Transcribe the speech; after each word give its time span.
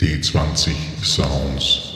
D20 0.00 0.76
Sounds. 1.02 1.92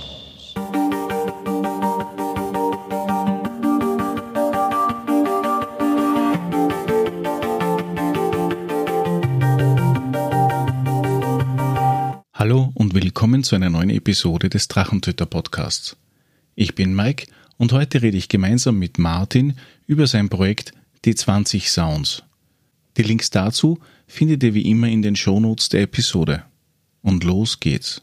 Hallo 12.34 12.72
und 12.74 12.94
willkommen 12.94 13.44
zu 13.44 13.54
einer 13.54 13.70
neuen 13.70 13.90
Episode 13.90 14.50
des 14.50 14.66
Drachentöter 14.66 15.26
Podcasts. 15.26 15.96
Ich 16.56 16.74
bin 16.74 16.96
Mike 16.96 17.28
und 17.56 17.70
heute 17.70 18.02
rede 18.02 18.16
ich 18.16 18.28
gemeinsam 18.28 18.80
mit 18.80 18.98
Martin 18.98 19.54
über 19.86 20.08
sein 20.08 20.28
Projekt 20.28 20.72
D20 21.04 21.68
Sounds. 21.68 22.24
Die 22.96 23.04
Links 23.04 23.30
dazu 23.30 23.78
findet 24.08 24.42
ihr 24.42 24.54
wie 24.54 24.68
immer 24.68 24.88
in 24.88 25.02
den 25.02 25.14
Shownotes 25.14 25.68
der 25.68 25.82
Episode. 25.82 26.42
Und 27.02 27.24
los 27.24 27.60
geht's. 27.60 28.02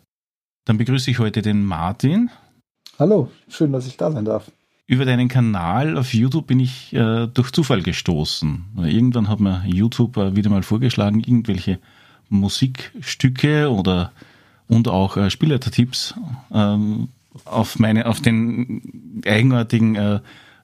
Dann 0.66 0.78
begrüße 0.78 1.10
ich 1.10 1.20
heute 1.20 1.42
den 1.42 1.64
Martin. 1.64 2.30
Hallo, 3.00 3.32
schön, 3.48 3.72
dass 3.72 3.88
ich 3.88 3.98
da 3.98 4.12
sein 4.12 4.26
darf. 4.26 4.52
Über 4.86 5.06
deinen 5.06 5.30
Kanal 5.30 5.98
auf 5.98 6.14
YouTube 6.14 6.48
bin 6.48 6.60
ich 6.60 6.94
äh, 6.94 7.28
durch 7.28 7.52
Zufall 7.52 7.82
gestoßen. 7.82 8.66
Irgendwann 8.78 9.30
hat 9.30 9.40
mir 9.40 9.64
YouTube 9.66 10.18
äh, 10.18 10.36
wieder 10.36 10.50
mal 10.50 10.64
vorgeschlagen, 10.64 11.20
irgendwelche 11.20 11.80
Musikstücke 12.30 13.72
oder 13.72 14.12
und 14.68 14.88
auch 14.88 15.18
äh, 15.18 15.30
Spielleitertipps 15.30 16.16
ähm, 16.52 17.10
auf 17.46 17.80
meine 17.80 18.06
auf 18.06 18.22
den 18.22 19.22
eigenartigen 19.26 19.96
äh, 19.96 20.20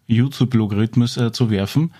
YouTube-Logarithmus 0.08 1.17
äh, 1.17 1.31
zu 1.31 1.49
werfen. 1.49 1.94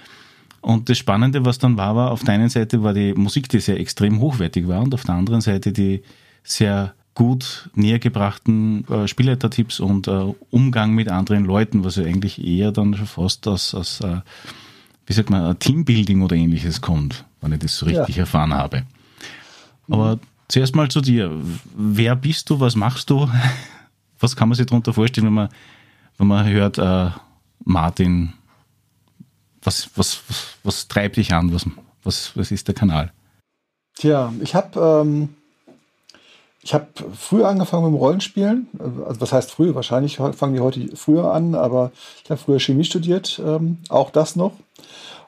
Und 0.62 0.90
das 0.90 0.98
Spannende, 0.98 1.46
was 1.46 1.60
dann 1.60 1.78
war, 1.78 1.96
war, 1.96 2.12
auf 2.12 2.24
der 2.24 2.34
einen 2.34 2.50
Seite 2.50 2.82
war 2.82 2.94
die 2.94 3.14
Musik, 3.14 3.50
die 3.50 3.60
sehr 3.60 3.80
extrem 3.80 4.20
hochwertig 4.20 4.68
war, 4.68 4.82
und 4.82 4.94
auf 4.96 5.04
der 5.04 5.16
anderen 5.16 5.42
Seite 5.42 5.72
die 5.72 6.02
sehr 6.46 6.94
gut 7.16 7.70
nähergebrachten 7.74 8.88
äh, 8.88 9.08
Spielleitertipps 9.08 9.80
und 9.80 10.08
äh, 10.08 10.34
Umgang 10.52 10.94
mit 10.94 11.10
anderen 11.10 11.46
Leuten, 11.46 11.84
was 11.84 11.96
ja 11.96 12.04
eigentlich 12.04 12.44
eher 12.44 12.72
dann 12.72 12.94
schon 12.94 13.08
fast 13.08 13.48
aus, 13.48 13.74
aus 13.74 14.02
äh, 14.02 14.22
wie 15.06 15.14
sagt 15.14 15.30
man, 15.30 15.58
Teambuilding 15.60 16.22
oder 16.22 16.36
ähnliches 16.36 16.82
kommt, 16.82 17.26
wenn 17.42 17.54
ich 17.54 17.60
das 17.60 17.78
so 17.78 17.86
richtig 17.86 18.16
ja. 18.16 18.22
erfahren 18.22 18.54
habe. 18.54 18.84
Aber 19.90 20.20
zuerst 20.48 20.76
mal 20.76 20.90
zu 20.90 21.02
dir. 21.02 21.32
Wer 21.76 22.16
bist 22.16 22.50
du? 22.50 22.60
Was 22.60 22.76
machst 22.76 23.10
du? 23.10 23.30
Was 24.20 24.36
kann 24.36 24.48
man 24.48 24.56
sich 24.56 24.66
darunter 24.66 24.94
vorstellen, 24.94 25.28
wenn 25.28 25.34
man, 25.34 25.50
wenn 26.18 26.28
man 26.28 26.48
hört, 26.48 26.78
äh, 26.78 27.10
Martin, 27.66 28.34
was, 29.62 29.90
was, 29.96 30.22
was, 30.28 30.48
was 30.64 30.88
treibt 30.88 31.18
dich 31.18 31.34
an? 31.34 31.54
Was, 31.54 31.66
was, 32.04 32.32
was 32.38 32.52
ist 32.52 32.68
der 32.68 32.76
Kanal? 32.76 33.12
Tja, 33.96 34.34
ich 34.42 34.56
habe 34.56 34.80
ähm, 34.80 35.30
ich 36.66 36.74
habe 36.74 36.88
früher 37.16 37.48
angefangen 37.48 37.84
mit 37.84 37.94
dem 37.94 38.00
Rollenspielen. 38.00 38.68
Also 39.08 39.22
was 39.22 39.32
heißt 39.32 39.52
früh? 39.52 39.76
Wahrscheinlich 39.76 40.18
fangen 40.18 40.56
die 40.56 40.62
heute 40.62 40.96
früher 40.96 41.32
an, 41.32 41.54
aber 41.54 41.92
ich 42.24 42.32
habe 42.32 42.42
früher 42.42 42.60
Chemie 42.60 42.84
studiert, 42.84 43.40
ähm, 43.46 43.78
auch 43.90 44.10
das 44.10 44.36
noch. 44.36 44.54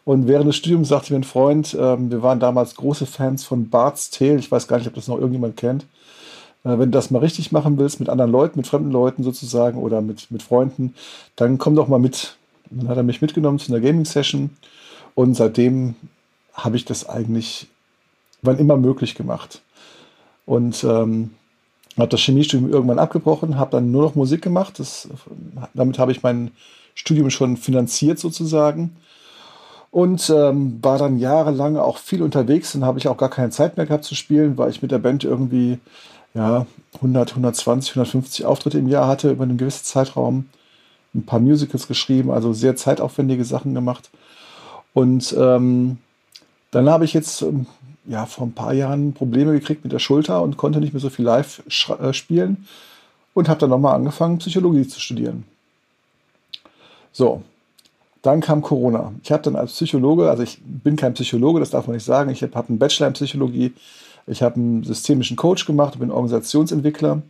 Und 0.03 0.27
während 0.27 0.47
des 0.47 0.55
Studiums 0.55 0.87
sagte 0.87 1.13
mir 1.13 1.19
ein 1.19 1.23
Freund, 1.23 1.77
ähm, 1.79 2.09
wir 2.09 2.23
waren 2.23 2.39
damals 2.39 2.73
große 2.73 3.05
Fans 3.05 3.43
von 3.43 3.69
Bart's 3.69 4.09
Tale. 4.09 4.37
Ich 4.37 4.51
weiß 4.51 4.67
gar 4.67 4.79
nicht, 4.79 4.87
ob 4.87 4.95
das 4.95 5.07
noch 5.07 5.17
irgendjemand 5.19 5.57
kennt. 5.57 5.83
Äh, 6.63 6.79
wenn 6.79 6.91
du 6.91 6.97
das 6.97 7.11
mal 7.11 7.19
richtig 7.19 7.51
machen 7.51 7.77
willst, 7.77 7.99
mit 7.99 8.09
anderen 8.09 8.31
Leuten, 8.31 8.57
mit 8.57 8.65
fremden 8.65 8.89
Leuten 8.89 9.21
sozusagen 9.21 9.77
oder 9.77 10.01
mit, 10.01 10.31
mit 10.31 10.41
Freunden, 10.41 10.95
dann 11.35 11.59
komm 11.59 11.75
doch 11.75 11.87
mal 11.87 11.99
mit. 11.99 12.35
Dann 12.71 12.89
hat 12.89 12.97
er 12.97 13.03
mich 13.03 13.21
mitgenommen 13.21 13.59
zu 13.59 13.71
einer 13.71 13.81
Gaming-Session 13.81 14.49
und 15.13 15.35
seitdem 15.35 15.93
habe 16.53 16.77
ich 16.77 16.85
das 16.85 17.07
eigentlich 17.07 17.67
wann 18.41 18.57
immer 18.57 18.77
möglich 18.77 19.13
gemacht. 19.13 19.61
Und 20.47 20.83
ähm, 20.85 21.31
habe 21.97 22.07
das 22.07 22.21
Chemiestudium 22.21 22.71
irgendwann 22.71 22.99
abgebrochen, 22.99 23.59
habe 23.59 23.71
dann 23.71 23.91
nur 23.91 24.01
noch 24.01 24.15
Musik 24.15 24.41
gemacht. 24.41 24.79
Das, 24.79 25.09
damit 25.73 25.99
habe 25.99 26.11
ich 26.11 26.23
mein 26.23 26.51
Studium 26.95 27.29
schon 27.29 27.57
finanziert 27.57 28.17
sozusagen. 28.17 28.95
Und 29.91 30.29
ähm, 30.29 30.79
war 30.81 30.97
dann 30.97 31.19
jahrelang 31.19 31.75
auch 31.75 31.97
viel 31.97 32.23
unterwegs. 32.23 32.71
Dann 32.71 32.85
habe 32.85 32.97
ich 32.97 33.07
auch 33.07 33.17
gar 33.17 33.29
keine 33.29 33.49
Zeit 33.49 33.77
mehr 33.77 33.85
gehabt 33.85 34.05
zu 34.05 34.15
spielen, 34.15 34.57
weil 34.57 34.69
ich 34.69 34.81
mit 34.81 34.91
der 34.91 34.99
Band 34.99 35.23
irgendwie 35.25 35.79
ja, 36.33 36.65
100, 36.95 37.31
120, 37.31 37.91
150 37.91 38.45
Auftritte 38.45 38.77
im 38.77 38.87
Jahr 38.87 39.07
hatte 39.07 39.31
über 39.31 39.43
einen 39.43 39.57
gewissen 39.57 39.83
Zeitraum. 39.83 40.45
Ein 41.13 41.25
paar 41.25 41.39
Musicals 41.39 41.87
geschrieben, 41.87 42.31
also 42.31 42.53
sehr 42.53 42.75
zeitaufwendige 42.75 43.43
Sachen 43.43 43.73
gemacht. 43.73 44.09
Und 44.93 45.35
ähm, 45.37 45.97
dann 46.71 46.89
habe 46.89 47.05
ich 47.05 47.13
jetzt 47.13 47.41
ähm, 47.41 47.65
ja, 48.07 48.25
vor 48.25 48.47
ein 48.47 48.53
paar 48.53 48.73
Jahren 48.73 49.13
Probleme 49.13 49.53
gekriegt 49.53 49.83
mit 49.83 49.93
der 49.93 49.99
Schulter 49.99 50.41
und 50.41 50.57
konnte 50.57 50.79
nicht 50.79 50.93
mehr 50.93 51.01
so 51.01 51.09
viel 51.09 51.25
live 51.25 51.61
äh, 51.99 52.13
spielen 52.13 52.65
und 53.33 53.49
habe 53.49 53.59
dann 53.59 53.69
nochmal 53.69 53.95
angefangen, 53.95 54.39
Psychologie 54.39 54.87
zu 54.87 54.99
studieren. 54.99 55.43
So, 57.11 57.43
dann 58.21 58.41
kam 58.41 58.61
Corona. 58.61 59.13
Ich 59.23 59.31
habe 59.31 59.43
dann 59.43 59.55
als 59.55 59.73
Psychologe, 59.73 60.29
also 60.29 60.43
ich 60.43 60.59
bin 60.63 60.95
kein 60.95 61.13
Psychologe, 61.13 61.59
das 61.59 61.69
darf 61.69 61.87
man 61.87 61.95
nicht 61.95 62.05
sagen, 62.05 62.29
ich 62.29 62.41
habe 62.43 62.69
einen 62.69 62.79
Bachelor 62.79 63.07
in 63.07 63.13
Psychologie, 63.13 63.73
ich 64.25 64.41
habe 64.41 64.55
einen 64.55 64.83
systemischen 64.83 65.37
Coach 65.37 65.65
gemacht, 65.65 65.99
bin 65.99 66.11
Organisationsentwickler 66.11 67.21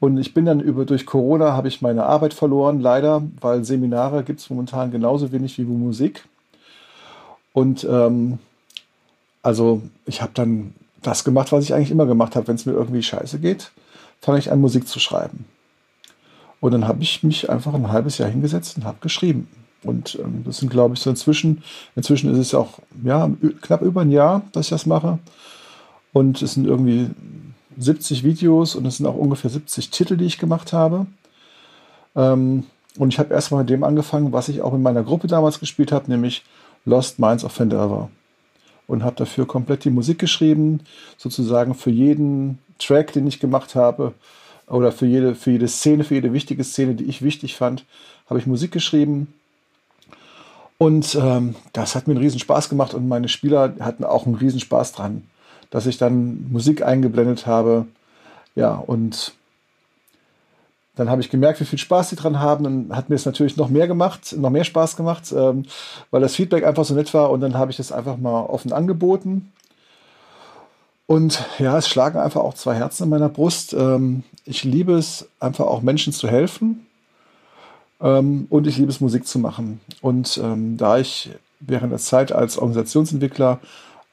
und 0.00 0.18
ich 0.18 0.32
bin 0.32 0.44
dann 0.44 0.60
über 0.60 0.84
durch 0.84 1.06
Corona 1.06 1.52
habe 1.52 1.68
ich 1.68 1.82
meine 1.82 2.04
Arbeit 2.04 2.34
verloren, 2.34 2.80
leider, 2.80 3.22
weil 3.40 3.64
Seminare 3.64 4.22
gibt 4.22 4.40
es 4.40 4.50
momentan 4.50 4.90
genauso 4.90 5.32
wenig 5.32 5.58
wie 5.58 5.64
Musik. 5.64 6.24
Und 7.52 7.84
ähm, 7.84 8.38
also 9.42 9.82
ich 10.06 10.22
habe 10.22 10.32
dann 10.34 10.74
das 11.02 11.24
gemacht, 11.24 11.52
was 11.52 11.64
ich 11.64 11.74
eigentlich 11.74 11.90
immer 11.90 12.06
gemacht 12.06 12.36
habe. 12.36 12.48
Wenn 12.48 12.56
es 12.56 12.66
mir 12.66 12.72
irgendwie 12.72 13.02
scheiße 13.02 13.38
geht, 13.38 13.70
fange 14.20 14.38
ich 14.38 14.50
an, 14.50 14.60
Musik 14.60 14.88
zu 14.88 14.98
schreiben. 14.98 15.44
Und 16.60 16.72
dann 16.72 16.88
habe 16.88 17.02
ich 17.02 17.22
mich 17.22 17.48
einfach 17.48 17.74
ein 17.74 17.92
halbes 17.92 18.18
Jahr 18.18 18.28
hingesetzt 18.28 18.76
und 18.76 18.84
habe 18.84 18.98
geschrieben. 19.00 19.48
Und 19.84 20.18
ähm, 20.22 20.42
das 20.44 20.58
sind, 20.58 20.70
glaube 20.70 20.94
ich, 20.94 21.00
so 21.00 21.10
inzwischen, 21.10 21.62
inzwischen 21.94 22.32
ist 22.32 22.38
es 22.38 22.54
auch 22.54 22.80
ja, 23.04 23.30
knapp 23.62 23.82
über 23.82 24.00
ein 24.00 24.10
Jahr, 24.10 24.42
dass 24.52 24.66
ich 24.66 24.70
das 24.70 24.86
mache. 24.86 25.20
Und 26.12 26.42
es 26.42 26.54
sind 26.54 26.66
irgendwie 26.66 27.10
70 27.78 28.24
Videos 28.24 28.74
und 28.74 28.86
es 28.86 28.96
sind 28.96 29.06
auch 29.06 29.14
ungefähr 29.14 29.50
70 29.50 29.90
Titel, 29.90 30.16
die 30.16 30.24
ich 30.24 30.38
gemacht 30.38 30.72
habe. 30.72 31.06
Ähm, 32.16 32.64
und 32.98 33.12
ich 33.12 33.20
habe 33.20 33.32
erstmal 33.32 33.62
mit 33.62 33.70
dem 33.70 33.84
angefangen, 33.84 34.32
was 34.32 34.48
ich 34.48 34.62
auch 34.62 34.74
in 34.74 34.82
meiner 34.82 35.04
Gruppe 35.04 35.28
damals 35.28 35.60
gespielt 35.60 35.92
habe, 35.92 36.10
nämlich 36.10 36.44
Lost 36.84 37.20
Minds 37.20 37.44
of 37.44 37.52
Fandelver. 37.52 38.10
Und 38.88 39.04
habe 39.04 39.14
dafür 39.14 39.46
komplett 39.46 39.84
die 39.84 39.90
Musik 39.90 40.18
geschrieben, 40.18 40.80
sozusagen 41.16 41.74
für 41.74 41.90
jeden 41.90 42.58
Track, 42.80 43.12
den 43.12 43.26
ich 43.28 43.38
gemacht 43.38 43.76
habe, 43.76 44.14
oder 44.66 44.90
für 44.90 45.06
jede, 45.06 45.36
für 45.36 45.52
jede 45.52 45.68
Szene, 45.68 46.04
für 46.04 46.14
jede 46.14 46.32
wichtige 46.32 46.64
Szene, 46.64 46.94
die 46.94 47.04
ich 47.04 47.22
wichtig 47.22 47.54
fand, 47.54 47.84
habe 48.28 48.40
ich 48.40 48.46
Musik 48.46 48.72
geschrieben. 48.72 49.32
Und 50.78 51.14
ähm, 51.14 51.54
das 51.72 51.94
hat 51.94 52.08
mir 52.08 52.14
einen 52.14 52.22
riesen 52.22 52.40
Spaß 52.40 52.68
gemacht 52.68 52.94
und 52.94 53.08
meine 53.08 53.28
Spieler 53.28 53.74
hatten 53.80 54.04
auch 54.04 54.26
einen 54.26 54.34
riesen 54.34 54.60
Spaß 54.60 54.92
dran 54.92 55.22
dass 55.70 55.86
ich 55.86 55.98
dann 55.98 56.50
Musik 56.50 56.82
eingeblendet 56.82 57.46
habe. 57.46 57.86
Ja, 58.54 58.74
und 58.74 59.34
dann 60.98 61.08
habe 61.08 61.20
ich 61.20 61.30
gemerkt, 61.30 61.60
wie 61.60 61.64
viel 61.64 61.78
Spaß 61.78 62.10
sie 62.10 62.16
dran 62.16 62.40
haben. 62.40 62.64
Dann 62.64 62.96
hat 62.96 63.08
mir 63.08 63.14
es 63.14 63.24
natürlich 63.24 63.56
noch 63.56 63.68
mehr 63.68 63.86
gemacht, 63.86 64.34
noch 64.36 64.50
mehr 64.50 64.64
Spaß 64.64 64.96
gemacht, 64.96 65.32
ähm, 65.32 65.64
weil 66.10 66.20
das 66.20 66.34
Feedback 66.34 66.64
einfach 66.64 66.84
so 66.84 66.94
nett 66.94 67.14
war. 67.14 67.30
Und 67.30 67.40
dann 67.40 67.54
habe 67.54 67.70
ich 67.70 67.76
das 67.76 67.92
einfach 67.92 68.16
mal 68.16 68.42
offen 68.42 68.72
angeboten. 68.72 69.52
Und 71.06 71.44
ja, 71.58 71.78
es 71.78 71.88
schlagen 71.88 72.18
einfach 72.18 72.40
auch 72.40 72.54
zwei 72.54 72.74
Herzen 72.74 73.04
in 73.04 73.10
meiner 73.10 73.28
Brust. 73.28 73.74
Ähm, 73.74 74.24
ich 74.44 74.64
liebe 74.64 74.94
es, 74.94 75.28
einfach 75.38 75.66
auch 75.66 75.82
Menschen 75.82 76.12
zu 76.12 76.28
helfen. 76.28 76.84
Ähm, 78.00 78.48
und 78.50 78.66
ich 78.66 78.76
liebe 78.76 78.90
es, 78.90 79.00
Musik 79.00 79.26
zu 79.26 79.38
machen. 79.38 79.80
Und 80.02 80.38
ähm, 80.42 80.76
da 80.76 80.98
ich 80.98 81.30
während 81.60 81.92
der 81.92 82.00
Zeit 82.00 82.32
als 82.32 82.58
Organisationsentwickler 82.58 83.60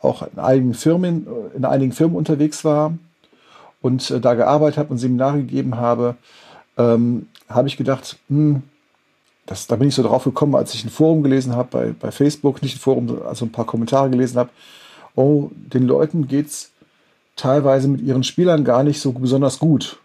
auch 0.02 0.22
in 0.22 0.40
einigen 0.40 0.74
Firmen, 0.76 1.26
in 1.56 1.66
einigen 1.66 1.94
Firmen 1.94 2.16
unterwegs 2.16 2.64
war 2.64 2.94
und 3.82 4.12
äh, 4.12 4.20
da 4.20 4.36
gearbeitet 4.36 4.78
habe 4.78 4.90
und 4.92 5.00
Seminare 5.00 5.38
gegeben 5.38 5.78
habe, 5.78 6.16
ähm, 6.78 7.28
habe 7.50 7.68
ich 7.68 7.78
gedacht, 7.78 8.18
hm, 8.30 8.64
das, 9.46 9.68
da 9.68 9.76
bin 9.76 9.88
ich 9.88 9.96
so 9.96 10.04
drauf 10.04 10.24
gekommen, 10.24 10.56
als 10.56 10.74
ich 10.74 10.84
ein 10.84 10.90
Forum 10.90 11.22
gelesen 11.22 11.56
habe 11.56 11.70
bei, 11.72 11.96
bei 12.00 12.12
Facebook, 12.12 12.62
nicht 12.62 12.78
ein 12.78 12.80
Forum, 12.80 13.22
also 13.26 13.46
ein 13.46 13.52
paar 13.52 13.66
Kommentare 13.66 14.10
gelesen 14.10 14.38
habe. 14.38 14.50
Oh, 15.16 15.50
den 15.54 15.86
Leuten 15.86 16.28
geht 16.28 16.48
es 16.48 16.72
teilweise 17.36 17.88
mit 17.88 18.02
ihren 18.02 18.24
Spielern 18.24 18.64
gar 18.64 18.84
nicht 18.84 19.00
so 19.00 19.12
besonders 19.12 19.60
gut. 19.60 20.00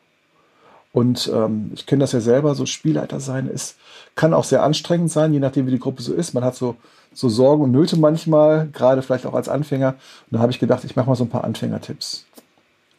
Und 0.92 1.30
ähm, 1.32 1.70
ich 1.74 1.86
kenne 1.86 2.00
das 2.00 2.12
ja 2.12 2.20
selber, 2.20 2.54
so 2.54 2.66
Spielleiter 2.66 3.20
sein 3.20 3.46
ist, 3.46 3.76
kann 4.16 4.34
auch 4.34 4.44
sehr 4.44 4.62
anstrengend 4.62 5.10
sein, 5.10 5.32
je 5.32 5.38
nachdem, 5.38 5.66
wie 5.66 5.70
die 5.70 5.78
Gruppe 5.78 6.02
so 6.02 6.12
ist. 6.12 6.34
Man 6.34 6.44
hat 6.44 6.56
so 6.56 6.76
so 7.12 7.28
Sorgen 7.28 7.64
und 7.64 7.72
Nöte 7.72 7.96
manchmal, 7.96 8.68
gerade 8.72 9.02
vielleicht 9.02 9.26
auch 9.26 9.34
als 9.34 9.48
Anfänger. 9.48 9.90
Und 10.30 10.36
da 10.36 10.38
habe 10.40 10.52
ich 10.52 10.58
gedacht, 10.58 10.84
ich 10.84 10.96
mache 10.96 11.08
mal 11.08 11.16
so 11.16 11.24
ein 11.24 11.30
paar 11.30 11.44
Anfängertipps. 11.44 12.24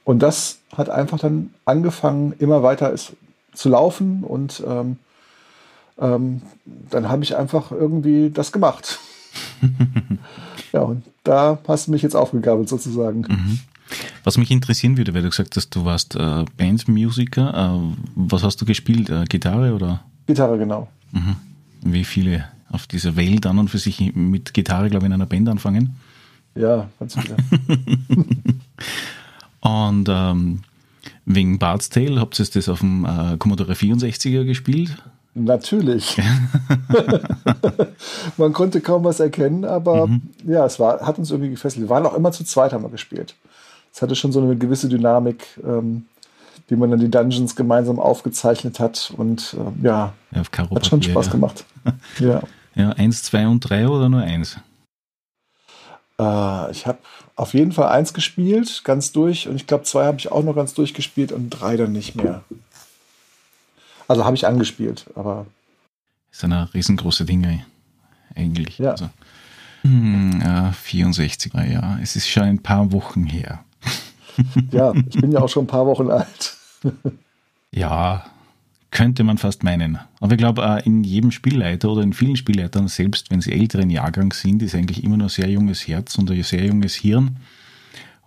Und 0.03 0.19
das 0.19 0.59
hat 0.75 0.89
einfach 0.89 1.19
dann 1.19 1.53
angefangen, 1.65 2.33
immer 2.39 2.63
weiter 2.63 2.91
ist, 2.91 3.13
zu 3.53 3.69
laufen 3.69 4.23
und 4.23 4.63
ähm, 4.65 4.97
ähm, 5.99 6.41
dann 6.65 7.09
habe 7.09 7.23
ich 7.23 7.35
einfach 7.35 7.71
irgendwie 7.71 8.29
das 8.29 8.51
gemacht. 8.51 8.99
ja, 10.73 10.81
und 10.81 11.03
da 11.23 11.59
hast 11.67 11.87
du 11.87 11.91
mich 11.91 12.01
jetzt 12.01 12.15
aufgegabelt 12.15 12.69
sozusagen. 12.69 13.21
Mhm. 13.21 13.59
Was 14.23 14.37
mich 14.37 14.51
interessieren 14.51 14.97
würde, 14.97 15.13
weil 15.13 15.23
du 15.23 15.29
gesagt 15.29 15.55
hast, 15.55 15.69
du 15.75 15.85
warst 15.85 16.15
äh, 16.15 16.45
Bandmusiker. 16.57 17.53
Äh, 17.53 17.95
was 18.15 18.43
hast 18.43 18.61
du 18.61 18.65
gespielt? 18.65 19.09
Äh, 19.09 19.25
Gitarre 19.25 19.73
oder? 19.73 20.03
Gitarre, 20.27 20.57
genau. 20.57 20.87
Mhm. 21.11 21.35
Wie 21.83 22.03
viele 22.03 22.45
auf 22.69 22.87
dieser 22.87 23.15
Welt 23.15 23.45
an 23.45 23.59
und 23.59 23.69
für 23.69 23.79
sich 23.79 24.13
mit 24.15 24.53
Gitarre, 24.53 24.89
glaube 24.89 25.05
ich, 25.05 25.07
in 25.07 25.13
einer 25.13 25.25
Band 25.25 25.49
anfangen? 25.49 25.95
Ja, 26.55 26.89
ganz 26.99 27.15
viele. 27.15 27.35
und 29.61 30.07
ähm, 30.09 30.61
wegen 31.25 31.59
Bard's 31.59 31.89
Tale, 31.89 32.19
habt 32.19 32.39
ihr 32.39 32.45
das 32.45 32.69
auf 32.69 32.79
dem 32.79 33.05
äh, 33.05 33.37
Commodore 33.37 33.73
64er 33.73 34.43
gespielt? 34.45 34.97
Natürlich. 35.33 36.17
Man 38.37 38.53
konnte 38.53 38.81
kaum 38.81 39.03
was 39.03 39.19
erkennen, 39.19 39.65
aber 39.65 40.07
mhm. 40.07 40.21
ja, 40.45 40.65
es 40.65 40.79
war, 40.79 41.01
hat 41.01 41.17
uns 41.17 41.31
irgendwie 41.31 41.51
gefesselt. 41.51 41.83
Wir 41.83 41.89
waren 41.89 42.05
auch 42.05 42.15
immer 42.15 42.31
zu 42.31 42.43
zweit, 42.43 42.73
haben 42.73 42.83
wir 42.83 42.89
gespielt. 42.89 43.35
Es 43.93 44.01
hatte 44.01 44.15
schon 44.15 44.31
so 44.31 44.41
eine 44.41 44.55
gewisse 44.55 44.89
Dynamik, 44.89 45.45
ähm, 45.65 46.05
wie 46.67 46.75
man 46.75 46.91
dann 46.91 46.99
die 46.99 47.11
Dungeons 47.11 47.55
gemeinsam 47.55 47.99
aufgezeichnet 47.99 48.79
hat. 48.79 49.13
Und 49.17 49.55
äh, 49.55 49.85
ja, 49.85 50.13
ja 50.33 50.43
hat 50.75 50.85
schon 50.85 51.01
Spaß 51.01 51.27
ja. 51.27 51.31
gemacht. 51.31 51.65
ja. 52.19 52.41
Ja, 52.73 52.91
eins, 52.91 53.23
zwei 53.23 53.47
und 53.47 53.59
drei 53.59 53.87
oder 53.87 54.07
nur 54.07 54.21
eins? 54.21 54.57
Äh, 56.21 56.71
ich 56.71 56.85
habe 56.85 56.99
auf 57.35 57.53
jeden 57.53 57.71
Fall 57.71 57.89
eins 57.89 58.13
gespielt, 58.13 58.83
ganz 58.83 59.11
durch. 59.11 59.47
Und 59.47 59.55
ich 59.55 59.67
glaube, 59.67 59.83
zwei 59.83 60.05
habe 60.05 60.19
ich 60.19 60.31
auch 60.31 60.43
noch 60.43 60.55
ganz 60.55 60.73
durchgespielt 60.73 61.31
und 61.31 61.49
drei 61.49 61.75
dann 61.75 61.91
nicht 61.91 62.15
mehr. 62.15 62.43
Also 64.07 64.25
habe 64.25 64.35
ich 64.35 64.45
angespielt, 64.45 65.05
aber. 65.15 65.47
Ist 66.31 66.43
eine 66.43 66.71
riesengroße 66.73 67.25
Dinge, 67.25 67.65
eigentlich. 68.35 68.77
Ja. 68.77 68.91
Also, 68.91 69.09
hm, 69.81 70.41
äh, 70.41 70.71
64, 70.71 71.53
ja, 71.53 71.97
es 72.01 72.15
ist 72.15 72.29
schon 72.29 72.43
ein 72.43 72.61
paar 72.61 72.91
Wochen 72.91 73.25
her. 73.25 73.63
ja, 74.71 74.93
ich 74.93 75.19
bin 75.19 75.31
ja 75.31 75.39
auch 75.39 75.49
schon 75.49 75.63
ein 75.63 75.67
paar 75.67 75.85
Wochen 75.87 76.11
alt. 76.11 76.55
ja, 77.71 78.25
könnte 78.91 79.23
man 79.23 79.37
fast 79.37 79.63
meinen. 79.63 79.99
Aber 80.19 80.33
ich 80.33 80.37
glaube, 80.37 80.81
in 80.85 81.03
jedem 81.03 81.31
Spielleiter 81.31 81.89
oder 81.89 82.01
in 82.01 82.13
vielen 82.13 82.35
Spielleitern, 82.35 82.89
selbst 82.89 83.31
wenn 83.31 83.41
sie 83.41 83.53
älteren 83.53 83.89
Jahrgang 83.89 84.33
sind, 84.33 84.61
ist 84.61 84.75
eigentlich 84.75 85.03
immer 85.03 85.17
nur 85.17 85.29
sehr 85.29 85.49
junges 85.49 85.87
Herz 85.87 86.17
und 86.17 86.29
ein 86.29 86.43
sehr 86.43 86.65
junges 86.65 86.95
Hirn. 86.95 87.37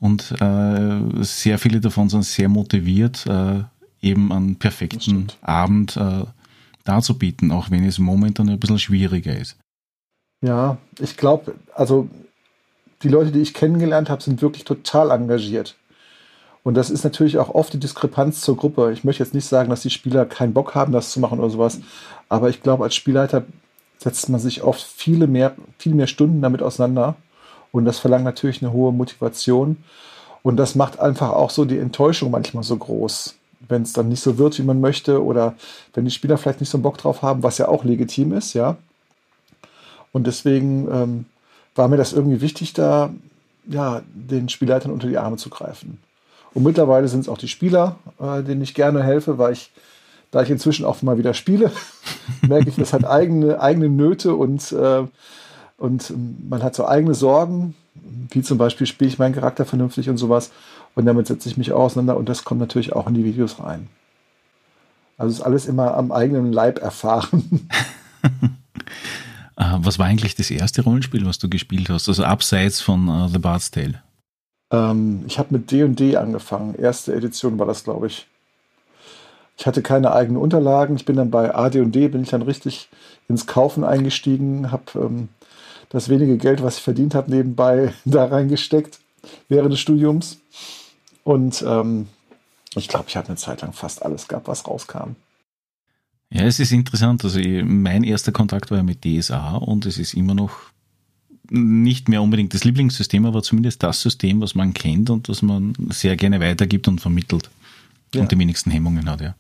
Und 0.01 0.33
äh, 0.41 1.23
sehr 1.23 1.59
viele 1.59 1.81
davon 1.81 2.09
sind 2.09 2.25
sehr 2.25 2.49
motiviert, 2.49 3.27
äh, 3.27 3.63
eben 4.01 4.33
einen 4.33 4.57
perfekten 4.57 5.29
Abend 5.43 5.97
äh, 5.97 6.25
darzubieten, 6.85 7.51
auch 7.53 7.71
wenn 7.71 7.85
es 7.85 7.99
momentan 7.99 8.49
ein 8.49 8.59
bisschen 8.59 8.79
schwieriger 8.79 9.37
ist. 9.37 9.57
Ja, 10.43 10.79
ich 10.99 11.17
glaube, 11.17 11.55
also 11.75 12.09
die 13.03 13.09
Leute, 13.09 13.33
die 13.33 13.41
ich 13.41 13.55
kennengelernt 13.55 14.11
habe, 14.11 14.23
sind 14.23 14.43
wirklich 14.43 14.65
total 14.65 15.11
engagiert. 15.11 15.77
Und 16.65 16.75
das 16.75 16.91
ist 16.91 17.05
natürlich 17.05 17.39
auch 17.39 17.55
oft 17.55 17.73
die 17.73 17.79
Diskrepanz 17.79 18.41
zur 18.41 18.57
Gruppe. 18.57 18.91
Ich 18.93 19.05
möchte 19.05 19.23
jetzt 19.23 19.35
nicht 19.35 19.47
sagen, 19.47 19.71
dass 19.71 19.83
die 19.83 19.91
Spieler 19.91 20.27
keinen 20.27 20.55
Bock 20.55 20.75
haben, 20.75 20.93
das 20.93 21.13
zu 21.13 21.21
machen 21.21 21.39
oder 21.39 21.51
sowas. 21.51 21.79
Aber 22.29 22.49
ich 22.49 22.63
glaube, 22.63 22.85
als 22.85 22.97
Spielleiter 22.97 23.45
setzt 23.99 24.29
man 24.29 24.41
sich 24.41 24.63
oft 24.63 24.83
viele 24.83 25.27
mehr, 25.27 25.55
viel 25.79 25.95
mehr 25.95 26.07
Stunden 26.09 26.43
damit 26.43 26.63
auseinander. 26.63 27.15
Und 27.71 27.85
das 27.85 27.99
verlangt 28.01 28.25
natürlich 28.25 28.63
eine 28.63 28.73
hohe 28.73 28.93
Motivation. 28.93 29.77
Und 30.43 30.57
das 30.57 30.75
macht 30.75 30.99
einfach 30.99 31.31
auch 31.31 31.51
so 31.51 31.65
die 31.65 31.79
Enttäuschung 31.79 32.31
manchmal 32.31 32.65
so 32.65 32.77
groß 32.77 33.37
wenn 33.69 33.83
es 33.83 33.93
dann 33.93 34.09
nicht 34.09 34.21
so 34.21 34.39
wird, 34.39 34.59
wie 34.59 34.63
man 34.63 34.81
möchte, 34.81 35.23
oder 35.23 35.55
wenn 35.93 36.05
die 36.05 36.11
Spieler 36.11 36.39
vielleicht 36.39 36.61
nicht 36.61 36.71
so 36.71 36.79
einen 36.79 36.83
Bock 36.83 36.99
drauf 36.99 37.23
haben, 37.23 37.43
was 37.43 37.59
ja 37.59 37.69
auch 37.69 37.85
legitim 37.85 38.33
ist, 38.33 38.55
ja. 38.55 38.77
Und 40.13 40.27
deswegen 40.27 40.89
ähm, 40.91 41.27
war 41.75 41.89
mir 41.89 41.97
das 41.97 42.13
irgendwie 42.13 42.41
wichtig, 42.41 42.73
da 42.73 43.11
ja, 43.67 44.03
den 44.13 44.49
Spielleitern 44.49 44.93
unter 44.93 45.09
die 45.09 45.19
Arme 45.19 45.37
zu 45.37 45.51
greifen. 45.51 45.99
Und 46.55 46.63
mittlerweile 46.63 47.09
sind 47.09 47.21
es 47.21 47.29
auch 47.29 47.39
die 47.39 47.49
Spieler, 47.49 47.97
äh, 48.21 48.43
denen 48.43 48.63
ich 48.63 48.75
gerne 48.75 49.03
helfe, 49.03 49.39
weil 49.39 49.53
ich, 49.53 49.71
da 50.31 50.43
ich 50.43 50.51
inzwischen 50.51 50.85
auch 50.85 51.03
mal 51.03 51.19
wieder 51.19 51.35
spiele, 51.35 51.73
merke 52.43 52.69
ich, 52.69 52.77
das 52.77 52.93
hat 52.93 53.05
eigene, 53.05 53.61
eigene 53.61 53.89
Nöte 53.89 54.35
und, 54.35 54.73
äh, 54.73 55.05
und 55.77 56.15
man 56.49 56.63
hat 56.63 56.75
so 56.75 56.87
eigene 56.87 57.15
Sorgen, 57.15 57.75
wie 58.31 58.43
zum 58.43 58.59
Beispiel 58.59 58.87
spiele 58.87 59.09
ich 59.09 59.19
meinen 59.19 59.35
Charakter 59.35 59.65
vernünftig 59.65 60.09
und 60.09 60.17
sowas. 60.17 60.53
Und 60.95 61.07
damit 61.07 61.27
setze 61.27 61.49
ich 61.49 61.57
mich 61.57 61.73
auseinander 61.73 62.17
und 62.17 62.29
das 62.29 62.45
kommt 62.45 62.61
natürlich 62.61 62.93
auch 62.93 63.09
in 63.09 63.15
die 63.15 63.25
Videos 63.25 63.59
rein. 63.59 63.89
Also 65.19 65.33
ist 65.33 65.43
alles 65.43 65.67
immer 65.67 65.97
am 65.97 66.13
eigenen 66.13 66.53
Leib 66.53 66.81
erfahren. 66.81 67.69
Äh, 69.57 69.77
was 69.79 70.01
war 70.01 70.07
eigentlich 70.07 70.35
das 70.35 70.51
erste 70.51 70.83
Rollenspiel, 70.83 71.25
was 71.27 71.39
du 71.39 71.49
gespielt 71.49 71.89
hast? 71.89 72.09
Also 72.09 72.25
abseits 72.25 72.81
von 72.81 73.09
uh, 73.09 73.29
The 73.29 73.39
Bard's 73.39 73.71
Tale? 73.71 74.03
Ähm, 74.75 75.25
ich 75.27 75.39
habe 75.39 75.49
mit 75.53 75.71
D&D 75.71 76.17
angefangen. 76.17 76.75
Erste 76.75 77.15
Edition 77.15 77.59
war 77.59 77.67
das, 77.67 77.85
glaube 77.85 78.09
ich. 78.09 78.27
Ich 79.57 79.67
hatte 79.67 79.83
keine 79.83 80.13
eigenen 80.13 80.43
Unterlagen. 80.43 80.97
Ich 80.97 81.05
bin 81.05 81.17
dann 81.17 81.31
bei 81.31 81.55
AD&D, 81.55 82.09
bin 82.09 82.23
ich 82.23 82.31
dann 82.31 82.43
richtig 82.43 82.89
ins 83.29 83.47
Kaufen 83.47 83.85
eingestiegen, 83.85 84.73
habe 84.73 84.85
ähm, 84.97 85.29
das 85.91 86.09
wenige 86.09 86.37
Geld, 86.39 86.63
was 86.63 86.79
ich 86.79 86.83
verdient 86.83 87.15
habe, 87.15 87.31
nebenbei 87.31 87.95
da 88.05 88.25
reingesteckt 88.25 88.99
während 89.49 89.73
des 89.73 89.81
Studiums. 89.81 90.39
Und 91.23 91.65
ähm, 91.67 92.09
ich 92.75 92.89
glaube, 92.89 93.07
ich 93.09 93.17
habe 93.17 93.29
eine 93.29 93.37
Zeit 93.37 93.63
lang 93.63 93.73
fast 93.73 94.05
alles 94.05 94.27
gehabt, 94.27 94.49
was 94.49 94.67
rauskam. 94.67 95.13
Ja, 96.31 96.43
es 96.43 96.59
ist 96.59 96.73
interessant. 96.73 97.23
Also 97.23 97.39
mein 97.39 98.03
erster 98.03 98.33
Kontakt 98.33 98.73
war 98.73 98.79
ja 98.79 98.83
mit 98.83 99.05
DSA 99.05 99.55
und 99.55 99.87
es 99.87 99.99
ist 99.99 100.15
immer 100.15 100.35
noch 100.35 100.74
nicht 101.51 102.09
mehr 102.09 102.23
unbedingt 102.23 102.55
das 102.55 102.65
Lieblingssystem, 102.65 103.25
aber 103.27 103.43
zumindest 103.43 103.83
das 103.83 104.01
System, 104.01 104.41
was 104.41 104.55
man 104.55 104.75
kennt 104.75 105.11
und 105.11 105.29
was 105.29 105.43
man 105.43 105.75
sehr 105.91 106.17
gerne 106.17 106.41
weitergibt 106.41 106.89
und 106.89 107.01
vermittelt 107.01 107.51
ja. 108.15 108.23
und 108.23 108.33
die 108.33 108.39
wenigsten 108.39 108.71
Hemmungen 108.71 109.09
hat, 109.11 109.21
ja. 109.21 109.35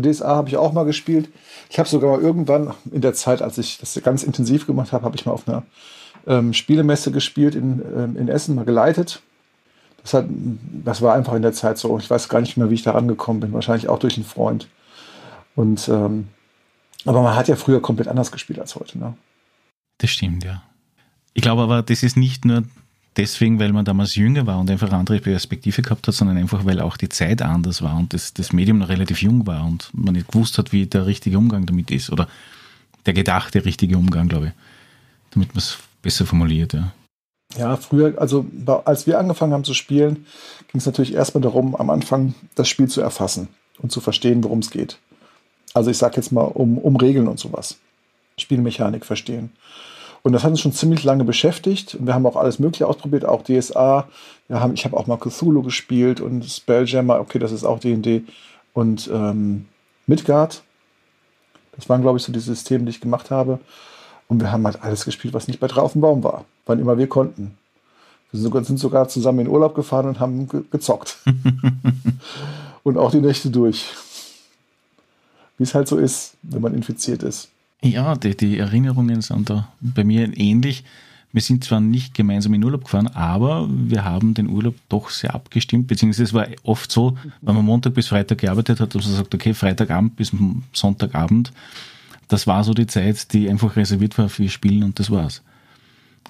DSA 0.00 0.28
habe 0.28 0.48
ich 0.48 0.56
auch 0.56 0.72
mal 0.72 0.84
gespielt. 0.84 1.28
Ich 1.70 1.78
habe 1.78 1.88
sogar 1.88 2.16
mal 2.16 2.20
irgendwann 2.20 2.72
in 2.92 3.00
der 3.00 3.14
Zeit, 3.14 3.42
als 3.42 3.58
ich 3.58 3.78
das 3.78 4.00
ganz 4.04 4.22
intensiv 4.22 4.66
gemacht 4.66 4.92
habe, 4.92 5.04
habe 5.04 5.16
ich 5.16 5.26
mal 5.26 5.32
auf 5.32 5.48
einer 5.48 5.64
ähm, 6.26 6.52
Spielemesse 6.52 7.10
gespielt 7.10 7.56
in, 7.56 7.82
ähm, 7.96 8.16
in 8.16 8.28
Essen, 8.28 8.54
mal 8.54 8.64
geleitet. 8.64 9.22
Das, 10.02 10.14
hat, 10.14 10.26
das 10.84 11.02
war 11.02 11.14
einfach 11.14 11.34
in 11.34 11.42
der 11.42 11.52
Zeit 11.52 11.78
so. 11.78 11.98
Ich 11.98 12.08
weiß 12.08 12.28
gar 12.28 12.40
nicht 12.40 12.56
mehr, 12.56 12.70
wie 12.70 12.74
ich 12.74 12.82
da 12.82 12.92
rangekommen 12.92 13.40
bin. 13.40 13.52
Wahrscheinlich 13.52 13.88
auch 13.88 13.98
durch 13.98 14.16
einen 14.16 14.26
Freund. 14.26 14.68
Und 15.56 15.88
ähm, 15.88 16.28
aber 17.04 17.22
man 17.22 17.36
hat 17.36 17.48
ja 17.48 17.56
früher 17.56 17.80
komplett 17.80 18.08
anders 18.08 18.32
gespielt 18.32 18.58
als 18.58 18.74
heute. 18.74 18.98
Ne? 18.98 19.14
Das 19.98 20.10
stimmt, 20.10 20.44
ja. 20.44 20.62
Ich 21.38 21.42
glaube 21.42 21.62
aber, 21.62 21.82
das 21.82 22.02
ist 22.02 22.16
nicht 22.16 22.44
nur 22.44 22.64
deswegen, 23.16 23.60
weil 23.60 23.72
man 23.72 23.84
damals 23.84 24.16
jünger 24.16 24.44
war 24.48 24.58
und 24.58 24.68
einfach 24.72 24.90
andere 24.90 25.20
Perspektive 25.20 25.82
gehabt 25.82 26.08
hat, 26.08 26.14
sondern 26.16 26.36
einfach, 26.36 26.64
weil 26.64 26.80
auch 26.80 26.96
die 26.96 27.08
Zeit 27.08 27.42
anders 27.42 27.80
war 27.80 27.96
und 27.96 28.12
das, 28.12 28.34
das 28.34 28.52
Medium 28.52 28.78
noch 28.78 28.88
relativ 28.88 29.22
jung 29.22 29.46
war 29.46 29.64
und 29.64 29.88
man 29.92 30.14
nicht 30.14 30.26
gewusst 30.26 30.58
hat, 30.58 30.72
wie 30.72 30.86
der 30.86 31.06
richtige 31.06 31.38
Umgang 31.38 31.64
damit 31.64 31.92
ist 31.92 32.10
oder 32.10 32.26
der 33.06 33.12
gedachte 33.12 33.64
richtige 33.64 33.96
Umgang, 33.96 34.26
glaube 34.28 34.46
ich, 34.46 34.52
damit 35.30 35.50
man 35.50 35.58
es 35.58 35.78
besser 36.02 36.26
formuliert, 36.26 36.72
ja. 36.72 36.92
Ja, 37.56 37.76
früher, 37.76 38.20
also 38.20 38.44
als 38.84 39.06
wir 39.06 39.20
angefangen 39.20 39.52
haben 39.52 39.62
zu 39.62 39.74
spielen, 39.74 40.26
ging 40.72 40.80
es 40.80 40.86
natürlich 40.86 41.14
erstmal 41.14 41.42
darum, 41.42 41.76
am 41.76 41.90
Anfang 41.90 42.34
das 42.56 42.68
Spiel 42.68 42.88
zu 42.88 43.00
erfassen 43.00 43.46
und 43.78 43.92
zu 43.92 44.00
verstehen, 44.00 44.42
worum 44.42 44.58
es 44.58 44.70
geht. 44.70 44.98
Also 45.72 45.88
ich 45.88 45.98
sage 45.98 46.16
jetzt 46.16 46.32
mal 46.32 46.42
um, 46.42 46.78
um 46.78 46.96
Regeln 46.96 47.28
und 47.28 47.38
sowas. 47.38 47.78
Spielmechanik 48.38 49.06
verstehen. 49.06 49.52
Und 50.22 50.32
das 50.32 50.42
hat 50.44 50.50
uns 50.50 50.60
schon 50.60 50.72
ziemlich 50.72 51.04
lange 51.04 51.24
beschäftigt. 51.24 51.94
Und 51.94 52.06
wir 52.06 52.14
haben 52.14 52.26
auch 52.26 52.36
alles 52.36 52.58
Mögliche 52.58 52.86
ausprobiert, 52.86 53.24
auch 53.24 53.42
DSA. 53.42 54.08
Wir 54.48 54.60
haben, 54.60 54.74
ich 54.74 54.84
habe 54.84 54.96
auch 54.96 55.06
mal 55.06 55.16
Cthulhu 55.16 55.62
gespielt 55.62 56.20
und 56.20 56.44
Spelljammer, 56.44 57.20
okay, 57.20 57.38
das 57.38 57.52
ist 57.52 57.64
auch 57.64 57.78
D&D. 57.78 58.24
Und 58.72 59.08
ähm, 59.12 59.66
Midgard. 60.06 60.62
Das 61.72 61.88
waren, 61.88 62.02
glaube 62.02 62.18
ich, 62.18 62.24
so 62.24 62.32
die 62.32 62.40
Systeme, 62.40 62.84
die 62.84 62.90
ich 62.90 63.00
gemacht 63.00 63.30
habe. 63.30 63.60
Und 64.26 64.40
wir 64.40 64.50
haben 64.50 64.64
halt 64.64 64.82
alles 64.82 65.04
gespielt, 65.04 65.34
was 65.34 65.48
nicht 65.48 65.60
bei 65.60 65.68
drei 65.68 65.80
auf 65.80 65.92
dem 65.92 66.00
Baum 66.00 66.22
war. 66.24 66.44
Wann 66.66 66.80
immer 66.80 66.98
wir 66.98 67.08
konnten. 67.08 67.56
Wir 68.30 68.40
sind 68.62 68.78
sogar 68.78 69.08
zusammen 69.08 69.40
in 69.40 69.48
Urlaub 69.48 69.74
gefahren 69.74 70.06
und 70.06 70.20
haben 70.20 70.48
ge 70.48 70.62
gezockt. 70.70 71.18
und 72.82 72.98
auch 72.98 73.10
die 73.10 73.20
Nächte 73.20 73.48
durch. 73.48 73.86
Wie 75.56 75.64
es 75.64 75.74
halt 75.74 75.88
so 75.88 75.96
ist, 75.96 76.34
wenn 76.42 76.60
man 76.60 76.74
infiziert 76.74 77.22
ist. 77.22 77.48
Ja, 77.82 78.16
die, 78.16 78.36
die 78.36 78.58
Erinnerungen 78.58 79.20
sind 79.20 79.50
da 79.50 79.68
bei 79.80 80.04
mir 80.04 80.36
ähnlich. 80.36 80.84
Wir 81.30 81.42
sind 81.42 81.62
zwar 81.62 81.80
nicht 81.80 82.14
gemeinsam 82.14 82.54
in 82.54 82.64
Urlaub 82.64 82.84
gefahren, 82.84 83.06
aber 83.08 83.68
wir 83.70 84.04
haben 84.04 84.34
den 84.34 84.48
Urlaub 84.48 84.74
doch 84.88 85.10
sehr 85.10 85.34
abgestimmt, 85.34 85.86
beziehungsweise 85.86 86.24
es 86.24 86.32
war 86.32 86.46
oft 86.62 86.90
so, 86.90 87.18
wenn 87.42 87.54
man 87.54 87.64
Montag 87.64 87.94
bis 87.94 88.08
Freitag 88.08 88.38
gearbeitet 88.38 88.80
hat, 88.80 88.94
dass 88.94 89.06
man 89.06 89.16
sagt, 89.16 89.34
okay, 89.34 89.52
Freitagabend 89.52 90.16
bis 90.16 90.32
Sonntagabend, 90.72 91.52
das 92.28 92.46
war 92.46 92.64
so 92.64 92.72
die 92.72 92.86
Zeit, 92.86 93.32
die 93.32 93.48
einfach 93.48 93.76
reserviert 93.76 94.16
war 94.16 94.28
für 94.28 94.48
Spielen 94.48 94.82
und 94.82 94.98
das 94.98 95.10
war's. 95.10 95.42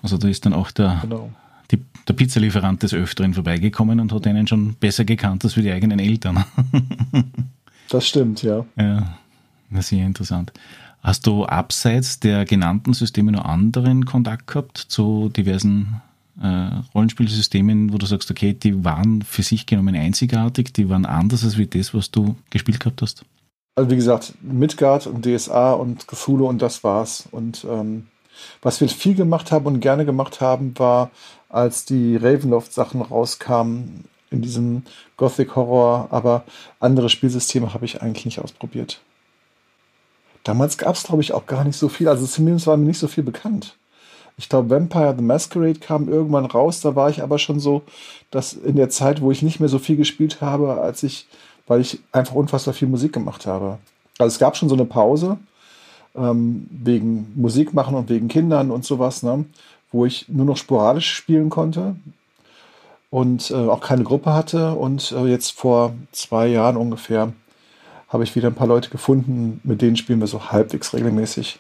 Also 0.03 0.19
da 0.19 0.29
ist 0.29 0.45
dann 0.47 0.53
auch 0.53 0.71
der, 0.73 0.99
genau. 1.03 1.31
die, 1.71 1.79
der 2.07 2.15
Pizzalieferant 2.15 2.83
des 2.83 2.93
Öfteren 2.93 3.35
vorbeigekommen 3.35 4.01
und 4.01 4.13
hat 4.13 4.27
einen 4.27 4.47
schon 4.47 4.75
besser 4.75 5.05
gekannt 5.05 5.45
als 5.45 5.55
für 5.55 5.63
die 5.63 5.73
eigenen 5.73 6.01
Eltern. 6.01 6.45
das 7.89 8.07
stimmt, 8.07 8.43
ja. 8.43 8.65
Ja, 8.77 9.19
das 9.71 9.81
ist 9.81 9.89
sehr 9.89 10.05
interessant. 10.05 10.53
Hast 11.09 11.27
du 11.27 11.47
abseits 11.47 12.21
der 12.21 12.45
genannten 12.45 12.93
Systeme 12.93 13.33
noch 13.33 13.47
anderen 13.47 14.05
Kontakt 14.05 14.47
gehabt 14.47 14.77
zu 14.77 15.31
diversen 15.31 16.03
äh, 16.39 16.83
Rollenspielsystemen, 16.95 17.95
wo 17.95 17.97
du 17.97 18.05
sagst, 18.05 18.31
okay, 18.31 18.53
die 18.53 18.85
waren 18.85 19.23
für 19.23 19.43
sich 19.43 19.65
genommen 19.65 19.97
einzigartig, 19.97 20.75
die 20.75 20.91
waren 20.91 21.07
anders 21.07 21.45
als 21.45 21.57
wie 21.57 21.67
das, 21.67 21.95
was 21.95 22.11
du 22.11 22.37
gespielt 22.51 22.81
gehabt 22.81 23.01
hast? 23.01 23.25
Also 23.75 23.91
wie 23.91 23.97
gesagt, 23.97 24.35
Midgard 24.43 25.07
und 25.07 25.25
DSA 25.25 25.73
und 25.73 26.07
Cthulhu 26.07 26.47
und 26.47 26.61
das 26.61 26.85
war's. 26.85 27.27
Und 27.31 27.65
ähm, 27.67 28.09
was 28.61 28.83
wir 28.83 28.91
viel 28.91 29.15
gemacht 29.15 29.51
haben 29.51 29.65
und 29.65 29.81
gerne 29.81 30.05
gemacht 30.05 30.43
haben, 30.43 30.79
war, 30.79 31.11
als 31.49 31.87
die 31.87 32.17
Ravenloft-Sachen 32.17 33.01
rauskamen 33.01 34.05
in 34.31 34.43
diesem 34.43 34.83
Gothic 35.17 35.57
Horror, 35.57 36.09
aber 36.11 36.45
andere 36.81 37.09
Spielsysteme 37.09 37.73
habe 37.73 37.87
ich 37.87 38.03
eigentlich 38.03 38.27
nicht 38.27 38.41
ausprobiert. 38.41 39.01
Damals 40.49 40.79
gab 40.79 40.95
es, 40.95 41.03
glaube 41.03 41.21
ich, 41.21 41.35
auch 41.35 41.45
gar 41.45 41.63
nicht 41.63 41.77
so 41.77 41.91
viel. 41.91 42.09
Also 42.09 42.25
zumindest 42.25 42.67
war 42.67 42.79
mir 42.79 42.87
nicht 42.87 42.99
so 42.99 43.07
viel 43.07 43.23
bekannt. 43.23 43.77
Ich 44.39 44.49
glaube, 44.49 44.71
Vampire 44.71 45.15
the 45.15 45.23
Masquerade 45.23 45.79
kam 45.79 46.09
irgendwann 46.09 46.47
raus. 46.47 46.81
Da 46.81 46.97
war 46.97 47.11
ich 47.11 47.23
aber 47.23 47.39
schon 47.39 47.61
so, 47.61 47.83
dass 48.31 48.55
in 48.55 48.77
der 48.77 48.89
Zeit, 48.89 49.21
wo 49.21 49.31
ich 49.31 49.43
nicht 49.43 49.61
mehr 49.61 49.69
so 49.69 49.79
viel 49.79 49.97
gespielt 49.97 50.41
habe, 50.41 50.81
als 50.81 51.03
ich, 51.03 51.27
weil 51.67 51.83
ich 51.83 52.01
einfach 52.13 52.35
unfassbar 52.35 52.73
viel 52.73 52.89
Musik 52.89 53.13
gemacht 53.13 53.45
habe. 53.45 53.77
Also 54.17 54.33
es 54.33 54.39
gab 54.39 54.57
schon 54.57 54.71
so 54.71 54.75
eine 54.75 54.87
Pause 54.87 55.37
ähm, 56.17 56.67
wegen 56.71 57.31
Musik 57.35 57.75
machen 57.75 57.95
und 57.95 58.09
wegen 58.09 58.29
Kindern 58.29 58.71
und 58.71 58.87
sowas, 58.87 59.23
ne? 59.23 59.45
wo 59.93 60.07
ich 60.07 60.31
nur 60.31 60.47
noch 60.47 60.57
sporadisch 60.57 61.13
spielen 61.13 61.51
konnte 61.51 61.95
und 63.11 63.51
äh, 63.51 63.55
auch 63.55 63.81
keine 63.81 64.05
Gruppe 64.05 64.33
hatte. 64.33 64.73
Und 64.73 65.13
äh, 65.13 65.27
jetzt 65.27 65.51
vor 65.51 65.93
zwei 66.13 66.47
Jahren 66.47 66.79
ungefähr 66.79 67.35
habe 68.09 68.25
ich 68.25 68.35
wieder 68.35 68.49
ein 68.49 68.55
paar 68.55 68.67
Leute 68.67 68.91
gefunden, 68.91 69.61
mit 69.65 69.83
denen 69.83 69.97
spielen 69.97 70.21
wir 70.21 70.27
so 70.27 70.51
halbwegs 70.51 70.95
regelmäßig, 70.95 71.59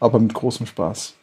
aber 0.00 0.18
mit 0.18 0.34
großem 0.34 0.66
Spaß. 0.66 1.14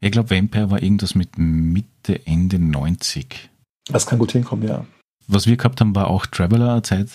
Ich 0.00 0.10
glaube, 0.10 0.30
Vampire 0.30 0.70
war 0.70 0.82
irgendwas 0.82 1.14
mit 1.14 1.38
Mitte, 1.38 2.26
Ende 2.26 2.58
90. 2.58 3.50
Das 3.88 4.06
kann 4.06 4.18
gut 4.18 4.32
hinkommen, 4.32 4.66
ja. 4.68 4.84
Was 5.26 5.46
wir 5.46 5.56
gehabt 5.56 5.80
haben, 5.80 5.94
war 5.94 6.08
auch 6.08 6.26
Traveler-Zeit 6.26 7.08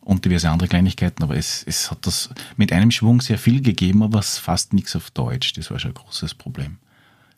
und 0.00 0.24
diverse 0.24 0.50
andere 0.50 0.68
Kleinigkeiten, 0.68 1.22
aber 1.22 1.36
es, 1.36 1.64
es 1.66 1.90
hat 1.90 2.06
das 2.06 2.30
mit 2.56 2.72
einem 2.72 2.90
Schwung 2.90 3.20
sehr 3.20 3.38
viel 3.38 3.62
gegeben, 3.62 4.02
aber 4.02 4.22
fast 4.22 4.72
nichts 4.72 4.94
auf 4.96 5.10
Deutsch. 5.10 5.52
Das 5.54 5.70
war 5.70 5.78
schon 5.78 5.92
ein 5.92 5.94
großes 5.94 6.34
Problem. 6.34 6.78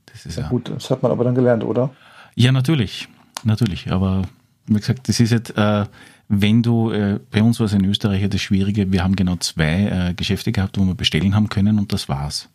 Das 0.07 0.27
ist 0.27 0.37
ja, 0.37 0.45
ja 0.45 0.49
gut, 0.49 0.71
das 0.71 0.91
hat 0.91 1.03
man 1.03 1.13
aber 1.13 1.25
dann 1.25 1.35
gelernt, 1.35 1.65
oder? 1.65 1.95
Ja, 2.35 2.53
natürlich. 2.53 3.09
Natürlich. 3.43 3.91
Aber 3.91 4.23
wie 4.67 4.75
gesagt, 4.75 5.09
das 5.09 5.21
ist 5.21 5.31
jetzt, 5.31 5.57
äh, 5.57 5.85
wenn 6.29 6.63
du, 6.63 6.91
äh, 6.91 7.21
bei 7.31 7.43
uns 7.43 7.61
war 7.61 7.67
es 7.67 7.73
in 7.73 7.85
Österreich 7.85 8.23
ja 8.23 8.29
das 8.29 8.41
Schwierige, 8.41 8.91
wir 8.93 9.05
haben 9.05 9.17
genau 9.17 9.37
zwei 9.37 10.09
äh, 10.11 10.15
Geschäfte 10.15 10.53
gehabt, 10.53 10.79
wo 10.79 10.85
wir 10.85 10.95
bestellen 10.95 11.35
haben 11.35 11.49
können 11.49 11.79
und 11.79 11.93
das 11.93 12.09
war's. 12.09 12.49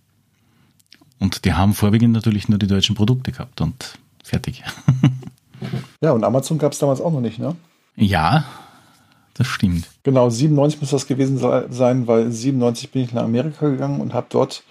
Und 1.19 1.45
die 1.45 1.53
haben 1.53 1.73
vorwiegend 1.73 2.13
natürlich 2.13 2.49
nur 2.49 2.59
die 2.59 2.67
deutschen 2.67 2.95
Produkte 2.95 3.31
gehabt 3.31 3.61
und 3.61 3.97
fertig. 4.23 4.63
ja, 6.01 6.11
und 6.11 6.23
Amazon 6.23 6.57
gab 6.57 6.71
es 6.71 6.79
damals 6.79 7.01
auch 7.01 7.11
noch 7.11 7.21
nicht, 7.21 7.39
ne? 7.39 7.55
Ja, 7.95 8.45
das 9.33 9.47
stimmt. 9.47 9.87
Genau, 10.03 10.29
97 10.29 10.81
muss 10.81 10.89
das 10.91 11.07
gewesen 11.07 11.37
sein, 11.37 12.07
weil 12.07 12.31
97 12.31 12.91
bin 12.91 13.03
ich 13.03 13.13
nach 13.13 13.23
Amerika 13.23 13.69
gegangen 13.69 14.01
und 14.01 14.13
habe 14.13 14.27
dort 14.29 14.63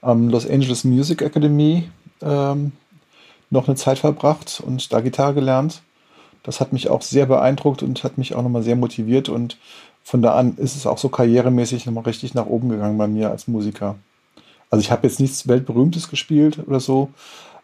am 0.00 0.28
Los 0.28 0.48
Angeles 0.48 0.84
Music 0.84 1.22
Academy 1.22 1.88
ähm, 2.20 2.72
noch 3.50 3.66
eine 3.66 3.76
Zeit 3.76 3.98
verbracht 3.98 4.62
und 4.64 4.92
da 4.92 5.00
Gitarre 5.00 5.34
gelernt. 5.34 5.82
Das 6.42 6.60
hat 6.60 6.72
mich 6.72 6.88
auch 6.88 7.02
sehr 7.02 7.26
beeindruckt 7.26 7.82
und 7.82 8.02
hat 8.04 8.18
mich 8.18 8.34
auch 8.34 8.42
nochmal 8.42 8.62
sehr 8.62 8.76
motiviert 8.76 9.28
und 9.28 9.56
von 10.02 10.22
da 10.22 10.34
an 10.34 10.56
ist 10.56 10.76
es 10.76 10.86
auch 10.86 10.98
so 10.98 11.10
karrieremäßig 11.10 11.84
nochmal 11.84 12.04
richtig 12.04 12.34
nach 12.34 12.46
oben 12.46 12.70
gegangen 12.70 12.96
bei 12.96 13.06
mir 13.06 13.30
als 13.30 13.46
Musiker. 13.46 13.96
Also 14.70 14.80
ich 14.80 14.90
habe 14.90 15.06
jetzt 15.06 15.20
nichts 15.20 15.48
Weltberühmtes 15.48 16.08
gespielt 16.08 16.58
oder 16.66 16.80
so, 16.80 17.10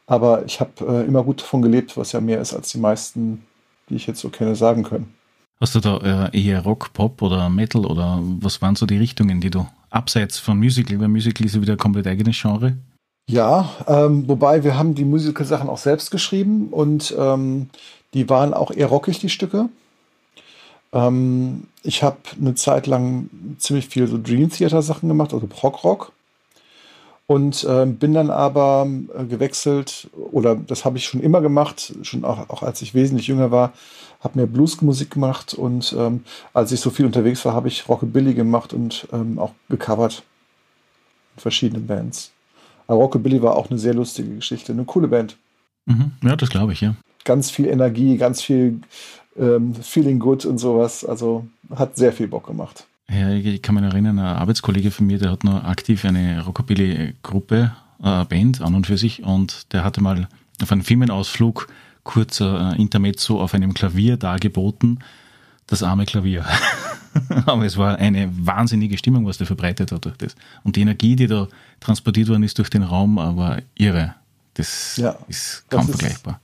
aber 0.07 0.45
ich 0.45 0.61
habe 0.61 0.73
äh, 0.87 1.07
immer 1.07 1.23
gut 1.23 1.41
davon 1.41 1.63
gelebt, 1.63 1.97
was 1.97 2.13
ja 2.13 2.21
mehr 2.21 2.41
ist 2.41 2.53
als 2.53 2.71
die 2.71 2.79
meisten, 2.79 3.45
die 3.89 3.95
ich 3.95 4.07
jetzt 4.07 4.21
so 4.21 4.29
kenne, 4.29 4.57
sagen 4.57 4.83
können. 4.83 5.15
Hast 5.61 5.75
du 5.75 5.81
da 5.81 6.29
äh, 6.33 6.39
eher 6.39 6.63
Rock, 6.63 6.93
Pop 6.93 7.23
oder 7.23 7.49
Metal 7.49 7.87
oder 7.87 8.19
was 8.41 8.61
waren 8.61 8.77
so 8.77 8.87
die 8.87 8.99
Richtungen, 8.99 9.41
die 9.41 9.51
du 9.51 9.67
abseits 9.89 10.39
von 10.39 10.59
Musical, 10.59 11.01
weil 11.01 11.09
Musical 11.09 11.47
ist 11.47 11.55
ja 11.55 11.63
wieder 11.63 11.75
ein 11.75 11.79
komplett 11.79 12.07
eigenes 12.07 12.39
Genre? 12.39 12.77
Ja, 13.27 13.71
ähm, 13.87 14.29
wobei 14.29 14.65
wir 14.65 14.77
haben 14.77 14.95
die 14.95 15.05
Musical-Sachen 15.05 15.69
auch 15.71 15.79
selbst 15.79 16.11
geschrieben 16.11 16.69
und 16.71 17.15
ähm, 17.19 17.71
die 18.13 18.29
waren 18.29 18.53
auch 18.53 18.71
eher 18.71 18.89
rockig, 18.89 19.19
die 19.19 19.31
Stücke. 19.31 19.71
Ähm, 20.93 21.65
ich 21.83 22.03
habe 22.03 22.19
eine 22.41 22.55
Zeit 22.55 22.87
lang 22.87 23.31
ziemlich 23.59 23.89
viel 23.89 24.07
so 24.07 24.19
Dream 24.23 24.51
Theater-Sachen 24.51 25.09
gemacht, 25.09 25.33
also 25.33 25.47
Prog-Rock. 25.47 26.13
Und 27.27 27.65
äh, 27.65 27.87
bin 27.87 28.13
dann 28.13 28.31
aber 28.31 28.87
äh, 29.19 29.25
gewechselt, 29.25 30.11
oder 30.13 30.57
das 30.57 30.85
habe 30.85 30.99
ich 30.99 31.07
schon 31.07 31.23
immer 31.23 31.41
gemacht, 31.41 31.95
schon 32.03 32.23
auch, 32.23 32.51
auch 32.51 32.63
als 32.63 32.83
ich 32.83 32.93
wesentlich 32.95 33.29
jünger 33.29 33.51
war, 33.51 33.73
habe 34.21 34.39
mir 34.41 34.47
Bluesmusik 34.47 35.13
gemacht 35.13 35.55
und 35.55 35.95
ähm, 35.99 36.25
als 36.53 36.71
ich 36.73 36.81
so 36.81 36.91
viel 36.91 37.07
unterwegs 37.07 37.43
war, 37.47 37.55
habe 37.55 37.69
ich 37.69 37.89
Rockabilly 37.89 38.35
gemacht 38.35 38.75
und 38.75 39.09
ähm, 39.13 39.39
auch 39.39 39.53
gecovert 39.71 40.23
in 41.37 41.41
verschiedenen 41.41 41.87
Bands. 41.87 42.34
Aber 42.87 42.99
Rockabilly 42.99 43.43
war 43.43 43.57
auch 43.57 43.71
eine 43.71 43.79
sehr 43.79 43.95
lustige 43.95 44.35
Geschichte, 44.35 44.73
eine 44.73 44.85
coole 44.85 45.09
Band. 45.09 45.37
Mhm. 45.87 46.13
Ja, 46.23 46.37
das 46.37 46.51
glaube 46.51 46.73
ich, 46.73 46.81
ja. 46.81 46.95
Ganz 47.25 47.51
viel 47.51 47.67
Energie, 47.67 48.17
ganz 48.17 48.43
viel 48.43 48.81
ähm, 49.39 49.75
Feeling 49.75 50.19
good 50.19 50.45
und 50.45 50.59
sowas. 50.59 51.05
Also 51.05 51.47
hat 51.75 51.97
sehr 51.97 52.13
viel 52.13 52.29
Bock 52.29 52.47
gemacht. 52.47 52.87
Ja, 53.09 53.31
ich 53.31 53.61
kann 53.63 53.75
mich 53.75 53.85
erinnern, 53.85 54.19
ein 54.19 54.25
Arbeitskollege 54.25 54.91
von 54.91 55.07
mir, 55.07 55.19
der 55.19 55.31
hat 55.31 55.45
noch 55.45 55.65
aktiv 55.65 56.05
eine 56.05 56.43
Rockabilly-Gruppe, 56.45 57.73
äh, 58.03 58.25
Band 58.25 58.63
an 58.63 58.75
und 58.75 58.87
für 58.87 58.97
sich, 58.97 59.23
und 59.23 59.73
der 59.73 59.85
hatte 59.85 60.01
mal 60.01 60.27
auf 60.63 60.73
einem 60.73 60.83
Firmenausflug 60.83 61.69
kurzer 62.03 62.73
äh, 62.73 62.81
Intermezzo 62.81 63.41
auf 63.41 63.55
einem 63.55 63.75
Klavier 63.75 64.17
dargeboten. 64.17 65.01
Das 65.67 65.83
arme 65.83 66.07
Klavier. 66.07 66.45
Aber 67.47 67.65
es 67.65 67.77
war 67.77 67.97
eine 67.99 68.31
wahnsinnige 68.35 68.99
Stimmung, 68.99 69.27
was 69.27 69.39
der 69.39 69.47
verbreitet 69.47 69.93
hat 69.93 70.05
durch 70.05 70.17
das. 70.17 70.35
Und 70.63 70.77
die 70.77 70.81
Energie, 70.81 71.17
die 71.17 71.27
da 71.27 71.49
transportiert 71.81 72.29
worden 72.29 72.43
ist 72.43 72.59
durch 72.59 72.71
den 72.71 72.83
Raum, 72.83 73.17
war 73.17 73.59
irre. 73.75 74.15
Das 74.55 74.97
ja, 74.97 75.17
ist 75.29 75.65
kaum 75.69 75.87
das 75.87 75.97
vergleichbar. 75.97 76.35
Ist, 76.35 76.41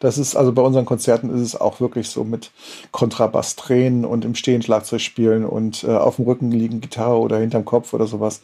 das 0.00 0.18
ist, 0.18 0.36
also 0.36 0.52
bei 0.52 0.62
unseren 0.62 0.84
Konzerten 0.84 1.30
ist 1.30 1.40
es 1.40 1.56
auch 1.58 1.80
wirklich 1.80 2.08
so 2.10 2.22
mit 2.24 2.50
Kontrabass 2.90 3.56
drehen 3.56 4.04
und 4.04 4.24
im 4.24 4.34
Stehen 4.34 4.62
Schlagzeug 4.62 5.00
spielen 5.00 5.44
und 5.44 5.84
äh, 5.84 5.88
auf 5.88 6.16
dem 6.16 6.26
Rücken 6.26 6.50
liegen 6.50 6.80
Gitarre 6.80 7.18
oder 7.18 7.38
hinterm 7.38 7.64
Kopf 7.64 7.94
oder 7.94 8.06
sowas. 8.06 8.42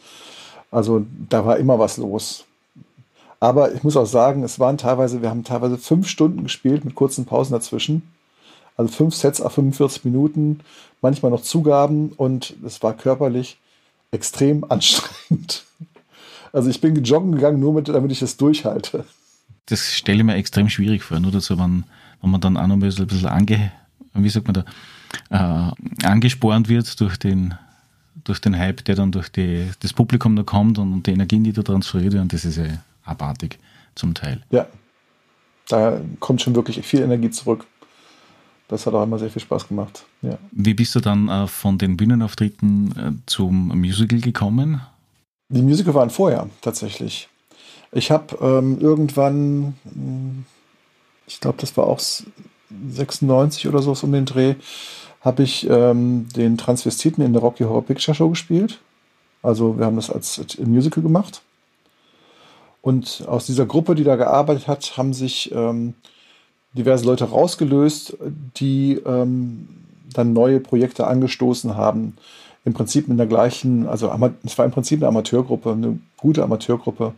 Also 0.71 1.05
da 1.29 1.45
war 1.45 1.57
immer 1.57 1.77
was 1.77 1.97
los. 1.97 2.45
Aber 3.39 3.73
ich 3.73 3.83
muss 3.83 3.97
auch 3.97 4.05
sagen, 4.05 4.43
es 4.43 4.57
waren 4.59 4.77
teilweise, 4.77 5.21
wir 5.21 5.29
haben 5.29 5.43
teilweise 5.43 5.77
fünf 5.77 6.07
Stunden 6.07 6.43
gespielt 6.43 6.85
mit 6.85 6.95
kurzen 6.95 7.25
Pausen 7.25 7.51
dazwischen. 7.51 8.01
Also 8.75 8.91
fünf 8.91 9.15
Sets 9.15 9.41
auf 9.41 9.53
45 9.53 10.05
Minuten, 10.05 10.61
manchmal 11.01 11.31
noch 11.31 11.41
Zugaben 11.41 12.09
und 12.09 12.55
es 12.65 12.81
war 12.81 12.93
körperlich 12.93 13.57
extrem 14.11 14.63
anstrengend. 14.69 15.65
Also 16.51 16.69
ich 16.69 16.81
bin 16.81 17.03
joggen 17.03 17.33
gegangen, 17.33 17.59
nur 17.59 17.73
mit, 17.73 17.87
damit 17.87 18.11
ich 18.11 18.21
es 18.21 18.37
durchhalte. 18.37 19.05
Das 19.67 19.93
stelle 19.93 20.19
ich 20.19 20.23
mir 20.23 20.35
extrem 20.35 20.69
schwierig 20.69 21.03
vor, 21.03 21.19
nur 21.19 21.31
dazu, 21.31 21.57
wenn, 21.57 21.85
wenn 22.21 22.31
man 22.31 22.41
dann 22.41 22.57
auch 22.57 22.67
noch 22.67 22.75
ein 22.75 22.79
bisschen, 22.79 23.05
ein 23.05 23.07
bisschen 23.07 23.29
ange, 23.29 23.71
wie 24.13 24.29
sagt 24.29 24.47
man 24.47 24.65
da, 25.29 25.71
äh, 25.71 26.05
angespornt 26.05 26.69
wird 26.69 26.99
durch 26.99 27.17
den, 27.17 27.55
durch 28.23 28.39
den 28.39 28.57
Hype, 28.57 28.83
der 28.85 28.95
dann 28.95 29.11
durch 29.11 29.29
die, 29.29 29.69
das 29.79 29.93
Publikum 29.93 30.35
da 30.35 30.43
kommt 30.43 30.77
und, 30.77 30.93
und 30.93 31.07
die 31.07 31.11
Energien, 31.11 31.43
die 31.43 31.53
da 31.53 31.63
transferiert 31.63 32.13
werden, 32.13 32.27
das 32.27 32.45
ist 32.45 32.57
ja 32.57 32.65
abartig 33.05 33.57
zum 33.95 34.13
Teil. 34.13 34.43
Ja, 34.51 34.67
da 35.69 35.99
kommt 36.19 36.41
schon 36.41 36.55
wirklich 36.55 36.85
viel 36.85 37.01
Energie 37.01 37.29
zurück 37.31 37.65
das 38.67 38.85
hat 38.85 38.93
auch 38.93 39.03
immer 39.03 39.19
sehr 39.19 39.29
viel 39.29 39.41
Spaß 39.41 39.67
gemacht. 39.67 40.05
Ja. 40.21 40.37
Wie 40.51 40.73
bist 40.73 40.95
du 40.95 40.99
dann 40.99 41.27
äh, 41.29 41.47
von 41.47 41.77
den 41.77 41.97
Bühnenauftritten 41.97 42.95
äh, 42.97 43.11
zum 43.25 43.67
Musical 43.79 44.19
gekommen? 44.19 44.81
Die 45.49 45.61
Musical 45.61 45.93
waren 45.93 46.09
vorher 46.09 46.49
tatsächlich. 46.61 47.29
Ich 47.91 48.09
habe 48.09 48.37
ähm, 48.41 48.79
irgendwann, 48.79 49.75
hm, 49.83 50.45
ich 51.27 51.39
glaube, 51.39 51.57
das 51.59 51.77
war 51.77 51.85
auch 51.85 51.99
96 51.99 53.67
oder 53.67 53.81
so 53.81 53.95
um 54.01 54.11
den 54.11 54.25
Dreh, 54.25 54.55
habe 55.21 55.43
ich 55.43 55.69
ähm, 55.69 56.27
den 56.35 56.57
Transvestiten 56.57 57.23
in 57.23 57.33
der 57.33 57.41
Rocky 57.41 57.63
Horror 57.63 57.85
Picture 57.85 58.15
Show 58.15 58.29
gespielt. 58.29 58.79
Also 59.41 59.77
wir 59.77 59.85
haben 59.85 59.95
das 59.95 60.09
als 60.09 60.57
Musical 60.57 61.03
gemacht. 61.03 61.41
Und 62.81 63.23
aus 63.27 63.45
dieser 63.45 63.65
Gruppe, 63.65 63.95
die 63.95 64.03
da 64.03 64.15
gearbeitet 64.15 64.67
hat, 64.67 64.97
haben 64.97 65.13
sich 65.13 65.51
ähm, 65.53 65.93
diverse 66.73 67.05
Leute 67.05 67.25
rausgelöst, 67.25 68.17
die 68.57 68.93
ähm, 69.05 69.67
dann 70.13 70.33
neue 70.33 70.59
Projekte 70.59 71.07
angestoßen 71.07 71.75
haben. 71.75 72.17
Im 72.65 72.73
Prinzip 72.73 73.07
mit 73.07 73.19
der 73.19 73.27
gleichen, 73.27 73.87
also 73.87 74.11
es 74.43 74.57
war 74.57 74.65
im 74.65 74.71
Prinzip 74.71 74.99
eine 74.99 75.09
Amateurgruppe, 75.09 75.71
eine 75.71 75.99
gute 76.17 76.43
Amateurgruppe. 76.43 77.13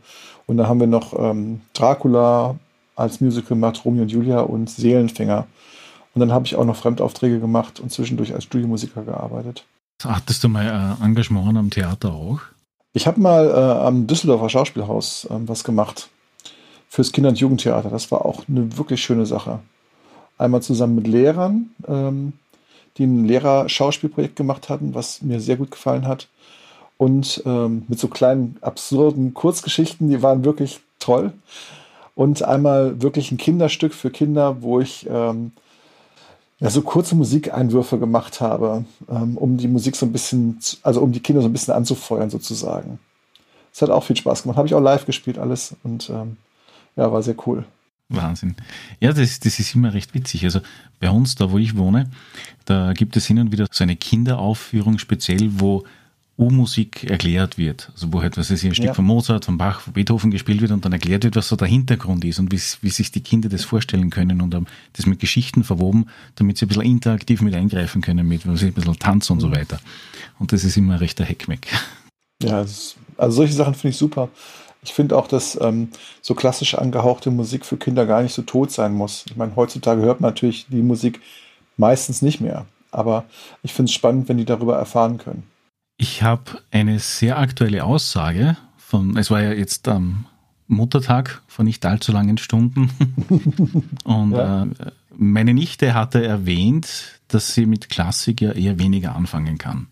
Und 0.48 0.58
dann 0.58 0.68
haben 0.68 0.80
wir 0.80 0.88
noch 0.88 1.18
ähm, 1.18 1.62
Dracula 1.74 2.56
als 2.96 3.22
Musical 3.22 3.50
gemacht, 3.50 3.84
Romeo 3.86 4.04
und 4.04 4.12
Julia 4.12 4.40
und 4.40 4.70
Seelenfänger. 4.70 5.46
Und 6.14 6.20
dann 6.20 6.32
habe 6.32 6.46
ich 6.46 6.56
auch 6.56 6.66
noch 6.66 6.78
Fremdaufträge 6.78 7.40
gemacht 7.40 7.80
und 7.80 7.92
zwischendurch 7.92 8.34
als 8.34 8.46
Studiomusiker 8.46 9.04
gearbeitet. 9.04 9.66
Hattest 10.04 10.44
du 10.44 10.50
mal 10.50 10.98
äh, 11.02 11.04
Engagement 11.04 11.58
am 11.58 11.70
Theater 11.70 12.14
auch? 12.14 12.40
Ich 12.94 13.06
habe 13.08 13.20
mal 13.20 13.48
äh, 13.48 13.86
am 13.86 14.08
Düsseldorfer 14.08 14.50
Schauspielhaus 14.50 15.26
äh, 15.26 15.36
was 15.46 15.64
gemacht 15.64 16.10
fürs 16.96 17.12
Kinder- 17.12 17.30
und 17.30 17.40
Jugendtheater. 17.40 17.90
Das 17.90 18.10
war 18.10 18.25
auch 18.25 18.44
eine 18.48 18.78
wirklich 18.78 19.04
schöne 19.04 19.25
Sache. 19.25 19.60
Einmal 20.38 20.62
zusammen 20.62 20.96
mit 20.96 21.08
Lehrern, 21.08 21.72
ähm, 21.86 22.32
die 22.98 23.04
ein 23.04 23.25
Lehrer-Schauspielprojekt 23.25 24.38
gemacht 24.38 24.70
hatten, 24.70 24.96
was 24.96 25.22
mir 25.22 25.42
sehr 25.42 25.58
gut 25.58 25.72
gefallen 25.72 26.08
hat. 26.08 26.30
Und 26.98 27.44
ähm, 27.46 27.84
mit 27.90 28.00
so 28.00 28.08
kleinen, 28.08 28.56
absurden 28.62 29.34
Kurzgeschichten, 29.34 30.10
die 30.10 30.24
waren 30.24 30.46
wirklich 30.46 30.80
toll. 31.00 31.34
Und 32.16 32.44
einmal 32.44 33.02
wirklich 33.02 33.30
ein 33.30 33.38
Kinderstück 33.38 33.94
für 33.94 34.10
Kinder, 34.10 34.62
wo 34.62 34.80
ich 34.80 35.06
ähm, 35.10 35.52
ja, 36.62 36.70
so 36.70 36.82
kurze 36.82 37.16
Musikeinwürfe 37.16 38.00
gemacht 38.00 38.40
habe, 38.40 38.86
ähm, 39.10 39.38
um 39.38 39.58
die 39.58 39.68
Musik 39.68 39.98
so 39.98 40.06
ein 40.06 40.14
bisschen, 40.14 40.60
also 40.82 41.02
um 41.02 41.12
die 41.12 41.20
Kinder 41.20 41.42
so 41.42 41.50
ein 41.50 41.54
bisschen 41.54 41.74
anzufeuern 41.74 42.30
sozusagen. 42.30 43.00
Es 43.74 43.82
hat 43.82 43.90
auch 43.90 44.06
viel 44.06 44.16
Spaß 44.16 44.44
gemacht. 44.44 44.58
Habe 44.58 44.70
ich 44.70 44.74
auch 44.74 44.80
live 44.80 45.06
gespielt 45.06 45.38
alles 45.38 45.75
und 45.84 46.10
ähm, 46.10 46.38
ja, 46.96 47.12
war 47.12 47.24
sehr 47.24 47.36
cool. 47.48 47.66
Wahnsinn. 48.10 48.56
Ja, 49.00 49.14
das, 49.14 49.40
das 49.40 49.60
ist 49.60 49.74
immer 49.74 49.94
recht 49.94 50.14
witzig. 50.14 50.44
Also 50.44 50.62
bei 51.00 51.10
uns, 51.10 51.36
da 51.36 51.52
wo 51.52 51.58
ich 51.58 51.75
wohne, 51.75 52.10
da 52.66 52.94
gibt 52.94 53.18
es 53.18 53.25
hin 53.25 53.40
und 53.40 53.52
wieder 53.52 53.68
so 53.72 53.84
eine 53.84 53.96
Kinderaufführung 53.96 55.00
speziell, 55.00 55.60
wo 55.60 55.84
U-Musik 56.38 57.06
erklärt 57.06 57.58
wird. 57.58 57.90
Also 57.94 58.12
wo 58.12 58.22
halt, 58.22 58.38
was 58.38 58.52
ist 58.52 58.64
ein 58.64 58.75
Stück 58.75 58.88
ja. 58.88 58.94
von 58.94 59.06
Mozart, 59.06 59.46
von 59.46 59.58
Bach, 59.58 59.80
von 59.80 59.94
Beethoven 59.94 60.32
gespielt 60.32 60.62
wird 60.62 60.72
und 60.72 60.84
dann 60.84 60.92
erklärt 60.92 61.24
wird, 61.24 61.36
was 61.36 61.48
so 61.48 61.56
der 61.56 61.68
Hintergrund 61.68 62.25
ist 62.25 62.40
und 62.40 62.52
wie, 62.52 62.60
wie 62.82 62.90
sich 62.90 63.12
die 63.12 63.22
Kinder 63.22 63.48
das 63.48 63.64
vorstellen 63.64 64.10
können 64.10 64.42
und 64.42 64.54
um, 64.54 64.68
das 64.94 65.06
mit 65.06 65.20
Geschichten 65.20 65.64
verwoben, 65.64 66.08
damit 66.36 66.58
sie 66.58 66.66
ein 66.66 66.68
bisschen 66.68 66.84
interaktiv 66.84 67.42
mit 67.42 67.56
eingreifen 67.56 68.02
können, 68.02 68.28
mit 68.28 68.46
was 68.46 68.62
ich, 68.62 68.68
ein 68.68 68.74
bisschen 68.74 69.00
Tanz 69.00 69.30
und 69.30 69.40
so 69.40 69.48
mhm. 69.48 69.56
weiter. 69.56 69.80
Und 70.38 70.52
das 70.52 70.66
ist 70.66 70.75
immer 70.75 71.00
recht 71.00 71.18
der 71.20 71.25
Heckmeck. 71.25 71.68
Ja, 72.44 72.58
also 72.60 72.96
solche 73.18 73.54
Sachen 73.54 73.74
finde 73.74 73.92
ich 73.92 73.98
super. 73.98 74.30
Ich 74.86 74.94
finde 74.94 75.18
auch, 75.18 75.27
dass 75.27 75.60
ähm, 75.60 75.89
so 76.22 76.36
klassisch 76.36 76.75
angehauchte 76.75 77.32
Musik 77.32 77.65
für 77.65 77.77
Kinder 77.77 78.06
gar 78.06 78.22
nicht 78.22 78.34
so 78.34 78.44
tot 78.44 78.72
sein 78.72 78.94
muss. 78.94 79.25
Ich 79.27 79.36
meine, 79.36 79.56
heutzutage 79.56 80.01
hört 80.01 80.22
man 80.22 80.30
natürlich 80.30 80.68
die 80.70 80.84
Musik 80.84 81.22
meistens 81.75 82.22
nicht 82.22 82.39
mehr. 82.39 82.68
Aber 82.92 83.25
ich 83.63 83.74
finde 83.74 83.89
es 83.89 83.94
spannend, 83.94 84.30
wenn 84.30 84.38
die 84.38 84.46
darüber 84.46 84.77
erfahren 84.77 85.18
können. 85.18 85.44
Ich 85.98 86.22
habe 86.24 86.62
eine 86.72 87.00
sehr 87.00 87.39
aktuelle 87.39 87.84
Aussage 87.84 88.58
von, 88.77 89.18
es 89.18 89.32
war 89.32 89.42
ja 89.42 89.54
jetzt 89.54 89.88
am 89.88 90.25
Muttertag 90.68 91.42
vor 91.48 91.65
nicht 91.65 91.86
allzu 91.86 92.12
langen 92.12 92.38
Stunden. 92.38 92.92
Und 94.04 94.32
ja. 94.32 94.63
äh, 94.63 94.68
meine 95.18 95.54
Nichte 95.54 95.94
hatte 95.94 96.24
erwähnt, 96.24 97.20
dass 97.27 97.54
sie 97.54 97.65
mit 97.65 97.89
Klassik 97.89 98.42
ja 98.42 98.51
eher 98.51 98.77
weniger 98.77 99.15
anfangen 99.15 99.58
kann. 99.58 99.88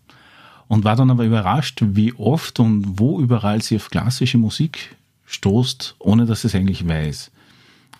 Und 0.66 0.84
war 0.84 0.96
dann 0.96 1.10
aber 1.10 1.24
überrascht, 1.24 1.82
wie 1.84 2.14
oft 2.14 2.58
und 2.60 2.98
wo 2.98 3.20
überall 3.20 3.62
sie 3.62 3.76
auf 3.76 3.90
klassische 3.90 4.38
Musik 4.38 4.96
stoßt, 5.26 5.96
ohne 5.98 6.26
dass 6.26 6.42
sie 6.42 6.48
es 6.48 6.54
eigentlich 6.54 6.88
weiß. 6.88 7.30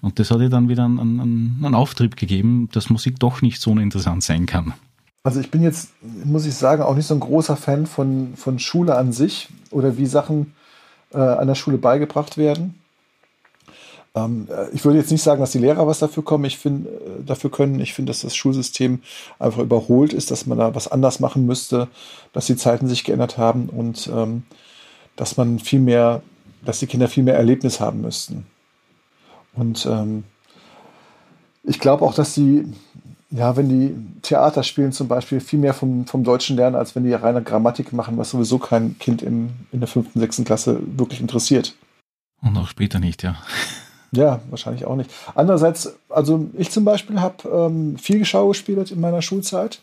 Und 0.00 0.18
das 0.18 0.30
hat 0.30 0.40
ihr 0.40 0.50
dann 0.50 0.68
wieder 0.68 0.84
einen, 0.84 0.98
einen, 0.98 1.60
einen 1.62 1.74
Auftrieb 1.74 2.16
gegeben, 2.16 2.68
dass 2.72 2.90
Musik 2.90 3.18
doch 3.18 3.42
nicht 3.42 3.60
so 3.60 3.70
uninteressant 3.70 4.22
sein 4.22 4.46
kann. 4.46 4.74
Also 5.22 5.40
ich 5.40 5.50
bin 5.50 5.62
jetzt, 5.62 5.90
muss 6.02 6.44
ich 6.44 6.54
sagen, 6.54 6.82
auch 6.82 6.94
nicht 6.94 7.06
so 7.06 7.14
ein 7.14 7.20
großer 7.20 7.56
Fan 7.56 7.86
von, 7.86 8.34
von 8.36 8.58
Schule 8.58 8.96
an 8.96 9.12
sich 9.12 9.48
oder 9.70 9.96
wie 9.96 10.04
Sachen 10.04 10.52
äh, 11.12 11.18
an 11.18 11.48
der 11.48 11.54
Schule 11.54 11.78
beigebracht 11.78 12.36
werden. 12.36 12.74
Ähm, 14.14 14.48
äh, 14.50 14.70
ich 14.72 14.84
würde 14.84 14.98
jetzt 14.98 15.10
nicht 15.10 15.22
sagen, 15.22 15.40
dass 15.40 15.52
die 15.52 15.58
Lehrer 15.58 15.86
was 15.86 15.98
dafür 15.98 16.22
kommen. 16.22 16.44
Ich 16.44 16.58
finde, 16.58 16.88
äh, 16.90 17.24
dafür 17.24 17.50
können. 17.50 17.80
Ich 17.80 17.94
finde, 17.94 18.10
dass 18.10 18.20
das 18.20 18.36
Schulsystem 18.36 19.02
einfach 19.38 19.60
überholt 19.60 20.12
ist, 20.12 20.30
dass 20.30 20.46
man 20.46 20.58
da 20.58 20.74
was 20.74 20.88
anders 20.88 21.20
machen 21.20 21.46
müsste, 21.46 21.88
dass 22.32 22.46
die 22.46 22.56
Zeiten 22.56 22.86
sich 22.88 23.04
geändert 23.04 23.38
haben 23.38 23.68
und 23.68 24.08
ähm, 24.12 24.44
dass 25.16 25.36
man 25.36 25.58
viel 25.58 25.80
mehr, 25.80 26.22
dass 26.64 26.80
die 26.80 26.86
Kinder 26.86 27.08
viel 27.08 27.24
mehr 27.24 27.36
Erlebnis 27.36 27.80
haben 27.80 28.00
müssten. 28.00 28.46
Und 29.54 29.86
ähm, 29.86 30.24
ich 31.62 31.80
glaube 31.80 32.04
auch, 32.04 32.14
dass 32.14 32.34
die 32.34 32.66
ja, 33.30 33.56
wenn 33.56 33.68
die 33.68 34.20
Theater 34.22 34.62
spielen 34.62 34.92
zum 34.92 35.08
Beispiel, 35.08 35.40
viel 35.40 35.58
mehr 35.58 35.74
vom, 35.74 36.06
vom 36.06 36.22
Deutschen 36.22 36.56
lernen, 36.56 36.76
als 36.76 36.94
wenn 36.94 37.02
die 37.02 37.12
reine 37.12 37.42
Grammatik 37.42 37.92
machen, 37.92 38.16
was 38.16 38.30
sowieso 38.30 38.58
kein 38.58 38.96
Kind 39.00 39.22
im, 39.22 39.50
in 39.72 39.80
der 39.80 39.88
fünften, 39.88 40.20
sechsten 40.20 40.44
Klasse 40.44 40.80
wirklich 40.86 41.20
interessiert. 41.20 41.74
Und 42.40 42.56
auch 42.56 42.68
später 42.68 43.00
nicht, 43.00 43.24
ja. 43.24 43.36
Ja, 44.14 44.40
wahrscheinlich 44.50 44.84
auch 44.84 44.96
nicht. 44.96 45.10
Andererseits, 45.34 45.94
also 46.08 46.46
ich 46.56 46.70
zum 46.70 46.84
Beispiel 46.84 47.20
habe 47.20 47.48
ähm, 47.48 47.96
viel 47.98 48.24
Schau 48.24 48.48
gespielt 48.48 48.90
in 48.90 49.00
meiner 49.00 49.22
Schulzeit. 49.22 49.80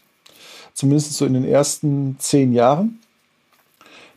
Zumindest 0.74 1.14
so 1.14 1.26
in 1.26 1.34
den 1.34 1.46
ersten 1.46 2.16
zehn 2.20 2.54
Jahren. 2.54 3.00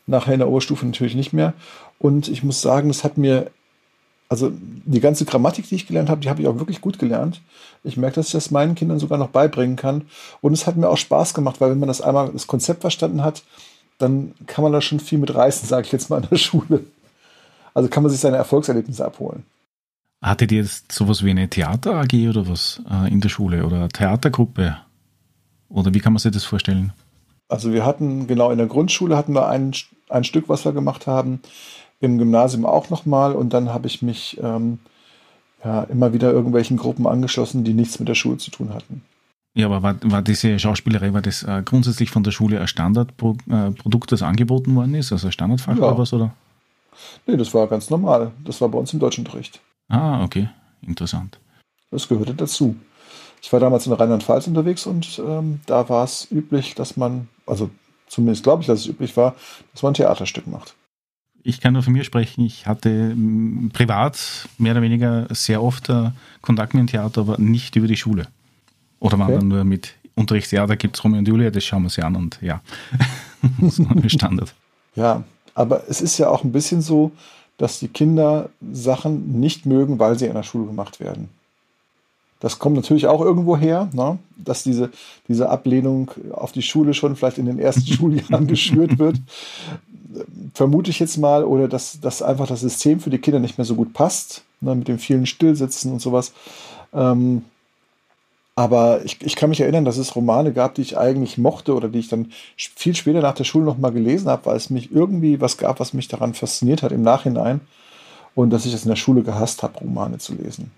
Nachher 0.07 0.35
in 0.35 0.41
der 0.41 0.49
Oberstufe 0.49 0.87
natürlich 0.87 1.15
nicht 1.15 1.33
mehr. 1.33 1.55
Und 1.99 2.29
ich 2.29 2.45
muss 2.45 2.61
sagen, 2.61 2.89
das 2.89 3.03
hat 3.03 3.19
mir 3.19 3.51
also 4.29 4.51
die 4.53 5.01
ganze 5.01 5.25
Grammatik, 5.25 5.69
die 5.69 5.75
ich 5.77 5.87
gelernt 5.87 6.09
habe, 6.09 6.21
die 6.21 6.29
habe 6.29 6.41
ich 6.41 6.49
auch 6.49 6.59
wirklich 6.59 6.81
gut 6.81 6.99
gelernt. 6.99 7.41
Ich 7.83 7.97
merke, 7.97 8.17
dass 8.17 8.27
ich 8.27 8.33
das 8.33 8.51
meinen 8.51 8.75
Kindern 8.75 8.99
sogar 8.99 9.19
noch 9.19 9.29
beibringen 9.29 9.77
kann. 9.77 10.07
Und 10.41 10.53
es 10.53 10.67
hat 10.67 10.77
mir 10.77 10.89
auch 10.89 10.97
Spaß 10.97 11.35
gemacht, 11.35 11.61
weil 11.61 11.71
wenn 11.71 11.79
man 11.79 11.89
das 11.89 12.01
einmal 12.01 12.31
das 12.33 12.47
Konzept 12.47 12.81
verstanden 12.81 13.23
hat, 13.23 13.43
dann 13.99 14.35
kann 14.47 14.63
man 14.63 14.73
da 14.73 14.81
schon 14.81 14.99
viel 14.99 15.19
mit 15.19 15.35
reißen, 15.35 15.69
sage 15.69 15.87
ich 15.87 15.93
jetzt 15.93 16.11
mal 16.11 16.23
in 16.23 16.29
der 16.29 16.37
Schule. 16.39 16.85
Also 17.75 17.89
kann 17.89 18.03
man 18.03 18.11
sich 18.11 18.21
seine 18.21 18.37
Erfolgserlebnisse 18.37 19.05
abholen. 19.05 19.45
Hattet 20.25 20.53
ihr 20.53 20.63
jetzt 20.63 20.91
sowas 20.91 21.23
wie 21.23 21.31
eine 21.31 21.51
Theater-AG 21.51 22.31
oder 22.31 22.49
was 22.49 22.81
äh, 22.91 23.13
in 23.13 23.21
der 23.21 23.29
Schule 23.29 23.67
oder 23.67 23.91
Theatergruppe? 23.91 24.79
Oder 25.69 25.93
wie 25.93 25.99
kann 26.01 26.15
man 26.15 26.19
sich 26.19 26.33
das 26.33 26.45
vorstellen? 26.45 26.95
Also 27.49 27.75
wir 27.75 27.85
hatten, 27.85 28.27
genau 28.27 28.51
in 28.51 28.57
der 28.57 28.67
Grundschule 28.67 29.19
hatten 29.19 29.35
wir 29.35 29.49
ein, 29.49 29.73
ein 30.09 30.25
Stück, 30.25 30.49
was 30.49 30.65
wir 30.65 30.73
gemacht 30.73 31.07
haben 31.07 31.41
im 32.01 32.17
Gymnasium 32.17 32.65
auch 32.65 32.89
nochmal 32.89 33.35
und 33.35 33.53
dann 33.53 33.69
habe 33.69 33.87
ich 33.87 34.01
mich 34.01 34.41
ähm, 34.43 34.79
ja, 35.63 35.83
immer 35.83 36.15
wieder 36.15 36.33
irgendwelchen 36.33 36.79
Gruppen 36.79 37.07
angeschlossen, 37.07 37.63
die 37.63 37.75
nichts 37.75 37.99
mit 37.99 38.09
der 38.09 38.15
Schule 38.15 38.39
zu 38.39 38.51
tun 38.51 38.73
hatten. 38.73 39.03
Ja, 39.53 39.67
aber 39.67 39.83
war, 39.83 39.97
war 40.05 40.23
diese 40.23 40.59
Schauspielerei, 40.59 41.13
war 41.13 41.21
das 41.21 41.43
äh, 41.43 41.61
grundsätzlich 41.63 42.11
von 42.11 42.25
der 42.25 42.31
Schule 42.31 42.63
ein 42.63 42.67
Standardprodukt, 42.67 44.11
das 44.11 44.23
angeboten 44.23 44.75
worden 44.75 44.95
ist, 44.95 45.13
also 45.13 45.29
ein 45.29 45.33
Standardfach 45.33 45.77
ja. 45.77 45.83
oder 45.83 45.99
was? 45.99 46.15
Oder? 46.15 46.33
Nee, 47.27 47.37
das 47.37 47.53
war 47.53 47.67
ganz 47.67 47.91
normal. 47.91 48.33
Das 48.43 48.63
war 48.63 48.71
bei 48.71 48.79
uns 48.79 48.91
im 48.95 49.01
Deutschunterricht. 49.01 49.61
Ah, 49.89 50.23
okay. 50.23 50.49
Interessant. 50.87 51.39
Das 51.91 52.09
gehörte 52.09 52.35
dazu. 52.35 52.77
Ich 53.43 53.53
war 53.53 53.61
damals 53.61 53.87
in 53.87 53.93
Rheinland-Pfalz 53.93 54.47
unterwegs 54.47 54.87
und 54.87 55.21
ähm, 55.25 55.61
da 55.67 55.89
war 55.89 56.05
es 56.05 56.31
üblich, 56.31 56.75
dass 56.75 56.97
man, 56.97 57.29
also 57.47 57.71
zumindest 58.07 58.43
glaube 58.43 58.63
ich, 58.63 58.67
dass 58.67 58.81
es 58.81 58.87
üblich 58.87 59.17
war, 59.17 59.35
dass 59.73 59.83
man 59.83 59.93
ein 59.93 59.97
Theaterstück 59.97 60.47
macht 60.47 60.75
ich 61.45 61.61
kann 61.61 61.75
nur 61.75 61.83
von 61.83 61.93
mir 61.93 62.05
sprechen. 62.05 62.45
Ich 62.45 62.67
hatte 62.67 63.15
privat 63.75 64.49
mehr 64.59 64.73
oder 64.73 64.83
weniger 64.83 65.27
sehr 65.31 65.63
oft 65.63 65.91
äh, 65.91 66.11
Kontakt 66.41 66.75
mit 66.75 66.81
dem 66.81 66.87
Theater, 66.87 67.21
aber 67.21 67.39
nicht 67.39 67.77
über 67.77 67.87
die 67.87 67.97
Schule. 67.97 68.27
Oder 68.99 69.19
waren 69.19 69.29
okay. 69.29 69.39
dann 69.41 69.49
nur 69.49 69.65
mit 69.65 69.95
Unterricht, 70.15 70.51
ja, 70.53 70.67
da 70.67 70.75
gibt 70.75 70.97
es 70.97 71.05
Romeo 71.05 71.19
und 71.19 71.29
Julia, 71.29 71.51
das 71.51 71.65
schauen 71.65 71.83
wir 71.83 71.87
uns 71.87 71.99
an 71.99 72.17
und 72.17 72.39
ja, 72.41 72.63
das 73.61 73.79
ist 73.79 74.13
Standard. 74.13 74.55
Ja, 74.97 75.25
aber 75.55 75.83
es 75.89 76.01
ist 76.01 76.17
ja 76.19 76.29
auch 76.29 76.45
ein 76.45 76.53
bisschen 76.53 76.81
so, 76.81 77.13
dass 77.59 77.79
die 77.79 77.89
Kinder 77.89 78.51
Sachen 78.73 79.41
nicht 79.41 79.67
mögen, 79.67 79.99
weil 79.99 80.19
sie 80.19 80.27
in 80.27 80.35
der 80.35 80.43
Schule 80.43 80.67
gemacht 80.67 81.01
werden. 81.01 81.29
Das 82.41 82.59
kommt 82.59 82.77
natürlich 82.77 83.07
auch 83.07 83.21
irgendwo 83.21 83.57
her, 83.57 83.89
ne? 83.93 84.19
dass 84.37 84.65
diese, 84.65 84.91
diese 85.29 85.49
Ablehnung 85.49 86.11
auf 86.33 86.53
die 86.53 86.63
Schule 86.63 86.93
schon 86.93 87.17
vielleicht 87.17 87.39
in 87.39 87.47
den 87.47 87.59
ersten 87.59 87.87
Schuljahren 87.87 88.47
geschürt 88.47 88.99
wird 88.99 89.17
vermute 90.55 90.91
ich 90.91 90.99
jetzt 90.99 91.17
mal, 91.17 91.45
oder 91.45 91.69
dass, 91.69 92.01
dass 92.01 92.23
einfach 92.23 92.47
das 92.47 92.61
System 92.61 93.01
für 93.01 93.11
die 93.11 93.19
Kinder 93.19 93.41
nicht 93.41 93.59
mehr 93.59 93.65
so 93.65 93.75
gut 93.75 93.93
passt, 93.93 94.43
ne, 94.61 94.75
mit 94.75 94.89
dem 94.89 94.99
vielen 94.99 95.27
Stillsitzen 95.27 95.93
und 95.93 96.01
sowas. 96.01 96.33
Ähm, 96.93 97.45
aber 98.57 99.05
ich, 99.05 99.21
ich 99.21 99.35
kann 99.35 99.51
mich 99.51 99.61
erinnern, 99.61 99.85
dass 99.85 99.97
es 99.97 100.15
Romane 100.15 100.53
gab, 100.53 100.77
die 100.77 100.83
ich 100.83 100.97
eigentlich 100.97 101.39
mochte 101.39 101.75
oder 101.75 101.89
die 101.89 101.99
ich 101.99 102.09
dann 102.09 102.31
viel 102.57 102.95
später 102.95 103.21
nach 103.21 103.35
der 103.35 103.45
Schule 103.45 103.65
nochmal 103.65 103.93
gelesen 103.93 104.29
habe, 104.29 104.47
weil 104.47 104.57
es 104.57 104.71
mich 104.71 104.93
irgendwie 104.93 105.41
was 105.41 105.59
gab, 105.59 105.81
was 105.81 105.93
mich 105.93 106.07
daran 106.07 106.35
fasziniert 106.35 106.83
hat 106.83 106.93
im 106.93 107.03
Nachhinein. 107.03 107.61
Und 108.37 108.51
dass 108.51 108.67
ich 108.67 108.75
es 108.75 108.85
in 108.85 108.89
der 108.89 108.97
Schule 108.97 109.23
gehasst 109.23 109.63
habe, 109.63 109.79
Romane 109.79 110.19
zu 110.19 110.35
lesen. 110.35 110.71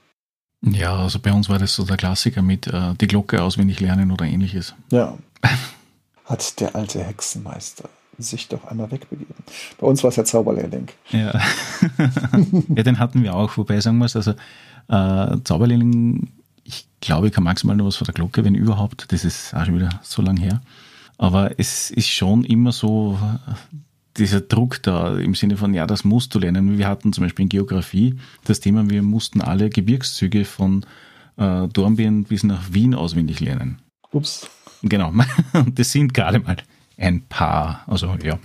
Ja, 0.63 0.97
also 0.97 1.19
bei 1.19 1.33
uns 1.33 1.49
war 1.49 1.59
das 1.59 1.75
so 1.75 1.85
der 1.85 1.97
Klassiker 1.97 2.43
mit 2.43 2.67
äh, 2.67 2.95
die 3.01 3.07
Glocke 3.07 3.43
auswendig 3.43 3.81
lernen 3.81 4.11
oder 4.11 4.25
ähnliches. 4.25 4.75
Ja. 4.91 5.17
Hat 6.25 6.61
der 6.61 6.75
alte 6.75 7.03
Hexenmeister 7.03 7.89
sich 8.19 8.49
doch 8.49 8.65
einmal 8.65 8.91
wegbegeben. 8.91 9.35
Bei 9.79 9.87
uns 9.87 10.03
war 10.03 10.09
es 10.09 10.17
ja 10.17 10.25
Zauberlehrling. 10.25 10.89
Ja. 11.11 11.39
ja, 12.75 12.83
den 12.83 12.99
hatten 12.99 13.23
wir 13.23 13.35
auch, 13.35 13.57
wobei 13.59 13.81
sagen 13.81 13.99
wir 13.99 14.07
es, 14.07 14.17
also 14.17 14.33
äh, 14.89 15.37
Zauberlehrling, 15.45 16.33
ich 16.67 16.89
glaube, 17.01 17.29
ich 17.29 17.33
kann 17.33 17.45
maximal 17.45 17.77
nur 17.77 17.87
was 17.87 17.97
von 17.97 18.05
der 18.07 18.15
Glocke, 18.15 18.45
wenn 18.45 18.55
überhaupt. 18.55 19.13
Das 19.13 19.25
ist 19.25 19.55
auch 19.55 19.65
schon 19.65 19.77
wieder 19.77 20.01
so 20.03 20.23
lang 20.23 20.37
her. 20.37 20.61
Aber 21.19 21.59
es 21.59 21.91
ist 21.91 22.09
schon 22.09 22.45
immer 22.45 22.73
so 22.73 23.19
dieser 24.17 24.41
Druck 24.41 24.83
da 24.83 25.17
im 25.17 25.35
Sinne 25.35 25.57
von, 25.57 25.75
ja, 25.75 25.87
das 25.87 26.05
musst 26.05 26.35
du 26.35 26.39
lernen. 26.39 26.79
Wir 26.79 26.89
hatten 26.89 27.13
zum 27.13 27.25
Beispiel 27.25 27.45
in 27.45 27.49
Geografie 27.49 28.17
das 28.45 28.61
Thema, 28.61 28.89
wir 28.91 29.03
mussten 29.03 29.41
alle 29.41 29.71
Gebirgszüge 29.71 30.45
von 30.45 30.85
äh, 31.37 31.69
Dornbirn 31.69 32.25
bis 32.25 32.43
nach 32.43 32.73
Wien 32.73 32.95
auswendig 32.95 33.41
lernen. 33.41 33.79
Ups. 34.13 34.49
Genau. 34.83 35.13
Das 35.75 35.93
sind 35.93 36.15
gerade 36.15 36.39
mal 36.41 36.57
ein 36.97 37.23
paar. 37.23 37.83
Also 37.87 38.15
ja. 38.23 38.39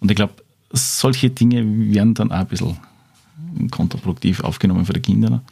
Und 0.00 0.10
ich 0.10 0.16
glaube, 0.16 0.34
solche 0.70 1.30
Dinge 1.30 1.64
werden 1.92 2.14
dann 2.14 2.32
auch 2.32 2.38
ein 2.38 2.46
bisschen 2.46 2.76
kontraproduktiv 3.70 4.40
aufgenommen 4.40 4.84
für 4.84 4.92
die 4.92 5.00
Kinder. 5.00 5.42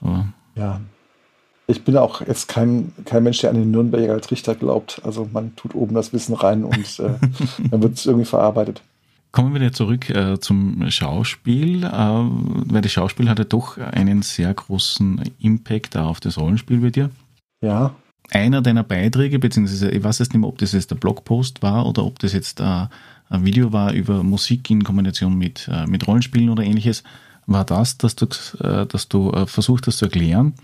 Aber 0.00 0.26
ja, 0.54 0.80
ich 1.66 1.84
bin 1.84 1.96
auch 1.96 2.20
jetzt 2.20 2.48
kein, 2.48 2.92
kein 3.04 3.22
Mensch, 3.22 3.40
der 3.40 3.50
an 3.50 3.56
den 3.56 3.70
Nürnberger 3.70 4.12
als 4.12 4.30
Richter 4.30 4.54
glaubt. 4.54 5.00
Also 5.04 5.28
man 5.32 5.56
tut 5.56 5.74
oben 5.74 5.94
das 5.94 6.12
Wissen 6.12 6.34
rein 6.34 6.64
und 6.64 7.00
äh, 7.00 7.14
dann 7.70 7.82
wird 7.82 7.94
es 7.94 8.06
irgendwie 8.06 8.26
verarbeitet. 8.26 8.82
Kommen 9.32 9.52
wir 9.52 9.60
wieder 9.60 9.72
zurück 9.72 10.08
äh, 10.08 10.38
zum 10.38 10.88
Schauspiel, 10.90 11.84
äh, 11.84 11.88
weil 11.88 12.82
das 12.82 12.92
Schauspiel 12.92 13.28
hatte 13.28 13.44
doch 13.44 13.78
einen 13.78 14.22
sehr 14.22 14.54
großen 14.54 15.20
Impact 15.40 15.96
auf 15.96 16.20
das 16.20 16.38
Rollenspiel 16.38 16.78
bei 16.78 16.90
dir. 16.90 17.10
Ja. 17.60 17.94
Einer 18.30 18.62
deiner 18.62 18.82
Beiträge, 18.82 19.38
beziehungsweise 19.38 19.90
ich 19.90 20.02
weiß 20.02 20.20
jetzt 20.20 20.32
nicht 20.32 20.40
mehr, 20.40 20.48
ob 20.48 20.58
das 20.58 20.72
jetzt 20.72 20.90
der 20.90 20.96
Blogpost 20.96 21.62
war 21.62 21.86
oder 21.86 22.04
ob 22.04 22.18
das 22.20 22.32
jetzt 22.32 22.60
äh, 22.60 22.86
ein 23.28 23.44
Video 23.44 23.72
war 23.72 23.92
über 23.92 24.22
Musik 24.22 24.70
in 24.70 24.84
Kombination 24.84 25.36
mit, 25.36 25.68
äh, 25.70 25.86
mit 25.86 26.06
Rollenspielen 26.06 26.48
oder 26.48 26.62
ähnliches, 26.62 27.02
war 27.46 27.64
das, 27.64 27.98
dass 27.98 28.16
du, 28.16 28.26
äh, 28.60 28.86
dass 28.86 29.08
du 29.08 29.32
versucht 29.46 29.86
hast 29.86 29.98
zu 29.98 30.06
erklären, 30.06 30.54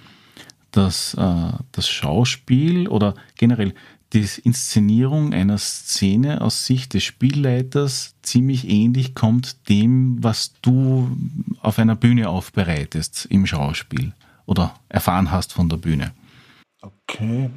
dass 0.72 1.14
äh, 1.14 1.52
das 1.72 1.88
Schauspiel 1.88 2.88
oder 2.88 3.14
generell 3.36 3.74
die 4.12 4.28
Inszenierung 4.44 5.32
einer 5.32 5.56
Szene 5.58 6.42
aus 6.42 6.66
Sicht 6.66 6.94
des 6.94 7.02
Spielleiters 7.02 8.14
ziemlich 8.22 8.68
ähnlich 8.68 9.14
kommt 9.14 9.68
dem, 9.68 10.22
was 10.22 10.52
du 10.60 11.10
auf 11.60 11.78
einer 11.78 11.96
Bühne 11.96 12.28
aufbereitest 12.28 13.26
im 13.30 13.46
Schauspiel 13.46 14.12
oder 14.44 14.74
erfahren 14.88 15.30
hast 15.30 15.52
von 15.52 15.68
der 15.68 15.78
Bühne. 15.78 16.12
Okay. 16.82 17.48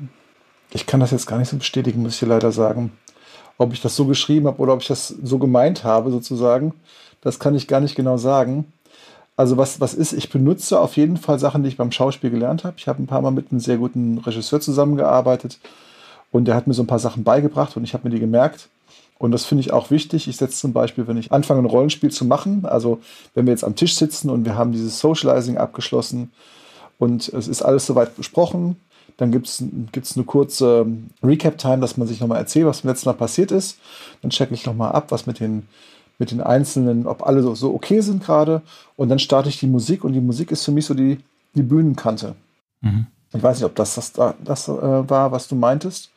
Ich 0.71 0.86
kann 0.86 0.99
das 0.99 1.12
jetzt 1.12 1.25
gar 1.25 1.39
nicht 1.39 1.49
so 1.49 1.58
bestätigen, 1.58 2.01
muss 2.01 2.21
ich 2.21 2.28
leider 2.28 2.51
sagen. 2.51 2.91
Ob 3.58 3.73
ich 3.73 3.82
das 3.82 3.95
so 3.95 4.06
geschrieben 4.06 4.47
habe 4.47 4.60
oder 4.60 4.73
ob 4.73 4.82
ich 4.82 4.88
das 4.88 5.08
so 5.08 5.39
gemeint 5.39 5.84
habe, 5.84 6.12
sozusagen, 6.12 6.73
das 7.21 7.39
kann 7.39 7.56
ich 7.56 7.67
gar 7.67 7.80
nicht 7.80 7.95
genau 7.95 8.17
sagen. 8.17 8.71
Also 9.38 9.58
was, 9.58 9.82
was 9.82 9.93
ist, 9.93 10.13
ich 10.13 10.30
benutze 10.30 10.80
auf 10.80 10.95
jeden 10.95 11.17
Fall 11.17 11.39
Sachen, 11.39 11.63
die 11.63 11.69
ich 11.69 11.78
beim 11.78 11.91
Schauspiel 11.91 12.30
gelernt 12.30 12.63
habe. 12.63 12.76
Ich 12.78 12.88
habe 12.88 13.04
ein 13.04 13.08
paar 13.08 13.21
Mal 13.21 13.32
mit 13.32 13.52
einem 13.52 13.60
sehr 13.60 13.78
guten 13.78 14.19
Regisseur 14.19 14.62
zusammengearbeitet 14.62 15.60
und 16.32 16.45
der 16.45 16.56
hat 16.56 16.67
mir 16.67 16.74
so 16.74 16.84
ein 16.84 16.88
paar 16.88 17.00
Sachen 17.00 17.24
beigebracht 17.24 17.76
und 17.76 17.84
ich 17.84 17.93
habe 17.93 18.08
mir 18.08 18.13
die 18.13 18.21
gemerkt. 18.21 18.69
Und 19.17 19.32
das 19.32 19.45
finde 19.45 19.62
ich 19.62 19.71
auch 19.71 19.91
wichtig. 19.91 20.28
Ich 20.28 20.38
setze 20.38 20.58
zum 20.58 20.74
Beispiel, 20.74 21.08
wenn 21.08 21.17
ich 21.17 21.32
anfange, 21.32 21.62
ein 21.62 21.65
Rollenspiel 21.65 22.12
zu 22.12 22.26
machen, 22.26 22.65
also 22.65 23.00
wenn 23.34 23.45
wir 23.45 23.52
jetzt 23.52 23.63
am 23.63 23.76
Tisch 23.76 23.95
sitzen 23.95 24.30
und 24.30 24.45
wir 24.45 24.58
haben 24.58 24.71
dieses 24.71 25.00
Socializing 25.00 25.58
abgeschlossen 25.58 26.32
und 26.98 27.30
es 27.30 27.48
ist 27.48 27.62
alles 27.62 27.86
soweit 27.86 28.15
besprochen, 28.15 28.78
dann 29.17 29.32
gibt 29.32 29.48
es 29.48 29.62
eine 29.62 30.26
kurze 30.26 30.86
Recap-Time, 31.24 31.80
dass 31.80 31.95
man 31.95 32.08
sich 32.08 32.19
nochmal 32.19 32.39
erzählt, 32.39 32.65
was 32.65 32.82
beim 32.82 32.91
letzten 32.91 33.08
Mal 33.08 33.13
passiert 33.13 33.52
ist. 33.52 33.78
Dann 34.21 34.32
checke 34.32 34.54
ich 34.54 34.65
nochmal 34.65 34.91
ab, 34.91 35.12
was 35.12 35.26
mit 35.26 35.39
den 35.39 35.67
mit 36.17 36.32
den 36.32 36.41
einzelnen, 36.41 37.08
ob 37.08 37.25
alle 37.25 37.41
so, 37.41 37.56
so 37.56 37.73
okay 37.73 38.01
sind 38.01 38.23
gerade. 38.23 38.62
Und 38.95 39.10
dann 39.10 39.19
starte 39.19 39.49
ich 39.49 39.60
die 39.60 39.67
Musik 39.67 40.04
und 40.04 40.13
die 40.13 40.21
Musik 40.21 40.51
ist 40.51 40.63
für 40.63 40.71
mich 40.71 40.86
so 40.86 40.93
die, 40.93 41.19
die 41.54 41.63
Bühnenkante. 41.63 42.36
Mhm. 42.82 43.08
Ich 43.34 43.43
weiß 43.43 43.58
nicht, 43.58 43.65
ob 43.65 43.75
das 43.75 43.95
das, 43.95 44.13
das 44.43 44.67
äh, 44.67 45.10
war, 45.10 45.32
was 45.32 45.47
du 45.47 45.56
meintest. 45.56 46.10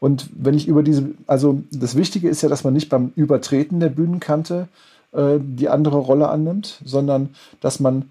Und 0.00 0.28
wenn 0.34 0.54
ich 0.54 0.66
über 0.66 0.82
diese, 0.82 1.10
also 1.26 1.62
das 1.70 1.94
Wichtige 1.94 2.28
ist 2.28 2.42
ja, 2.42 2.48
dass 2.48 2.64
man 2.64 2.74
nicht 2.74 2.88
beim 2.88 3.12
Übertreten 3.14 3.80
der 3.80 3.88
Bühnenkante 3.88 4.68
äh, 5.12 5.38
die 5.40 5.68
andere 5.68 5.98
Rolle 5.98 6.28
annimmt, 6.28 6.80
sondern 6.84 7.34
dass 7.60 7.80
man, 7.80 8.10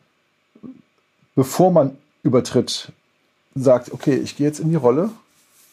bevor 1.36 1.72
man 1.72 1.98
übertritt, 2.24 2.94
sagt, 3.56 3.92
okay, 3.92 4.16
ich 4.16 4.38
gehe 4.38 4.48
jetzt 4.48 4.60
in 4.60 4.70
die 4.70 4.76
Rolle 4.76 5.10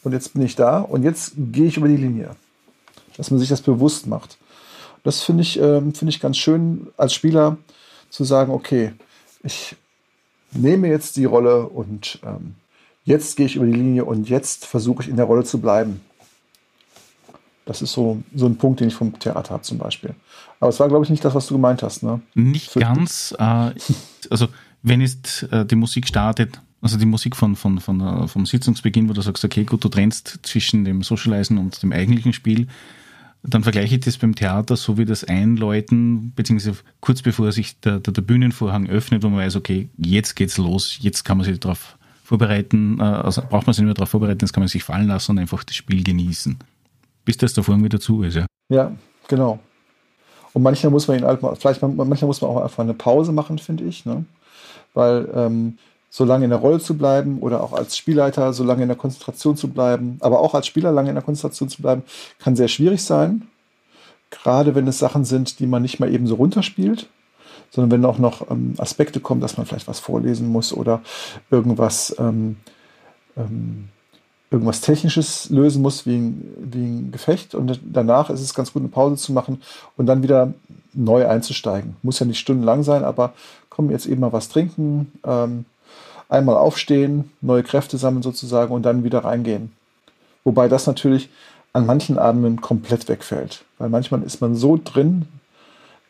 und 0.03 0.13
jetzt 0.13 0.35
bin 0.35 0.43
ich 0.43 0.57
da 0.57 0.81
und 0.81 1.05
jetzt 1.05 1.35
gehe 1.37 1.67
ich 1.67 1.77
über 1.77 1.89
die 1.89 1.97
Linie. 1.97 2.31
Dass 3.17 3.31
man 3.31 3.39
sich 3.39 3.49
das 3.49 3.63
bewusst 3.63 4.07
macht. 4.07 4.39
Das 5.09 5.23
finde 5.23 5.41
ich, 5.41 5.59
ähm, 5.59 5.95
find 5.95 6.11
ich 6.11 6.21
ganz 6.21 6.37
schön 6.37 6.89
als 6.99 7.15
Spieler 7.15 7.57
zu 8.11 8.25
sagen, 8.25 8.53
okay, 8.53 8.93
ich 9.43 9.75
nehme 10.53 10.87
jetzt 10.89 11.17
die 11.17 11.25
Rolle 11.25 11.67
und 11.67 12.19
ähm, 12.23 12.57
jetzt 13.05 13.39
gehe 13.39 13.47
ich 13.47 13.57
über 13.57 13.65
die 13.65 13.73
Linie 13.73 14.05
und 14.05 14.29
jetzt 14.29 14.67
versuche 14.67 15.03
ich 15.03 15.09
in 15.09 15.17
der 15.17 15.25
Rolle 15.25 15.45
zu 15.45 15.63
bleiben. 15.63 16.03
Das 17.65 17.81
ist 17.81 17.95
so, 17.95 18.23
so 18.35 18.45
ein 18.45 18.59
Punkt, 18.59 18.81
den 18.81 18.89
ich 18.89 18.95
vom 18.95 19.19
Theater 19.19 19.55
habe 19.55 19.63
zum 19.63 19.79
Beispiel. 19.79 20.15
Aber 20.61 20.69
es 20.69 20.79
war, 20.79 20.89
glaube 20.89 21.07
ich, 21.07 21.11
nicht 21.11 21.25
das, 21.25 21.35
was 21.35 21.47
du 21.47 21.55
gemeint 21.55 21.83
hast. 21.83 22.03
Ne? 22.03 22.21
Nicht 22.35 22.69
Für 22.73 22.81
ganz. 22.81 23.35
Äh, 23.39 23.71
also 24.29 24.49
wenn 24.83 25.01
jetzt 25.01 25.45
äh, 25.51 25.65
die 25.65 25.77
Musik 25.77 26.07
startet, 26.07 26.61
also 26.83 26.99
die 26.99 27.07
Musik 27.07 27.35
von, 27.35 27.57
von, 27.57 27.81
von, 27.81 27.99
äh, 28.03 28.29
vom 28.29 28.45
Sitzungsbeginn, 28.45 29.09
wo 29.09 29.15
du 29.15 29.23
sagst, 29.23 29.43
okay, 29.43 29.65
gut, 29.65 29.83
du 29.83 29.89
trennst 29.89 30.41
zwischen 30.43 30.85
dem 30.85 31.03
Socializen 31.03 31.57
und 31.57 31.83
dem 31.83 31.93
eigentlichen 31.93 32.35
Spiel, 32.35 32.69
dann 33.43 33.63
vergleiche 33.63 33.95
ich 33.95 34.01
das 34.01 34.19
beim 34.19 34.35
Theater 34.35 34.77
so 34.77 34.99
wie 34.99 35.05
das 35.05 35.25
Einläuten, 35.25 36.33
beziehungsweise 36.35 36.79
kurz 37.01 37.23
bevor 37.23 37.53
sich 37.53 37.81
der, 37.81 38.01
der, 38.01 38.13
der 38.13 38.23
Bühnenvorhang 38.23 38.89
öffnet, 38.89 39.23
wo 39.23 39.29
man 39.29 39.41
weiß, 39.41 39.57
okay, 39.57 39.89
jetzt 39.97 40.35
geht's 40.35 40.59
los, 40.59 40.99
jetzt 41.01 41.25
kann 41.25 41.39
man 41.39 41.47
sich 41.47 41.61
darauf 41.61 41.97
vorbereiten, 42.25 42.99
äh, 43.01 43.05
also 43.05 43.43
braucht 43.43 43.67
man 43.67 43.75
sich 43.75 43.83
nicht 43.83 43.87
mehr 43.87 43.95
darauf 43.95 44.11
vorbereiten, 44.11 44.41
jetzt 44.43 44.53
kann 44.53 44.63
man 44.63 44.69
sich 44.69 44.85
fallen 44.85 45.09
lassen 45.09 45.33
und 45.33 45.39
einfach 45.39 45.65
das 45.65 45.77
Spiel 45.77 46.03
genießen. 46.03 46.59
Bis 47.25 47.37
das 47.37 47.53
der 47.55 47.65
Vorhang 47.65 47.85
wieder 47.85 48.01
zu 48.01 48.23
ist, 48.23 48.35
ja. 48.35 48.47
Ja, 48.69 48.93
genau. 49.29 49.61
Und 50.53 50.63
manchmal 50.63 50.91
muss 50.91 51.07
man 51.07 51.19
ihn 51.19 51.25
halt 51.25 51.41
mal, 51.41 51.55
vielleicht 51.55 51.81
manchmal 51.81 52.27
muss 52.27 52.41
man 52.41 52.51
auch 52.51 52.63
einfach 52.63 52.83
eine 52.83 52.95
Pause 52.95 53.33
machen, 53.33 53.59
finde 53.59 53.85
ich, 53.85 54.05
ne? 54.05 54.25
Weil 54.95 55.29
ähm, 55.35 55.79
so 56.11 56.25
lange 56.25 56.45
in 56.45 56.51
der 56.51 56.59
Rolle 56.59 56.81
zu 56.81 56.97
bleiben 56.97 57.39
oder 57.41 57.63
auch 57.63 57.73
als 57.73 57.97
Spielleiter 57.97 58.53
so 58.53 58.65
lange 58.65 58.83
in 58.83 58.89
der 58.89 58.97
Konzentration 58.97 59.57
zu 59.57 59.69
bleiben, 59.69 60.17
aber 60.21 60.41
auch 60.41 60.55
als 60.55 60.67
Spieler 60.67 60.91
lange 60.91 61.11
in 61.11 61.15
der 61.15 61.25
Konzentration 61.25 61.69
zu 61.69 61.83
bleiben, 61.83 62.03
kann 62.39 62.57
sehr 62.57 62.69
schwierig 62.69 63.03
sein. 63.03 63.49
Gerade 64.31 64.75
wenn 64.75 64.87
es 64.87 64.99
Sachen 64.99 65.25
sind, 65.25 65.59
die 65.59 65.67
man 65.67 65.83
nicht 65.83 66.01
mal 66.01 66.13
eben 66.13 66.27
so 66.27 66.37
runterspielt, 66.37 67.09
sondern 67.71 67.91
wenn 67.91 68.05
auch 68.05 68.19
noch 68.19 68.51
ähm, 68.51 68.75
Aspekte 68.79 69.21
kommen, 69.21 69.41
dass 69.41 69.57
man 69.57 69.67
vielleicht 69.67 69.89
was 69.89 70.01
vorlesen 70.01 70.49
muss 70.49 70.73
oder 70.73 71.03
irgendwas, 71.51 72.15
ähm, 72.19 72.57
ähm, 73.37 73.89
irgendwas 74.51 74.81
Technisches 74.81 75.51
lösen 75.51 75.83
muss, 75.83 76.07
wie 76.07 76.17
ein, 76.17 76.55
wie 76.59 76.85
ein 76.85 77.13
Gefecht. 77.13 77.55
Und 77.55 77.81
danach 77.85 78.31
ist 78.31 78.41
es 78.41 78.55
ganz 78.55 78.73
gut, 78.73 78.81
eine 78.81 78.89
Pause 78.89 79.17
zu 79.17 79.33
machen 79.33 79.61
und 79.97 80.07
dann 80.07 80.23
wieder 80.23 80.55
neu 80.95 81.27
einzusteigen. 81.27 81.97
Muss 82.03 82.19
ja 82.19 82.27
nicht 82.27 82.39
stundenlang 82.39 82.83
sein, 82.83 83.05
aber 83.05 83.35
komm, 83.69 83.91
jetzt 83.91 84.07
eben 84.07 84.23
mal 84.23 84.33
was 84.33 84.49
trinken, 84.49 85.13
ähm, 85.25 85.67
einmal 86.29 86.57
aufstehen, 86.57 87.31
neue 87.41 87.63
Kräfte 87.63 87.99
sammeln 87.99 88.23
sozusagen 88.23 88.73
und 88.73 88.83
dann 88.83 89.05
wieder 89.05 89.25
reingehen. 89.25 89.73
Wobei 90.45 90.69
das 90.69 90.87
natürlich 90.87 91.29
an 91.73 91.87
manchen 91.87 92.19
Abenden 92.19 92.61
komplett 92.61 93.09
wegfällt. 93.09 93.65
Weil 93.79 93.89
manchmal 93.89 94.23
ist 94.23 94.41
man 94.41 94.55
so 94.55 94.79
drin 94.83 95.27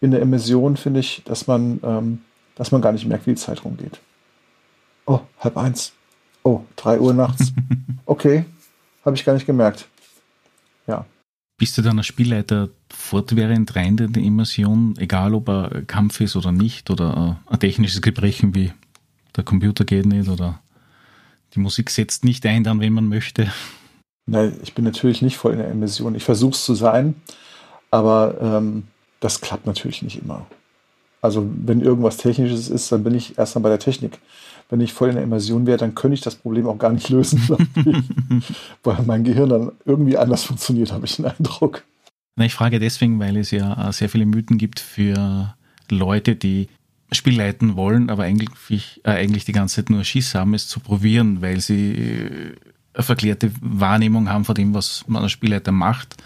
in 0.01 0.11
der 0.11 0.23
Emission, 0.23 0.77
finde 0.77 1.01
ich, 1.01 1.23
dass 1.25 1.47
man, 1.47 1.81
ähm, 1.83 2.21
dass 2.55 2.73
man 2.73 2.81
gar 2.81 2.93
nicht 2.93 3.07
merkt, 3.07 3.27
wie 3.27 3.33
die 3.33 3.37
Zeit 3.37 3.65
rumgeht. 3.65 4.01
Oh, 5.07 5.21
halb 5.41 5.57
eins. 5.57 5.93
Oh, 6.43 6.63
drei 6.77 7.01
Uhr 7.01 7.15
nachts. 7.15 7.53
Okay, 8.07 8.47
habe 9.05 9.17
ich 9.17 9.25
gar 9.27 9.35
nicht 9.35 9.45
gemerkt. 9.45 9.87
Ja. 10.87 11.05
Bist 11.59 11.77
du 11.77 11.83
dann 11.83 11.99
als 11.99 12.07
Spielleiter 12.07 12.71
fortwährend 12.91 13.77
rein 13.77 13.99
in 13.99 14.15
die 14.15 14.25
Immersion, 14.27 14.95
egal 14.97 15.35
ob 15.35 15.51
er 15.51 15.83
Kampf 15.87 16.23
ist 16.23 16.35
oder 16.35 16.51
nicht, 16.51 16.89
oder 16.89 17.39
ein 17.45 17.61
technisches 17.61 18.01
Gebrechen 18.01 18.55
wie 18.55 18.73
der 19.39 19.45
Computer 19.45 19.85
geht 19.85 20.05
nicht 20.05 20.29
oder 20.29 20.61
die 21.55 21.61
Musik 21.61 21.89
setzt 21.89 22.25
nicht 22.25 22.45
ein, 22.45 22.65
dann 22.65 22.81
wenn 22.81 22.93
man 22.93 23.09
möchte. 23.09 23.51
Nein, 24.27 24.55
ich 24.63 24.75
bin 24.75 24.85
natürlich 24.85 25.23
nicht 25.23 25.39
voll 25.39 25.53
in 25.53 25.59
der 25.59 25.71
Emission. 25.71 26.15
Ich 26.15 26.25
versuche 26.25 26.53
es 26.53 26.65
zu 26.65 26.75
sein, 26.75 27.15
aber 27.91 28.37
ähm, 28.43 28.85
das 29.21 29.41
klappt 29.41 29.65
natürlich 29.65 30.03
nicht 30.03 30.21
immer. 30.21 30.47
Also 31.23 31.49
wenn 31.65 31.81
irgendwas 31.81 32.19
Technisches 32.19 32.69
ist, 32.69 32.93
dann 32.93 33.05
bin 33.05 33.15
ich 33.15 33.39
erstmal 33.39 33.63
bei 33.63 33.69
der 33.71 33.79
Technik. 33.79 34.19
Wenn 34.69 34.81
ich 34.81 34.93
voll 34.93 35.09
in 35.09 35.15
der 35.15 35.25
Immersion 35.25 35.67
wäre, 35.67 35.79
dann 35.79 35.95
könnte 35.95 36.15
ich 36.15 36.21
das 36.21 36.35
Problem 36.35 36.67
auch 36.67 36.79
gar 36.79 36.93
nicht 36.93 37.09
lösen, 37.09 37.41
weil 38.85 39.03
mein 39.07 39.25
Gehirn 39.25 39.49
dann 39.49 39.73
irgendwie 39.87 40.19
anders 40.19 40.45
funktioniert, 40.45 40.93
habe 40.93 41.07
ich 41.07 41.17
den 41.17 41.25
Eindruck. 41.25 41.85
Na, 42.37 42.45
ich 42.45 42.55
frage 42.55 42.79
deswegen, 42.79 43.19
weil 43.19 43.37
es 43.37 43.51
ja 43.51 43.91
sehr 43.93 44.09
viele 44.09 44.27
Mythen 44.27 44.59
gibt 44.59 44.79
für 44.79 45.55
Leute, 45.91 46.37
die 46.37 46.69
Spiel 47.13 47.37
leiten 47.37 47.77
wollen, 47.77 48.11
aber 48.11 48.25
eigentlich, 48.25 49.01
äh, 49.05 49.11
eigentlich 49.11 49.45
die 49.45 49.53
ganze 49.53 49.77
Zeit 49.77 49.91
nur 49.91 50.05
Schiss 50.05 50.35
haben, 50.35 50.55
es 50.55 50.69
zu 50.69 50.81
probieren, 50.81 51.41
weil 51.41 51.61
sie 51.61 51.93
äh, 51.93 52.57
eine 52.95 53.03
verklärte 53.03 53.51
Wahrnehmung 53.61 54.29
haben 54.29 54.45
von 54.45 54.55
dem, 54.55 54.75
was 54.75 55.05
man 55.07 55.23
als 55.23 55.33
Spielleiter 55.33 55.73
macht. 55.73 56.17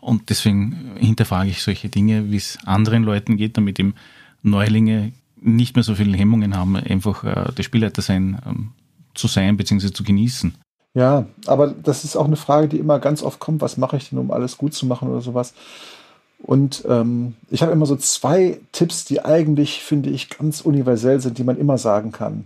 Und 0.00 0.30
deswegen 0.30 0.96
hinterfrage 0.96 1.50
ich 1.50 1.62
solche 1.62 1.88
Dinge, 1.88 2.30
wie 2.30 2.36
es 2.36 2.58
anderen 2.64 3.04
Leuten 3.04 3.36
geht, 3.36 3.56
damit 3.56 3.78
eben 3.78 3.94
Neulinge 4.42 5.12
nicht 5.40 5.76
mehr 5.76 5.82
so 5.82 5.94
viele 5.94 6.16
Hemmungen 6.16 6.56
haben, 6.56 6.76
einfach 6.76 7.24
äh, 7.24 7.52
der 7.52 7.62
Spielleiter 7.62 8.02
sein, 8.02 8.38
ähm, 8.46 8.70
zu 9.14 9.28
sein 9.28 9.56
bzw. 9.56 9.92
zu 9.92 10.04
genießen. 10.04 10.54
Ja, 10.94 11.26
aber 11.46 11.68
das 11.68 12.04
ist 12.04 12.16
auch 12.16 12.26
eine 12.26 12.36
Frage, 12.36 12.68
die 12.68 12.78
immer 12.78 12.98
ganz 13.00 13.22
oft 13.22 13.40
kommt, 13.40 13.60
was 13.60 13.76
mache 13.76 13.96
ich 13.96 14.10
denn, 14.10 14.18
um 14.18 14.30
alles 14.30 14.56
gut 14.56 14.74
zu 14.74 14.86
machen 14.86 15.08
oder 15.08 15.20
sowas. 15.20 15.52
Und 16.44 16.84
ähm, 16.86 17.36
ich 17.50 17.62
habe 17.62 17.72
immer 17.72 17.86
so 17.86 17.96
zwei 17.96 18.60
Tipps, 18.70 19.06
die 19.06 19.24
eigentlich, 19.24 19.82
finde 19.82 20.10
ich, 20.10 20.28
ganz 20.28 20.60
universell 20.60 21.18
sind, 21.18 21.38
die 21.38 21.44
man 21.44 21.58
immer 21.58 21.78
sagen 21.78 22.12
kann. 22.12 22.44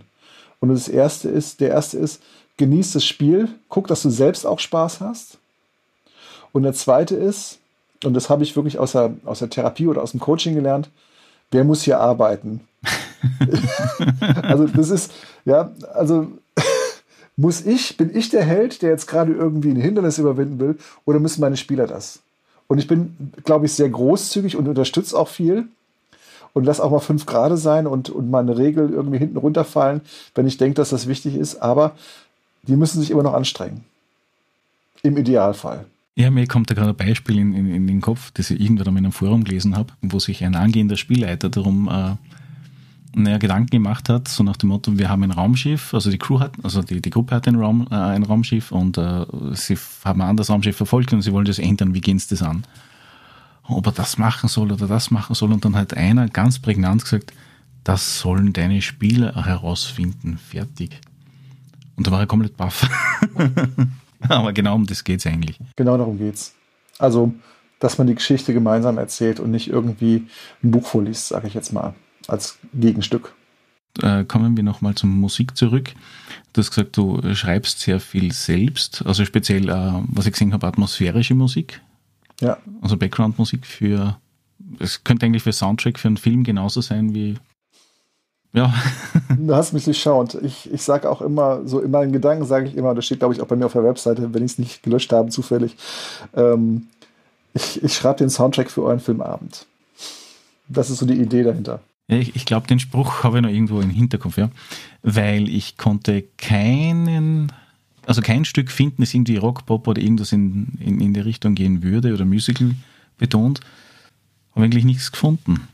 Und 0.61 0.69
das 0.69 0.87
erste 0.87 1.27
ist, 1.27 1.59
der 1.59 1.71
erste 1.71 1.97
ist, 1.97 2.21
genieß 2.55 2.93
das 2.93 3.03
Spiel, 3.03 3.49
guck, 3.67 3.87
dass 3.87 4.01
du 4.01 4.09
selbst 4.09 4.45
auch 4.45 4.59
Spaß 4.59 5.01
hast. 5.01 5.37
Und 6.53 6.63
der 6.63 6.73
zweite 6.73 7.17
ist, 7.17 7.59
und 8.05 8.13
das 8.13 8.29
habe 8.29 8.43
ich 8.43 8.55
wirklich 8.55 8.79
aus 8.79 8.93
der, 8.93 9.15
aus 9.25 9.39
der 9.39 9.49
Therapie 9.49 9.87
oder 9.87 10.01
aus 10.01 10.11
dem 10.11 10.21
Coaching 10.21 10.55
gelernt, 10.55 10.89
wer 11.51 11.65
muss 11.65 11.83
hier 11.83 11.99
arbeiten? 11.99 12.61
also 14.43 14.65
das 14.65 14.91
ist, 14.91 15.11
ja, 15.43 15.71
also 15.93 16.31
muss 17.35 17.65
ich, 17.65 17.97
bin 17.97 18.15
ich 18.15 18.29
der 18.29 18.45
Held, 18.45 18.81
der 18.81 18.91
jetzt 18.91 19.07
gerade 19.07 19.33
irgendwie 19.33 19.71
ein 19.71 19.75
Hindernis 19.75 20.19
überwinden 20.19 20.57
will, 20.57 20.77
oder 21.03 21.19
müssen 21.19 21.41
meine 21.41 21.57
Spieler 21.57 21.85
das? 21.85 22.21
Und 22.69 22.77
ich 22.77 22.87
bin, 22.87 23.33
glaube 23.43 23.65
ich, 23.65 23.73
sehr 23.73 23.89
großzügig 23.89 24.55
und 24.55 24.67
unterstütze 24.67 25.17
auch 25.17 25.27
viel 25.27 25.67
und 26.53 26.65
lass 26.65 26.79
auch 26.79 26.91
mal 26.91 26.99
fünf 26.99 27.25
Grade 27.25 27.57
sein 27.57 27.87
und, 27.87 28.09
und 28.09 28.29
mal 28.29 28.39
eine 28.39 28.57
Regel 28.57 28.91
irgendwie 28.91 29.17
hinten 29.17 29.37
runterfallen, 29.37 30.01
wenn 30.35 30.47
ich 30.47 30.57
denke, 30.57 30.75
dass 30.75 30.91
das 30.91 31.07
wichtig 31.07 31.35
ist. 31.35 31.57
Aber 31.57 31.95
die 32.63 32.75
müssen 32.75 33.01
sich 33.01 33.09
immer 33.09 33.23
noch 33.23 33.33
anstrengen. 33.33 33.83
Im 35.01 35.17
Idealfall. 35.17 35.85
Ja, 36.15 36.29
mir 36.29 36.45
kommt 36.47 36.69
da 36.69 36.75
gerade 36.75 36.89
ein 36.89 36.95
Beispiel 36.95 37.39
in, 37.39 37.53
in, 37.53 37.73
in 37.73 37.87
den 37.87 38.01
Kopf, 38.01 38.31
das 38.33 38.51
ich 38.51 38.59
irgendwann 38.61 38.87
in 38.87 38.97
einem 38.97 39.11
Forum 39.13 39.45
gelesen 39.45 39.75
habe, 39.75 39.93
wo 40.01 40.19
sich 40.19 40.43
ein 40.43 40.55
angehender 40.55 40.97
Spielleiter 40.97 41.49
darum 41.49 41.87
äh, 41.87 42.15
naja, 43.15 43.37
Gedanken 43.37 43.69
gemacht 43.71 44.09
hat, 44.09 44.27
so 44.27 44.43
nach 44.43 44.57
dem 44.57 44.69
Motto, 44.69 44.97
wir 44.97 45.09
haben 45.09 45.23
ein 45.23 45.31
Raumschiff, 45.31 45.93
also 45.93 46.11
die 46.11 46.17
Crew 46.17 46.39
hat, 46.39 46.53
also 46.63 46.81
die, 46.81 47.01
die 47.01 47.09
Gruppe 47.09 47.35
hat 47.35 47.47
ein, 47.47 47.55
Raum, 47.55 47.87
äh, 47.89 47.95
ein 47.95 48.23
Raumschiff 48.23 48.71
und 48.71 48.97
äh, 48.97 49.25
sie 49.53 49.77
haben 50.05 50.21
ein 50.21 50.29
anderes 50.29 50.49
Raumschiff 50.49 50.77
verfolgt 50.77 51.11
und 51.13 51.21
sie 51.21 51.33
wollen 51.33 51.45
das 51.45 51.59
ändern, 51.59 51.93
wie 51.93 52.01
gehen 52.01 52.19
sie 52.19 52.29
das 52.29 52.43
an? 52.43 52.65
Ob 53.67 53.85
er 53.87 53.91
das 53.91 54.17
machen 54.17 54.47
soll 54.47 54.71
oder 54.71 54.87
das 54.87 55.11
machen 55.11 55.35
soll 55.35 55.51
und 55.51 55.65
dann 55.65 55.75
hat 55.75 55.95
einer 55.95 56.27
ganz 56.27 56.59
prägnant 56.59 57.03
gesagt, 57.03 57.33
das 57.83 58.19
sollen 58.19 58.53
deine 58.53 58.81
Spieler 58.81 59.45
herausfinden, 59.45 60.37
fertig. 60.37 60.99
Und 61.95 62.07
da 62.07 62.11
war 62.11 62.19
er 62.19 62.27
komplett 62.27 62.55
baff. 62.57 62.87
Aber 64.27 64.53
genau 64.53 64.75
um 64.75 64.85
das 64.85 65.03
geht 65.03 65.19
es 65.19 65.25
eigentlich. 65.25 65.59
Genau 65.75 65.97
darum 65.97 66.17
geht's. 66.17 66.53
Also, 66.97 67.33
dass 67.79 67.97
man 67.97 68.07
die 68.07 68.15
Geschichte 68.15 68.53
gemeinsam 68.53 68.97
erzählt 68.97 69.39
und 69.39 69.51
nicht 69.51 69.69
irgendwie 69.69 70.27
ein 70.63 70.71
Buch 70.71 70.85
vorliest, 70.85 71.29
sage 71.29 71.47
ich 71.47 71.53
jetzt 71.53 71.73
mal, 71.73 71.93
als 72.29 72.57
Gegenstück. 72.73 73.33
Äh, 74.01 74.23
kommen 74.23 74.55
wir 74.55 74.63
nochmal 74.63 74.95
zur 74.95 75.09
Musik 75.09 75.57
zurück. 75.57 75.93
Du 76.53 76.61
hast 76.61 76.69
gesagt, 76.69 76.95
du 76.95 77.21
schreibst 77.35 77.79
sehr 77.79 77.99
viel 77.99 78.31
selbst, 78.31 79.03
also 79.05 79.25
speziell, 79.25 79.69
äh, 79.69 79.93
was 80.07 80.25
ich 80.25 80.33
gesehen 80.33 80.53
habe, 80.53 80.67
atmosphärische 80.67 81.33
Musik. 81.33 81.81
Ja. 82.39 82.57
Also 82.81 82.97
Background-Musik 82.97 83.65
für, 83.65 84.17
es 84.79 85.03
könnte 85.03 85.25
eigentlich 85.25 85.43
für 85.43 85.51
Soundtrack 85.51 85.99
für 85.99 86.07
einen 86.07 86.17
Film 86.17 86.43
genauso 86.43 86.81
sein 86.81 87.13
wie 87.13 87.35
ja. 88.51 88.73
du 89.37 89.55
hast 89.55 89.73
mich 89.73 89.85
durchschaut. 89.85 90.35
Ich, 90.35 90.71
ich 90.71 90.81
sage 90.81 91.09
auch 91.09 91.21
immer, 91.21 91.67
so 91.67 91.79
in 91.81 91.91
meinen 91.91 92.11
Gedanken 92.11 92.45
sage 92.45 92.67
ich 92.67 92.75
immer, 92.75 92.95
das 92.95 93.05
steht 93.05 93.19
glaube 93.19 93.33
ich 93.33 93.41
auch 93.41 93.47
bei 93.47 93.55
mir 93.55 93.65
auf 93.65 93.73
der 93.73 93.83
Webseite, 93.83 94.33
wenn 94.33 94.43
ich 94.43 94.53
es 94.53 94.59
nicht 94.59 94.81
gelöscht 94.81 95.11
habe, 95.13 95.29
zufällig. 95.29 95.75
Ähm, 96.35 96.87
ich 97.53 97.83
ich 97.83 97.93
schreibe 97.93 98.19
den 98.19 98.29
Soundtrack 98.29 98.71
für 98.71 98.83
euren 98.83 98.99
Filmabend. 98.99 99.67
Das 100.67 100.89
ist 100.89 100.99
so 100.99 101.05
die 101.05 101.19
Idee 101.19 101.43
dahinter. 101.43 101.79
Ich, 102.09 102.35
ich 102.35 102.45
glaube, 102.45 102.67
den 102.67 102.79
Spruch 102.79 103.23
habe 103.23 103.37
ich 103.37 103.43
noch 103.43 103.49
irgendwo 103.49 103.79
im 103.81 103.91
Hinterkopf, 103.91 104.37
ja. 104.37 104.49
Weil 105.03 105.47
ich 105.47 105.77
konnte 105.77 106.23
keinen, 106.37 107.51
also 108.05 108.21
kein 108.21 108.45
Stück 108.45 108.71
finden, 108.71 109.03
das 109.03 109.13
irgendwie 109.13 109.37
Rock, 109.37 109.65
Pop 109.67 109.87
oder 109.87 110.01
irgendwas 110.01 110.31
in, 110.31 110.79
in, 110.79 110.99
in 110.99 111.13
die 111.13 111.19
Richtung 111.19 111.53
gehen 111.53 111.83
würde 111.83 112.13
oder 112.13 112.25
Musical 112.25 112.71
betont. 113.19 113.61
Habe 114.55 114.65
eigentlich 114.65 114.85
nichts 114.85 115.11
gefunden 115.11 115.67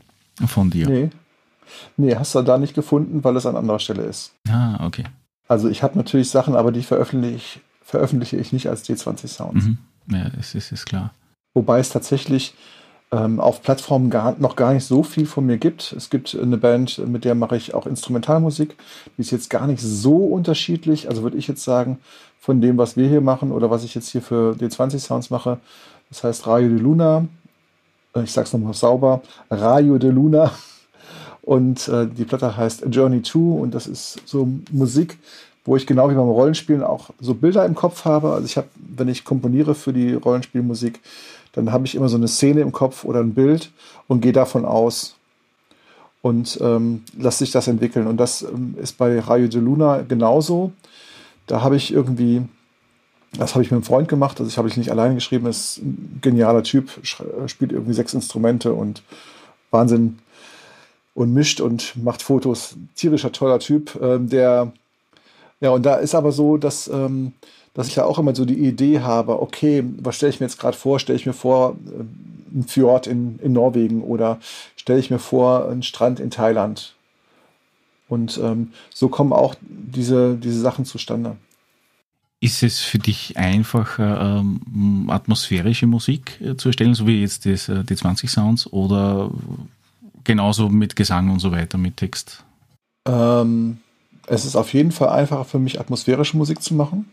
von 0.46 0.70
dir. 0.70 0.88
Nee. 0.88 1.10
Nee, 1.96 2.14
hast 2.14 2.34
du 2.34 2.42
da 2.42 2.58
nicht 2.58 2.74
gefunden, 2.74 3.24
weil 3.24 3.34
es 3.36 3.46
an 3.46 3.56
anderer 3.56 3.78
Stelle 3.78 4.02
ist. 4.02 4.32
Ah, 4.48 4.84
okay. 4.86 5.04
Also 5.48 5.68
ich 5.68 5.82
habe 5.82 5.96
natürlich 5.96 6.30
Sachen, 6.30 6.54
aber 6.54 6.70
die 6.70 6.82
veröffentliche 6.82 7.36
ich, 7.36 7.60
veröffentliche 7.82 8.36
ich 8.36 8.52
nicht 8.52 8.68
als 8.68 8.88
D20 8.88 9.28
Sounds. 9.28 9.64
Mhm. 9.64 9.78
Ja, 10.10 10.30
es 10.38 10.54
ist, 10.54 10.70
ist 10.70 10.86
klar. 10.86 11.12
Wobei 11.54 11.78
es 11.78 11.88
tatsächlich 11.88 12.54
ähm, 13.12 13.38
auf 13.40 13.62
Plattformen 13.62 14.10
gar, 14.10 14.36
noch 14.38 14.56
gar 14.56 14.72
nicht 14.72 14.84
so 14.84 15.02
viel 15.02 15.26
von 15.26 15.46
mir 15.46 15.58
gibt. 15.58 15.92
Es 15.92 16.10
gibt 16.10 16.36
eine 16.40 16.56
Band, 16.56 16.98
mit 17.06 17.24
der 17.24 17.34
mache 17.34 17.56
ich 17.56 17.74
auch 17.74 17.86
Instrumentalmusik. 17.86 18.76
Die 19.16 19.20
ist 19.20 19.30
jetzt 19.30 19.50
gar 19.50 19.66
nicht 19.66 19.80
so 19.80 20.16
unterschiedlich. 20.16 21.08
Also 21.08 21.22
würde 21.22 21.36
ich 21.36 21.46
jetzt 21.46 21.62
sagen, 21.62 21.98
von 22.40 22.60
dem, 22.60 22.78
was 22.78 22.96
wir 22.96 23.08
hier 23.08 23.20
machen 23.20 23.52
oder 23.52 23.70
was 23.70 23.84
ich 23.84 23.94
jetzt 23.94 24.10
hier 24.10 24.22
für 24.22 24.54
D20 24.58 24.98
Sounds 24.98 25.30
mache. 25.30 25.58
Das 26.10 26.24
heißt 26.24 26.46
Radio 26.46 26.68
de 26.68 26.78
Luna. 26.78 27.26
Äh, 28.14 28.22
ich 28.22 28.32
sage 28.32 28.46
es 28.46 28.52
nochmal 28.52 28.74
sauber. 28.74 29.22
Radio 29.50 29.98
de 29.98 30.10
Luna 30.10 30.52
und 31.42 31.88
äh, 31.88 32.06
die 32.06 32.24
Platte 32.24 32.56
heißt 32.56 32.86
Journey 32.90 33.22
2 33.22 33.38
und 33.38 33.74
das 33.74 33.86
ist 33.86 34.20
so 34.26 34.48
Musik, 34.70 35.18
wo 35.64 35.76
ich 35.76 35.86
genau 35.86 36.08
wie 36.10 36.14
beim 36.14 36.28
Rollenspielen 36.28 36.82
auch 36.82 37.10
so 37.20 37.34
Bilder 37.34 37.66
im 37.66 37.74
Kopf 37.74 38.04
habe. 38.04 38.32
Also 38.32 38.46
ich 38.46 38.56
habe, 38.56 38.68
wenn 38.76 39.08
ich 39.08 39.24
komponiere 39.24 39.74
für 39.74 39.92
die 39.92 40.14
Rollenspielmusik, 40.14 41.00
dann 41.56 41.72
habe 41.72 41.86
ich 41.86 41.94
immer 41.94 42.08
so 42.08 42.16
eine 42.16 42.28
Szene 42.28 42.60
im 42.60 42.70
Kopf 42.70 43.04
oder 43.04 43.20
ein 43.20 43.34
Bild 43.34 43.72
und 44.06 44.20
gehe 44.20 44.32
davon 44.32 44.64
aus 44.64 45.16
und 46.20 46.58
ähm, 46.60 47.02
lasse 47.18 47.38
sich 47.38 47.50
das 47.50 47.66
entwickeln. 47.66 48.06
Und 48.06 48.18
das 48.18 48.42
ähm, 48.42 48.76
ist 48.80 48.98
bei 48.98 49.18
Rayo 49.18 49.48
de 49.48 49.60
Luna 49.60 50.02
genauso. 50.02 50.72
Da 51.46 51.62
habe 51.62 51.76
ich 51.76 51.92
irgendwie, 51.92 52.42
das 53.38 53.54
habe 53.54 53.64
ich 53.64 53.70
mit 53.70 53.76
einem 53.76 53.84
Freund 53.84 54.08
gemacht, 54.08 54.38
also 54.38 54.48
ich 54.48 54.58
habe 54.58 54.68
ich 54.68 54.76
nicht 54.76 54.90
alleine 54.90 55.14
geschrieben, 55.14 55.46
ist 55.46 55.78
ein 55.78 56.18
genialer 56.20 56.62
Typ, 56.62 56.90
spielt 57.02 57.72
irgendwie 57.72 57.94
sechs 57.94 58.12
Instrumente 58.12 58.74
und 58.74 59.02
Wahnsinn 59.70 60.18
und 61.14 61.32
mischt 61.32 61.60
und 61.62 61.96
macht 62.02 62.22
Fotos. 62.22 62.76
Tierischer, 62.96 63.32
toller 63.32 63.60
Typ, 63.60 63.98
ähm, 64.02 64.28
der, 64.28 64.72
ja, 65.60 65.70
und 65.70 65.86
da 65.86 65.94
ist 65.94 66.14
aber 66.14 66.32
so, 66.32 66.58
dass, 66.58 66.88
ähm, 66.88 67.32
dass 67.76 67.88
ich 67.88 67.96
ja 67.96 68.06
auch 68.06 68.18
immer 68.18 68.34
so 68.34 68.46
die 68.46 68.66
Idee 68.66 69.00
habe, 69.00 69.42
okay, 69.42 69.84
was 69.98 70.16
stelle 70.16 70.30
ich 70.30 70.40
mir 70.40 70.46
jetzt 70.46 70.58
gerade 70.58 70.76
vor? 70.76 70.98
Stelle 70.98 71.18
ich 71.18 71.26
mir 71.26 71.34
vor, 71.34 71.76
äh, 71.86 72.58
ein 72.58 72.64
Fjord 72.66 73.06
in, 73.06 73.38
in 73.40 73.52
Norwegen 73.52 74.02
oder 74.02 74.38
stelle 74.76 74.98
ich 74.98 75.10
mir 75.10 75.18
vor, 75.18 75.68
einen 75.68 75.82
Strand 75.82 76.18
in 76.18 76.30
Thailand. 76.30 76.94
Und 78.08 78.40
ähm, 78.42 78.72
so 78.94 79.08
kommen 79.08 79.34
auch 79.34 79.56
diese, 79.60 80.36
diese 80.36 80.58
Sachen 80.58 80.86
zustande. 80.86 81.36
Ist 82.40 82.62
es 82.62 82.80
für 82.80 82.98
dich 82.98 83.36
einfacher, 83.36 84.40
ähm, 84.40 85.10
atmosphärische 85.10 85.86
Musik 85.86 86.40
äh, 86.40 86.56
zu 86.56 86.70
erstellen, 86.70 86.94
so 86.94 87.06
wie 87.06 87.20
jetzt 87.20 87.44
das, 87.44 87.68
äh, 87.68 87.84
die 87.84 87.96
20 87.96 88.30
Sounds, 88.30 88.72
oder 88.72 89.30
genauso 90.24 90.70
mit 90.70 90.96
Gesang 90.96 91.30
und 91.30 91.40
so 91.40 91.52
weiter, 91.52 91.76
mit 91.76 91.98
Text? 91.98 92.42
Ähm, 93.06 93.78
es 94.28 94.46
ist 94.46 94.56
auf 94.56 94.72
jeden 94.72 94.92
Fall 94.92 95.10
einfacher 95.10 95.44
für 95.44 95.58
mich, 95.58 95.78
atmosphärische 95.78 96.38
Musik 96.38 96.62
zu 96.62 96.74
machen. 96.74 97.10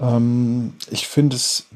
Ähm, 0.00 0.74
ich 0.90 1.06
finde 1.06 1.36
es, 1.36 1.66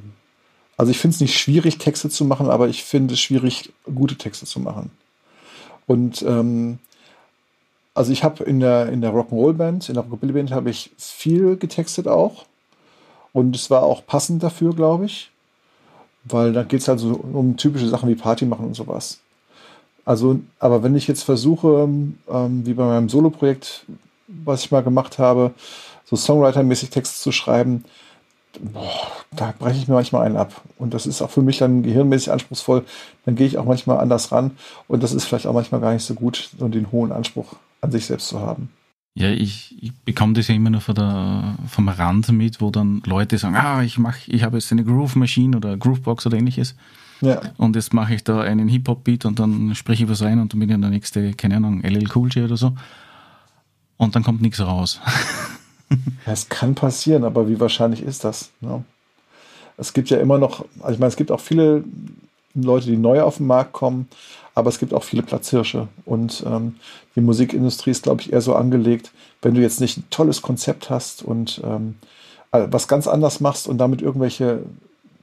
also 0.77 0.91
ich 0.91 0.99
finde 0.99 1.15
es 1.15 1.21
nicht 1.21 1.39
schwierig, 1.39 1.79
Texte 1.79 2.09
zu 2.09 2.25
machen, 2.25 2.51
aber 2.51 2.69
ich 2.69 2.85
finde 2.85 3.15
es 3.15 3.21
schwierig, 3.21 3.73
gute 3.95 4.17
Texte 4.17 4.47
zu 4.47 4.61
machen. 4.61 4.91
Und 5.87 6.23
ähm, 6.23 6.79
also 7.95 8.11
ich 8.13 8.25
habe 8.25 8.43
in 8.45 8.59
der, 8.61 8.89
in 8.89 9.01
der 9.01 9.13
Rock'n'Roll-Band, 9.13 9.89
in 9.89 9.95
der 9.95 10.05
Rockabilly-Band 10.05 10.51
habe 10.51 10.71
ich 10.71 10.91
viel 10.99 11.57
getextet 11.57 12.09
auch. 12.09 12.45
Und 13.33 13.55
es 13.55 13.71
war 13.71 13.83
auch 13.83 14.05
passend 14.07 14.43
dafür, 14.43 14.75
glaube 14.75 15.07
ich. 15.07 15.31
Weil 16.25 16.53
da 16.53 16.63
geht 16.63 16.81
es 16.81 16.89
halt 16.89 17.01
so 17.01 17.15
um 17.15 17.57
typische 17.57 17.89
Sachen 17.89 18.09
wie 18.09 18.15
Party 18.15 18.47
machen 18.47 18.67
und 18.67 18.75
sowas. 18.75 19.21
Also, 20.05 20.41
aber 20.59 20.83
wenn 20.83 20.97
ich 20.97 21.07
jetzt 21.07 21.23
versuche, 21.23 21.89
ähm, 22.29 22.67
wie 22.67 22.75
bei 22.75 22.85
meinem 22.85 23.09
Solo-Projekt, 23.09 23.85
was 24.27 24.65
ich 24.65 24.71
mal 24.71 24.83
gemacht 24.83 25.19
habe, 25.19 25.53
so 26.05 26.17
Songwriter-mäßig 26.17 26.91
Texte 26.91 27.21
zu 27.21 27.33
schreiben, 27.33 27.85
boah, 28.61 29.11
da 29.33 29.55
breche 29.59 29.79
ich 29.79 29.89
mir 29.89 29.95
manchmal 29.95 30.27
einen 30.27 30.37
ab. 30.37 30.63
Und 30.79 30.95
das 30.95 31.07
ist 31.07 31.23
auch 31.23 31.31
für 31.31 31.43
mich 31.43 31.59
dann 31.59 31.83
gehirnmäßig 31.83 32.33
anspruchsvoll. 32.33 32.85
Dann 33.25 33.37
gehe 33.37 33.47
ich 33.47 33.59
auch 33.59 33.65
manchmal 33.65 33.99
anders 33.99 34.33
ran. 34.33 34.53
Und 34.89 35.03
das 35.03 35.13
ist 35.13 35.25
vielleicht 35.25 35.47
auch 35.47 35.55
manchmal 35.55 35.81
gar 35.81 35.93
nicht 35.93 36.05
so 36.05 36.15
gut, 36.15 36.51
so 36.59 36.69
den 36.69 36.91
hohen 36.93 37.13
Anspruch 37.13 37.55
an 37.81 37.91
sich 37.91 38.07
selbst 38.07 38.29
zu 38.29 38.41
haben. 38.41 38.71
Ja, 39.17 39.31
ich, 39.31 39.77
ich 39.81 39.93
bekomme 40.05 40.33
das 40.33 40.49
ja 40.49 40.57
immer 40.57 40.71
nur 40.71 40.81
von 40.81 40.97
der, 40.97 41.55
vom 41.69 41.89
Rand 41.89 42.33
mit, 42.33 42.61
wo 42.61 42.71
dann 42.71 43.01
Leute 43.07 43.39
sagen, 43.39 43.55
ah, 43.55 43.83
ich 43.83 43.97
mache, 43.97 44.19
ich 44.27 44.43
habe 44.43 44.57
jetzt 44.57 44.73
eine 44.73 44.83
Groove 44.83 45.15
Machine 45.15 45.57
oder 45.57 45.77
Groovebox 45.77 46.27
oder 46.27 46.37
ähnliches. 46.37 46.75
Ja. 47.21 47.41
Und 47.57 47.77
jetzt 47.77 47.95
mache 47.95 48.15
ich 48.15 48.25
da 48.25 48.41
einen 48.41 48.67
Hip-Hop-Beat 48.67 49.25
und 49.25 49.39
dann 49.39 49.75
spreche 49.77 50.05
ich 50.05 50.11
was 50.11 50.23
rein 50.23 50.41
und 50.41 50.53
dann 50.53 50.59
bin 50.59 50.69
ich 50.69 50.81
der 50.81 50.91
nächste, 50.91 51.33
keine 51.35 51.57
Ahnung, 51.57 51.83
LL 51.83 52.09
Cool 52.13 52.29
J 52.29 52.45
oder 52.45 52.57
so. 52.57 52.75
Und 53.97 54.17
dann 54.17 54.25
kommt 54.25 54.43
nichts 54.43 54.61
raus. 54.61 55.01
Es 56.27 56.49
kann 56.49 56.75
passieren, 56.75 57.25
aber 57.25 57.49
wie 57.49 57.61
wahrscheinlich 57.61 58.03
ist 58.03 58.25
das? 58.25 58.51
Ja. 58.61 58.83
Es 59.77 59.93
gibt 59.93 60.11
ja 60.11 60.19
immer 60.19 60.39
noch, 60.39 60.65
also 60.81 60.95
ich 60.95 60.99
meine, 60.99 61.09
es 61.09 61.17
gibt 61.17 61.31
auch 61.31 61.41
viele 61.41 61.85
Leute, 62.55 62.87
die 62.87 62.97
neu 62.97 63.23
auf 63.23 63.39
den 63.39 63.47
Markt 63.47 63.73
kommen, 63.73 64.09
aber 64.55 64.69
es 64.69 64.79
gibt 64.79 64.95
auch 64.95 65.03
viele 65.03 65.23
Platzhirsche. 65.23 65.89
Und 66.05 66.45
ähm, 66.47 66.77
die 67.17 67.21
Musikindustrie 67.21 67.91
ist, 67.91 68.05
glaube 68.05 68.23
ich, 68.23 68.33
eher 68.33 68.41
so 68.41 68.55
angelegt, 68.55 69.11
wenn 69.43 69.55
du 69.55 69.61
jetzt 69.61 69.81
nicht 69.81 69.99
ein 69.99 70.05
tolles 70.11 70.43
Konzept 70.43 70.91
hast 70.91 71.23
und 71.23 71.61
ähm, 71.65 71.97
äh, 72.53 72.67
was 72.71 72.87
ganz 72.89 73.09
anders 73.09 73.41
machst 73.41 73.67
und 73.67 73.79
damit 73.79 74.01
irgendwelche 74.01 74.61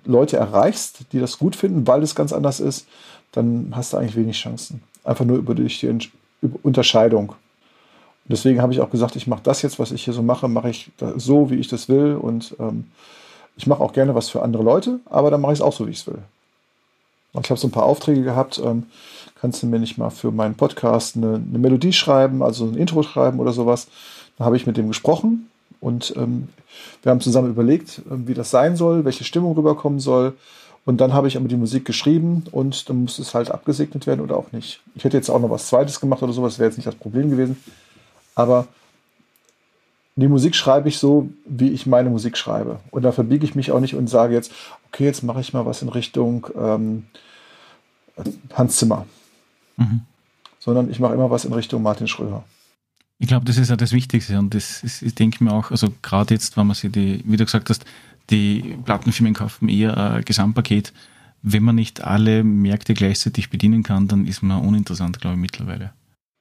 Leute 0.04 0.38
erreichst, 0.38 1.06
die 1.14 1.20
das 1.20 1.38
gut 1.38 1.56
finden, 1.56 1.88
weil 1.88 2.04
es 2.04 2.16
ganz 2.16 2.34
anders 2.34 2.60
ist, 2.60 2.88
dann 3.32 3.72
hast 3.74 3.94
du 3.94 3.98
eigentlich 3.98 4.16
wenig 4.16 4.38
Chancen. 4.38 4.84
Einfach 5.04 5.26
nur 5.26 5.38
über 5.38 5.56
die 5.56 6.10
Unterscheidung. 6.64 7.34
Deswegen 8.26 8.62
habe 8.62 8.72
ich 8.74 8.80
auch 8.80 8.90
gesagt, 8.90 9.16
ich 9.16 9.28
mache 9.28 9.42
das 9.44 9.62
jetzt, 9.62 9.80
was 9.80 9.92
ich 9.92 10.04
hier 10.04 10.14
so 10.14 10.22
mache, 10.22 10.48
mache 10.48 10.70
ich 10.70 10.92
so, 11.18 11.50
wie 11.50 11.56
ich 11.56 11.68
das 11.68 11.90
will. 11.90 12.16
Und 12.16 12.56
ähm, 12.60 12.86
ich 13.58 13.68
mache 13.68 13.82
auch 13.82 13.94
gerne 13.94 14.16
was 14.16 14.30
für 14.30 14.42
andere 14.42 14.64
Leute, 14.64 15.00
aber 15.06 15.32
dann 15.32 15.42
mache 15.42 15.54
ich 15.54 15.60
es 15.60 15.64
auch 15.64 15.74
so, 15.74 15.88
wie 15.88 15.92
ich 15.92 16.00
es 16.00 16.08
will. 16.08 16.20
Und 17.34 17.46
ich 17.46 17.50
habe 17.50 17.60
so 17.60 17.68
ein 17.68 17.72
paar 17.72 17.86
Aufträge 17.86 18.24
gehabt, 18.24 18.62
ähm, 18.64 18.84
kannst 19.40 19.64
du 19.64 19.68
mir 19.68 19.80
nicht 19.80 19.98
mal 19.98 20.10
für 20.10 20.32
meinen 20.32 20.56
Podcast 20.56 21.16
eine, 21.16 21.36
eine 21.36 21.60
Melodie 21.60 21.94
schreiben, 21.94 22.44
also 22.44 22.66
ein 22.66 22.76
Intro 22.76 23.04
schreiben 23.04 23.40
oder 23.40 23.54
sowas. 23.54 23.88
Da 24.38 24.46
habe 24.46 24.58
ich 24.58 24.68
mit 24.68 24.78
dem 24.78 24.88
gesprochen 24.88 25.50
und 25.80 26.14
ähm, 26.18 26.50
wir 27.04 27.12
haben 27.12 27.22
zusammen 27.22 27.50
überlegt, 27.50 28.00
äh, 28.00 28.28
wie 28.28 28.34
das 28.34 28.52
sein 28.52 28.76
soll, 28.76 29.06
welche 29.06 29.24
Stimmung 29.24 29.56
rüberkommen 29.56 30.00
soll. 30.00 30.34
Und 30.84 31.00
dann 31.00 31.14
habe 31.14 31.28
ich 31.28 31.38
aber 31.38 31.48
die 31.48 31.58
Musik 31.58 31.86
geschrieben 31.86 32.44
und 32.52 32.90
dann 32.90 33.04
muss 33.04 33.20
es 33.20 33.36
halt 33.36 33.52
abgesegnet 33.52 34.08
werden 34.08 34.22
oder 34.22 34.36
auch 34.36 34.52
nicht. 34.52 34.82
Ich 34.96 35.04
hätte 35.04 35.16
jetzt 35.16 35.30
auch 35.30 35.40
noch 35.40 35.52
was 35.52 35.68
Zweites 35.68 36.00
gemacht 36.00 36.24
oder 36.24 36.34
sowas, 36.34 36.58
wäre 36.58 36.70
jetzt 36.70 36.78
nicht 36.78 36.88
das 36.88 36.96
Problem 36.96 37.30
gewesen. 37.30 37.58
Aber 38.36 38.68
die 40.16 40.28
Musik 40.28 40.56
schreibe 40.56 40.90
ich 40.90 40.98
so, 40.98 41.30
wie 41.46 41.70
ich 41.70 41.86
meine 41.86 42.10
Musik 42.10 42.38
schreibe. 42.38 42.80
Und 42.92 43.04
da 43.04 43.12
verbiege 43.12 43.46
ich 43.46 43.56
mich 43.56 43.72
auch 43.72 43.80
nicht 43.80 43.96
und 43.96 44.08
sage 44.08 44.34
jetzt, 44.34 44.52
okay, 44.88 45.06
jetzt 45.06 45.24
mache 45.24 45.42
ich 45.42 45.54
mal 45.54 45.66
was 45.66 45.82
in 45.82 45.90
Richtung 45.90 46.48
ähm, 46.56 47.06
Hans 48.54 48.78
Zimmer. 48.78 49.06
Mhm. 49.78 50.02
Sondern 50.60 50.92
ich 50.92 51.00
mache 51.00 51.14
immer 51.14 51.32
was 51.32 51.46
in 51.46 51.54
Richtung 51.54 51.82
Martin 51.82 52.08
Schröder. 52.08 52.44
Ich 53.20 53.28
glaube, 53.28 53.46
das 53.46 53.58
ist 53.58 53.70
ja 53.70 53.76
das 53.76 53.92
Wichtigste 53.92 54.38
und 54.40 54.54
das 54.54 54.84
ist, 54.84 55.02
ich 55.02 55.14
denke 55.16 55.44
mir 55.44 55.54
auch, 55.54 55.72
also 55.72 55.90
gerade 56.02 56.34
jetzt, 56.34 56.58
wenn 56.58 56.68
man 56.68 56.76
sich 56.76 56.92
die, 56.92 57.24
wie 57.26 57.38
du 57.38 57.46
gesagt 57.46 57.70
hast, 57.70 57.86
die 58.30 58.78
Plattenfirmen 58.84 59.34
kaufen 59.34 59.70
eher 59.70 59.96
ein 59.96 60.26
Gesamtpaket. 60.26 60.92
Wenn 61.44 61.64
man 61.64 61.76
nicht 61.76 62.04
alle 62.04 62.44
Märkte 62.44 62.94
gleichzeitig 62.94 63.50
bedienen 63.50 63.84
kann, 63.84 64.08
dann 64.08 64.28
ist 64.28 64.44
man 64.44 64.62
uninteressant, 64.62 65.20
glaube 65.20 65.36
ich, 65.36 65.42
mittlerweile. 65.42 65.92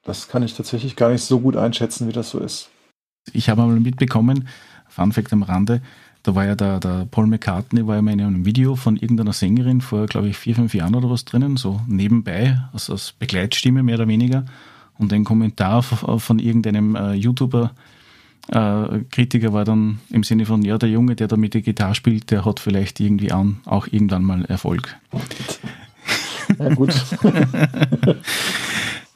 Das 0.02 0.28
kann 0.28 0.42
ich 0.42 0.54
tatsächlich 0.54 0.96
gar 0.96 1.10
nicht 1.10 1.22
so 1.22 1.40
gut 1.40 1.56
einschätzen, 1.56 2.08
wie 2.08 2.12
das 2.12 2.30
so 2.30 2.38
ist. 2.38 2.70
Ich 3.32 3.48
habe 3.48 3.62
einmal 3.62 3.80
mitbekommen, 3.80 4.48
Fun 4.88 5.12
Fact 5.12 5.32
am 5.32 5.42
Rande, 5.42 5.82
da 6.22 6.34
war 6.34 6.44
ja 6.44 6.54
der, 6.54 6.80
der 6.80 7.06
Paul 7.10 7.26
McCartney, 7.26 7.86
war 7.86 7.96
ja 7.96 8.02
mal 8.02 8.12
in 8.12 8.20
einem 8.20 8.44
Video 8.44 8.76
von 8.76 8.96
irgendeiner 8.96 9.32
Sängerin 9.32 9.80
vor, 9.80 10.06
glaube 10.06 10.28
ich, 10.28 10.36
vier, 10.36 10.54
fünf 10.54 10.74
Jahren 10.74 10.94
oder 10.94 11.10
was 11.10 11.24
drinnen, 11.24 11.56
so 11.56 11.80
nebenbei, 11.86 12.60
also 12.72 12.92
als 12.92 13.12
Begleitstimme 13.12 13.82
mehr 13.82 13.96
oder 13.96 14.08
weniger. 14.08 14.44
Und 14.98 15.12
ein 15.14 15.24
Kommentar 15.24 15.82
von 15.82 16.38
irgendeinem 16.38 16.94
äh, 16.94 17.14
YouTuber, 17.14 17.72
äh, 18.48 19.04
Kritiker 19.10 19.52
war 19.54 19.64
dann 19.64 20.00
im 20.10 20.24
Sinne 20.24 20.44
von, 20.44 20.62
ja, 20.62 20.76
der 20.76 20.90
Junge, 20.90 21.16
der 21.16 21.28
da 21.28 21.36
mit 21.36 21.54
der 21.54 21.62
Gitarre 21.62 21.94
spielt, 21.94 22.30
der 22.30 22.44
hat 22.44 22.60
vielleicht 22.60 23.00
irgendwie 23.00 23.32
an, 23.32 23.60
auch 23.64 23.86
irgendwann 23.86 24.24
mal 24.24 24.44
Erfolg. 24.44 24.96
Ja, 26.58 26.74
gut. 26.74 26.92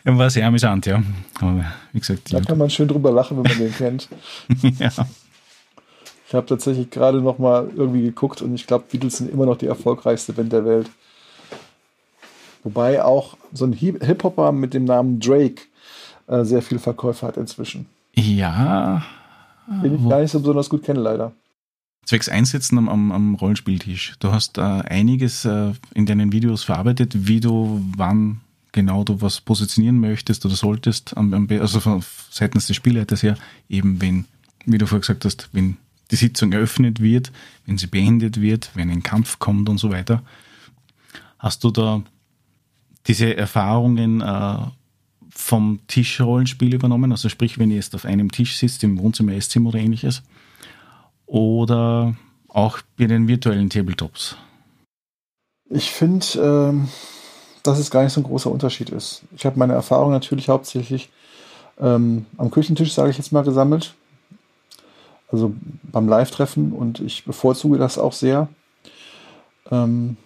War 0.04 0.28
sehr 0.28 0.46
amüsant, 0.46 0.84
ja. 0.84 1.02
Aber 1.40 1.64
wie 1.92 1.98
gesagt, 1.98 2.32
da 2.32 2.40
kann 2.40 2.58
man 2.58 2.68
schön 2.68 2.88
drüber 2.88 3.10
lachen, 3.10 3.38
wenn 3.38 3.44
man 3.44 3.58
den 3.58 3.72
kennt. 3.76 4.08
ja. 4.78 4.90
Ich 6.28 6.34
habe 6.34 6.46
tatsächlich 6.46 6.90
gerade 6.90 7.20
noch 7.20 7.38
mal 7.38 7.70
irgendwie 7.74 8.02
geguckt 8.02 8.42
und 8.42 8.54
ich 8.54 8.66
glaube, 8.66 8.84
Beatles 8.90 9.18
sind 9.18 9.30
immer 9.30 9.46
noch 9.46 9.56
die 9.56 9.66
erfolgreichste 9.66 10.32
Band 10.32 10.52
der 10.52 10.64
Welt. 10.64 10.90
Wobei 12.64 13.02
auch 13.02 13.36
so 13.52 13.66
ein 13.66 13.72
Hip-Hopper 13.72 14.52
mit 14.52 14.74
dem 14.74 14.84
Namen 14.84 15.20
Drake 15.20 15.62
äh, 16.26 16.44
sehr 16.44 16.62
viel 16.62 16.78
Verkäufe 16.78 17.26
hat 17.26 17.36
inzwischen. 17.36 17.86
Ja. 18.14 19.04
Den 19.82 19.94
ich 19.94 20.08
gar 20.08 20.20
nicht 20.20 20.30
so 20.30 20.40
besonders 20.40 20.68
gut 20.68 20.82
kenne, 20.82 21.00
leider. 21.00 21.32
Zwecks 22.04 22.28
Einsetzen 22.28 22.76
am, 22.78 22.88
am, 22.88 23.12
am 23.12 23.34
Rollenspieltisch. 23.34 24.14
Du 24.18 24.32
hast 24.32 24.58
äh, 24.58 24.60
einiges 24.60 25.44
äh, 25.44 25.72
in 25.94 26.06
deinen 26.06 26.32
Videos 26.32 26.62
verarbeitet, 26.62 27.26
wie 27.28 27.40
du 27.40 27.82
wann 27.96 28.40
genau 28.74 29.04
du 29.04 29.22
was 29.22 29.40
positionieren 29.40 29.98
möchtest 30.00 30.44
oder 30.44 30.56
solltest, 30.56 31.16
also 31.16 31.80
von 31.80 32.04
seitens 32.30 32.66
des 32.66 32.76
Spielleiters 32.76 33.22
her, 33.22 33.38
eben 33.70 34.02
wenn, 34.02 34.26
wie 34.66 34.76
du 34.76 34.86
vorher 34.86 35.00
gesagt 35.00 35.24
hast, 35.24 35.48
wenn 35.52 35.78
die 36.10 36.16
Sitzung 36.16 36.52
eröffnet 36.52 37.00
wird, 37.00 37.32
wenn 37.64 37.78
sie 37.78 37.86
beendet 37.86 38.40
wird, 38.40 38.70
wenn 38.74 38.90
ein 38.90 39.02
Kampf 39.02 39.38
kommt 39.38 39.68
und 39.68 39.78
so 39.78 39.90
weiter. 39.90 40.22
Hast 41.38 41.64
du 41.64 41.70
da 41.70 42.02
diese 43.06 43.36
Erfahrungen 43.36 44.20
äh, 44.20 44.56
vom 45.30 45.80
Tischrollenspiel 45.86 46.74
übernommen? 46.74 47.12
Also 47.12 47.28
sprich, 47.28 47.58
wenn 47.58 47.70
ihr 47.70 47.76
jetzt 47.76 47.94
auf 47.94 48.04
einem 48.04 48.30
Tisch 48.30 48.56
sitzt, 48.56 48.82
im 48.84 48.98
Wohnzimmer, 48.98 49.32
Esszimmer 49.32 49.70
oder 49.70 49.78
ähnliches? 49.78 50.22
Oder 51.26 52.14
auch 52.48 52.80
bei 52.98 53.06
den 53.06 53.28
virtuellen 53.28 53.70
Tabletops? 53.70 54.36
Ich 55.70 55.90
finde, 55.90 56.26
ähm, 56.36 56.88
dass 57.64 57.78
es 57.78 57.90
gar 57.90 58.04
nicht 58.04 58.12
so 58.12 58.20
ein 58.20 58.24
großer 58.24 58.50
Unterschied 58.50 58.90
ist. 58.90 59.22
Ich 59.34 59.44
habe 59.44 59.58
meine 59.58 59.72
Erfahrung 59.72 60.12
natürlich 60.12 60.48
hauptsächlich 60.48 61.08
ähm, 61.80 62.26
am 62.36 62.50
Küchentisch, 62.50 62.92
sage 62.92 63.10
ich 63.10 63.18
jetzt 63.18 63.32
mal, 63.32 63.42
gesammelt. 63.42 63.94
Also 65.32 65.52
beim 65.82 66.06
Live-Treffen 66.06 66.72
und 66.72 67.00
ich 67.00 67.24
bevorzuge 67.24 67.78
das 67.78 67.98
auch 67.98 68.12
sehr. 68.12 68.48
Ähm, 69.70 70.18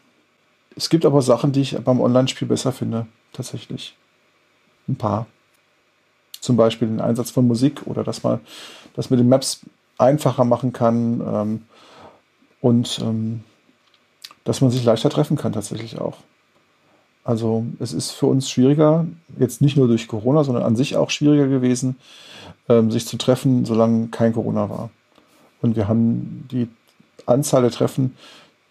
es 0.76 0.90
gibt 0.90 1.06
aber 1.06 1.22
Sachen, 1.22 1.52
die 1.52 1.62
ich 1.62 1.78
beim 1.78 2.00
Online-Spiel 2.00 2.48
besser 2.48 2.72
finde, 2.72 3.06
tatsächlich. 3.32 3.96
Ein 4.88 4.96
paar. 4.96 5.26
Zum 6.40 6.56
Beispiel 6.56 6.88
den 6.88 7.00
Einsatz 7.00 7.30
von 7.30 7.46
Musik 7.46 7.86
oder 7.86 8.02
dass 8.02 8.24
man 8.24 8.40
das 8.94 9.10
mit 9.10 9.20
den 9.20 9.28
Maps 9.28 9.60
einfacher 9.96 10.44
machen 10.44 10.72
kann 10.72 11.20
ähm, 11.20 11.62
und 12.60 12.98
ähm, 13.00 13.44
dass 14.42 14.60
man 14.60 14.70
sich 14.70 14.84
leichter 14.84 15.10
treffen 15.10 15.36
kann 15.36 15.52
tatsächlich 15.52 16.00
auch. 16.00 16.18
Also 17.28 17.66
es 17.78 17.92
ist 17.92 18.12
für 18.12 18.24
uns 18.24 18.48
schwieriger, 18.48 19.06
jetzt 19.38 19.60
nicht 19.60 19.76
nur 19.76 19.86
durch 19.86 20.08
Corona, 20.08 20.44
sondern 20.44 20.64
an 20.64 20.76
sich 20.76 20.96
auch 20.96 21.10
schwieriger 21.10 21.46
gewesen, 21.46 21.96
ähm, 22.70 22.90
sich 22.90 23.06
zu 23.06 23.18
treffen, 23.18 23.66
solange 23.66 24.08
kein 24.08 24.32
Corona 24.32 24.70
war. 24.70 24.88
Und 25.60 25.76
wir 25.76 25.88
haben 25.88 26.48
die 26.50 26.68
Anzahl 27.26 27.60
der 27.60 27.70
Treffen 27.70 28.16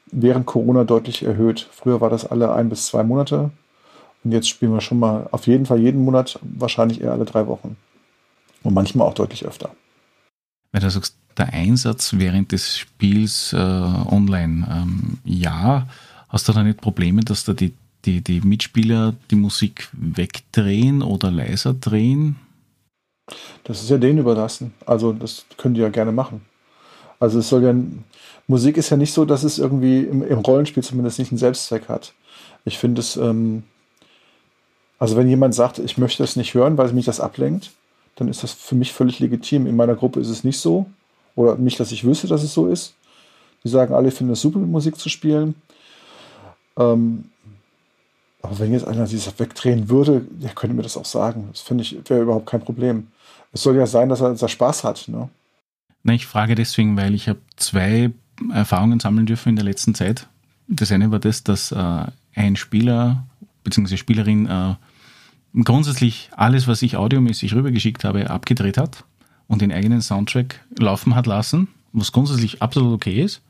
während 0.07 0.47
Corona 0.47 0.85
deutlich 0.85 1.21
erhöht. 1.21 1.69
Früher 1.71 2.01
war 2.01 2.09
das 2.09 2.25
alle 2.25 2.51
ein 2.51 2.67
bis 2.67 2.87
zwei 2.87 3.03
Monate. 3.03 3.51
Und 4.23 4.31
jetzt 4.31 4.49
spielen 4.49 4.73
wir 4.73 4.81
schon 4.81 4.97
mal 4.97 5.27
auf 5.29 5.45
jeden 5.45 5.67
Fall 5.67 5.79
jeden 5.79 6.03
Monat, 6.03 6.39
wahrscheinlich 6.41 7.01
eher 7.01 7.11
alle 7.11 7.25
drei 7.25 7.45
Wochen. 7.45 7.77
Und 8.63 8.73
manchmal 8.73 9.07
auch 9.07 9.13
deutlich 9.13 9.45
öfter. 9.45 9.69
Wenn 10.71 10.81
du 10.81 10.89
sagst, 10.89 11.15
der 11.37 11.53
Einsatz 11.53 12.15
während 12.17 12.51
des 12.51 12.75
Spiels 12.79 13.53
äh, 13.53 13.57
online, 13.57 14.67
ähm, 14.67 15.19
ja, 15.25 15.87
hast 16.27 16.49
du 16.49 16.53
da 16.53 16.63
nicht 16.63 16.81
Probleme, 16.81 17.21
dass 17.21 17.45
da 17.45 17.53
die 17.53 17.75
die, 18.07 18.21
die 18.21 18.41
Mitspieler 18.41 19.13
die 19.29 19.35
Musik 19.35 19.89
wegdrehen 19.91 21.01
oder 21.01 21.29
leiser 21.29 21.73
drehen? 21.73 22.37
Das 23.65 23.83
ist 23.83 23.89
ja 23.89 23.97
denen 23.97 24.19
überlassen. 24.19 24.73
Also 24.85 25.13
das 25.13 25.45
können 25.57 25.75
die 25.75 25.81
ja 25.81 25.89
gerne 25.89 26.11
machen. 26.11 26.41
Also 27.19 27.39
es 27.39 27.49
soll 27.49 27.63
ja 27.63 27.75
Musik 28.47 28.77
ist 28.77 28.89
ja 28.89 28.97
nicht 28.97 29.13
so, 29.13 29.25
dass 29.25 29.43
es 29.43 29.59
irgendwie 29.59 29.99
im, 29.99 30.23
im 30.23 30.39
Rollenspiel 30.39 30.81
zumindest 30.81 31.19
nicht 31.19 31.31
einen 31.31 31.37
Selbstzweck 31.37 31.89
hat. 31.89 32.13
Ich 32.63 32.77
finde 32.77 33.01
es, 33.01 33.17
ähm, 33.17 33.63
also 34.99 35.17
wenn 35.17 35.27
jemand 35.27 35.53
sagt, 35.53 35.79
ich 35.79 35.97
möchte 35.97 36.23
es 36.23 36.37
nicht 36.37 36.53
hören, 36.53 36.77
weil 36.77 36.91
mich 36.93 37.05
das 37.05 37.19
ablenkt, 37.19 37.71
dann 38.15 38.29
ist 38.29 38.43
das 38.43 38.53
für 38.53 38.75
mich 38.75 38.93
völlig 38.93 39.19
legitim. 39.19 39.67
In 39.67 39.75
meiner 39.75 39.95
Gruppe 39.95 40.21
ist 40.21 40.29
es 40.29 40.45
nicht 40.45 40.59
so. 40.59 40.87
Oder 41.35 41.55
nicht, 41.55 41.79
dass 41.79 41.91
ich 41.91 42.03
wüsste, 42.03 42.27
dass 42.27 42.41
es 42.41 42.53
so 42.53 42.67
ist. 42.67 42.95
Die 43.63 43.69
sagen 43.69 43.93
alle, 43.93 44.07
ich 44.07 44.13
finde 44.13 44.33
es 44.33 44.41
super, 44.41 44.59
Musik 44.59 44.97
zu 44.97 45.09
spielen. 45.09 45.55
Ähm, 46.77 47.25
aber 48.41 48.59
wenn 48.59 48.71
jetzt 48.71 48.87
einer 48.87 49.07
sich 49.07 49.27
wegdrehen 49.39 49.89
würde, 49.89 50.21
der 50.29 50.51
könnte 50.51 50.75
mir 50.75 50.83
das 50.83 50.97
auch 50.97 51.05
sagen. 51.05 51.49
Das 51.51 51.61
finde 51.61 51.83
ich, 51.83 51.97
wäre 52.07 52.21
überhaupt 52.21 52.45
kein 52.45 52.61
Problem. 52.61 53.07
Es 53.51 53.63
soll 53.63 53.75
ja 53.75 53.87
sein, 53.87 54.09
dass 54.09 54.21
er, 54.21 54.29
dass 54.29 54.41
er 54.41 54.49
Spaß 54.49 54.83
hat. 54.83 55.07
Ne? 55.07 55.29
Na, 56.03 56.13
ich 56.13 56.27
frage 56.27 56.55
deswegen, 56.55 56.95
weil 56.97 57.13
ich 57.13 57.27
habe 57.27 57.39
zwei 57.55 58.11
Erfahrungen 58.53 58.99
sammeln 58.99 59.25
dürfen 59.25 59.49
in 59.49 59.55
der 59.55 59.65
letzten 59.65 59.95
Zeit. 59.95 60.27
Das 60.67 60.91
eine 60.91 61.11
war 61.11 61.19
das, 61.19 61.43
dass 61.43 61.71
äh, 61.71 62.05
ein 62.35 62.55
Spieler 62.55 63.25
bzw. 63.63 63.97
Spielerin 63.97 64.47
äh, 64.47 64.75
grundsätzlich 65.63 66.29
alles, 66.35 66.67
was 66.67 66.81
ich 66.81 66.97
audiomäßig 66.97 67.55
rübergeschickt 67.55 68.03
habe, 68.03 68.29
abgedreht 68.29 68.77
hat 68.77 69.05
und 69.47 69.61
den 69.61 69.71
eigenen 69.71 70.01
Soundtrack 70.01 70.59
laufen 70.77 71.15
hat 71.15 71.25
lassen, 71.25 71.69
was 71.93 72.11
grundsätzlich 72.11 72.61
absolut 72.61 72.93
okay 72.93 73.23
ist. 73.23 73.41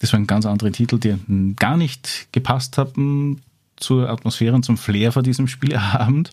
Das 0.00 0.12
waren 0.12 0.26
ganz 0.26 0.46
andere 0.46 0.72
Titel, 0.72 0.98
die 0.98 1.16
gar 1.54 1.76
nicht 1.76 2.28
gepasst 2.32 2.76
haben 2.76 3.40
zur 3.82 4.08
Atmosphäre 4.08 4.54
und 4.54 4.64
zum 4.64 4.76
Flair 4.76 5.12
vor 5.12 5.22
diesem 5.22 5.48
Spieleabend. 5.48 6.30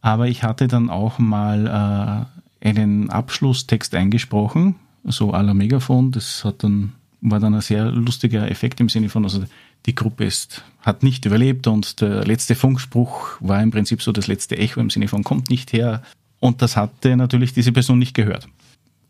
Aber 0.00 0.26
ich 0.28 0.42
hatte 0.42 0.66
dann 0.66 0.90
auch 0.90 1.18
mal 1.18 2.26
äh, 2.62 2.68
einen 2.68 3.10
Abschlusstext 3.10 3.94
eingesprochen, 3.94 4.76
so 5.04 5.32
à 5.32 5.42
la 5.42 5.54
Megafon. 5.54 6.10
Das 6.10 6.44
hat 6.44 6.64
dann, 6.64 6.92
war 7.20 7.40
dann 7.40 7.54
ein 7.54 7.60
sehr 7.60 7.90
lustiger 7.90 8.50
Effekt 8.50 8.80
im 8.80 8.88
Sinne 8.88 9.08
von, 9.08 9.24
also 9.24 9.44
die 9.86 9.94
Gruppe 9.94 10.24
ist, 10.24 10.64
hat 10.80 11.02
nicht 11.02 11.24
überlebt 11.24 11.66
und 11.66 12.00
der 12.00 12.24
letzte 12.24 12.54
Funkspruch 12.54 13.36
war 13.40 13.62
im 13.62 13.70
Prinzip 13.70 14.02
so 14.02 14.12
das 14.12 14.26
letzte 14.26 14.56
Echo 14.56 14.80
im 14.80 14.90
Sinne 14.90 15.08
von 15.08 15.24
kommt 15.24 15.50
nicht 15.50 15.72
her. 15.72 16.02
Und 16.40 16.62
das 16.62 16.76
hatte 16.76 17.16
natürlich 17.16 17.52
diese 17.52 17.72
Person 17.72 17.98
nicht 17.98 18.14
gehört. 18.14 18.48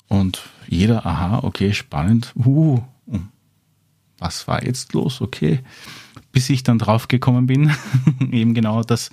Und 0.09 0.43
jeder, 0.68 1.07
aha, 1.07 1.41
okay, 1.43 1.73
spannend, 1.73 2.33
uh, 2.37 2.83
was 4.23 4.49
war 4.49 4.64
jetzt 4.64 4.95
los? 4.95 5.20
Okay 5.20 5.61
bis 6.33 6.49
ich 6.51 6.62
dann 6.62 6.79
draufgekommen 6.79 7.47
bin, 7.47 7.70
eben 8.33 8.55
genau, 8.55 8.83
dass 8.83 9.11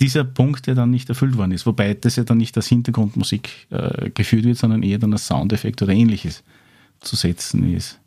dieser 0.00 0.24
Punkt 0.24 0.66
ja 0.66 0.74
dann 0.74 0.90
nicht 0.90 1.08
erfüllt 1.10 1.36
worden 1.36 1.52
ist. 1.52 1.66
Wobei 1.66 1.92
das 1.92 2.16
ja 2.16 2.24
dann 2.24 2.38
nicht 2.38 2.56
als 2.56 2.66
Hintergrundmusik 2.68 3.68
äh, 3.70 4.10
geführt 4.10 4.44
wird, 4.44 4.56
sondern 4.56 4.82
eher 4.82 4.98
dann 4.98 5.12
als 5.12 5.26
Soundeffekt 5.26 5.82
oder 5.82 5.92
ähnliches 5.92 6.42
zu 7.00 7.16
setzen 7.16 7.74
ist. 7.74 7.98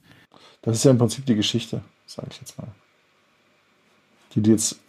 Das 0.63 0.77
ist 0.77 0.85
ja 0.85 0.91
im 0.91 0.97
Prinzip 0.97 1.25
die 1.25 1.35
Geschichte, 1.35 1.81
sage 2.07 2.29
ich 2.31 2.39
jetzt 2.39 2.57
mal. 2.57 2.67
Die 4.33 4.41
du 4.41 4.51
jetzt 4.51 4.79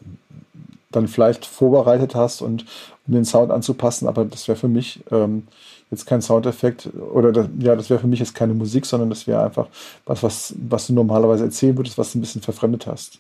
dann 0.91 1.09
vielleicht 1.09 1.45
vorbereitet 1.45 2.15
hast 2.15 2.41
und 2.41 2.65
um 3.07 3.15
den 3.15 3.25
Sound 3.25 3.51
anzupassen, 3.51 4.09
aber 4.09 4.25
das 4.25 4.49
wäre 4.49 4.57
für 4.57 4.69
mich 4.69 5.01
ähm, 5.11 5.47
jetzt 5.95 6.07
kein 6.07 6.23
Soundeffekt 6.23 6.89
oder 7.13 7.33
das, 7.33 7.49
ja, 7.59 7.75
das 7.77 7.91
wäre 7.91 8.01
für 8.01 8.07
mich 8.07 8.21
jetzt 8.21 8.35
keine 8.35 8.55
Musik, 8.55 8.87
sondern 8.87 9.11
das 9.11 9.27
wäre 9.27 9.45
einfach 9.45 9.69
was, 10.07 10.23
was, 10.23 10.55
was 10.69 10.87
du 10.87 10.93
normalerweise 10.93 11.45
erzählen 11.45 11.77
würdest, 11.77 11.99
was 11.99 12.13
du 12.13 12.19
ein 12.19 12.21
bisschen 12.21 12.43
verfremdet 12.43 12.87
hast. 12.87 13.19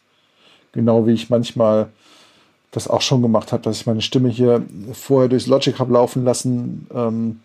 Genau 0.72 1.06
wie 1.06 1.12
ich 1.12 1.30
manchmal 1.30 1.88
das 2.72 2.88
auch 2.88 3.02
schon 3.02 3.22
gemacht 3.22 3.52
habe, 3.52 3.62
dass 3.62 3.80
ich 3.80 3.86
meine 3.86 4.02
Stimme 4.02 4.28
hier 4.28 4.62
vorher 4.92 5.28
durchs 5.28 5.46
Logic 5.46 5.78
habe 5.78 5.92
laufen 5.92 6.24
lassen, 6.24 6.86
ähm, 6.92 7.40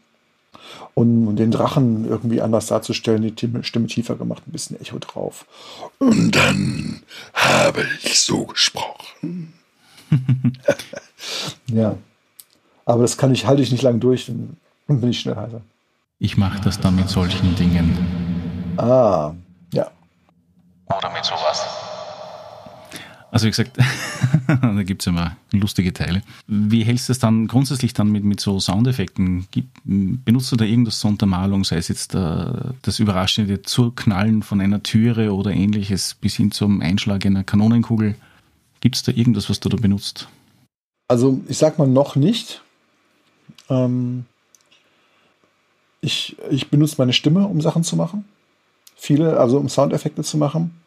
um 0.95 1.35
den 1.35 1.51
Drachen 1.51 2.05
irgendwie 2.07 2.41
anders 2.41 2.67
darzustellen, 2.67 3.21
die 3.21 3.63
Stimme 3.63 3.87
tiefer 3.87 4.15
gemacht, 4.15 4.43
ein 4.47 4.51
bisschen 4.51 4.79
Echo 4.81 4.97
drauf. 4.99 5.45
Und 5.99 6.35
dann 6.35 7.03
habe 7.33 7.85
ich 8.03 8.19
so 8.19 8.45
gesprochen. 8.45 9.53
ja. 11.67 11.95
Aber 12.85 13.03
das 13.03 13.17
kann 13.17 13.31
ich, 13.31 13.45
halte 13.45 13.61
ich 13.61 13.71
nicht 13.71 13.83
lang 13.83 13.99
durch, 13.99 14.31
dann 14.89 14.99
bin 14.99 15.11
ich 15.11 15.19
schnell 15.19 15.35
heiser. 15.35 15.61
Ich 16.17 16.35
mache 16.35 16.59
das 16.61 16.79
dann 16.79 16.95
mit 16.95 17.09
solchen 17.09 17.55
Dingen. 17.55 17.95
Ah, 18.75 19.33
ja. 19.71 19.89
Oder 20.85 21.13
mit 21.13 21.23
sowas. 21.23 21.65
Also 23.31 23.45
wie 23.45 23.51
gesagt, 23.51 23.77
da 24.47 24.83
gibt 24.83 25.03
es 25.03 25.07
immer 25.07 25.37
lustige 25.51 25.93
Teile. 25.93 26.23
Wie 26.47 26.83
hältst 26.83 27.07
du 27.07 27.11
es 27.11 27.19
dann 27.19 27.47
grundsätzlich 27.47 27.93
dann 27.93 28.11
mit, 28.11 28.23
mit 28.23 28.39
so 28.39 28.59
Soundeffekten? 28.59 29.47
benutzt 29.85 30.51
du 30.51 30.55
da 30.55 30.65
irgendwas 30.65 30.99
zur 30.99 31.11
Untermalung, 31.11 31.63
sei 31.63 31.77
es 31.77 31.87
jetzt 31.87 32.15
äh, 32.15 32.45
das 32.81 32.97
überraschende 32.97 33.61
Zurknallen 33.61 34.41
von 34.41 34.59
einer 34.59 34.81
Türe 34.81 35.33
oder 35.33 35.51
ähnliches 35.51 36.15
bis 36.15 36.35
hin 36.35 36.49
zum 36.49 36.81
Einschlag 36.81 37.27
einer 37.27 37.43
Kanonenkugel? 37.43 38.15
Gibt 38.81 38.95
es 38.95 39.03
da 39.03 39.11
irgendwas, 39.11 39.51
was 39.51 39.59
du 39.59 39.69
da 39.69 39.77
benutzt? 39.77 40.27
Also 41.07 41.41
ich 41.47 41.59
sag 41.59 41.77
mal 41.77 41.87
noch 41.87 42.15
nicht. 42.15 42.63
Ähm, 43.69 44.25
ich, 46.01 46.37
ich 46.49 46.69
benutze 46.69 46.95
meine 46.97 47.13
Stimme, 47.13 47.47
um 47.47 47.61
Sachen 47.61 47.83
zu 47.83 47.95
machen. 47.95 48.25
Viele, 48.95 49.39
also 49.39 49.57
um 49.57 49.69
Soundeffekte 49.69 50.23
zu 50.23 50.37
machen. 50.37 50.79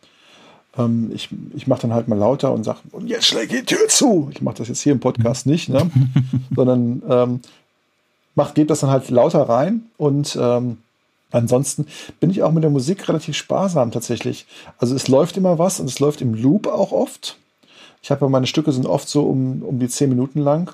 Ähm, 0.76 1.10
ich 1.14 1.28
ich 1.54 1.66
mache 1.66 1.82
dann 1.82 1.94
halt 1.94 2.08
mal 2.08 2.18
lauter 2.18 2.52
und 2.52 2.64
sage, 2.64 2.80
und 2.92 3.08
jetzt 3.08 3.26
schlägt 3.26 3.52
die 3.52 3.64
Tür 3.64 3.88
zu. 3.88 4.30
Ich 4.32 4.42
mache 4.42 4.56
das 4.56 4.68
jetzt 4.68 4.80
hier 4.80 4.92
im 4.92 5.00
Podcast 5.00 5.46
nicht, 5.46 5.68
ne? 5.68 5.90
sondern 6.54 7.02
ähm, 7.08 7.40
macht, 8.34 8.54
geht 8.54 8.70
das 8.70 8.80
dann 8.80 8.90
halt 8.90 9.10
lauter 9.10 9.42
rein 9.42 9.86
und 9.98 10.38
ähm, 10.40 10.78
ansonsten 11.30 11.86
bin 12.20 12.30
ich 12.30 12.42
auch 12.42 12.52
mit 12.52 12.62
der 12.62 12.70
Musik 12.70 13.08
relativ 13.08 13.36
sparsam 13.36 13.90
tatsächlich. 13.90 14.46
Also 14.78 14.94
es 14.94 15.08
läuft 15.08 15.36
immer 15.36 15.58
was 15.58 15.80
und 15.80 15.88
es 15.88 16.00
läuft 16.00 16.20
im 16.20 16.34
Loop 16.34 16.66
auch 16.66 16.92
oft. 16.92 17.36
Ich 18.02 18.10
habe 18.10 18.28
meine 18.28 18.46
Stücke 18.46 18.72
sind 18.72 18.86
oft 18.86 19.08
so 19.08 19.24
um, 19.24 19.62
um 19.62 19.78
die 19.78 19.88
zehn 19.88 20.08
Minuten 20.08 20.40
lang. 20.40 20.72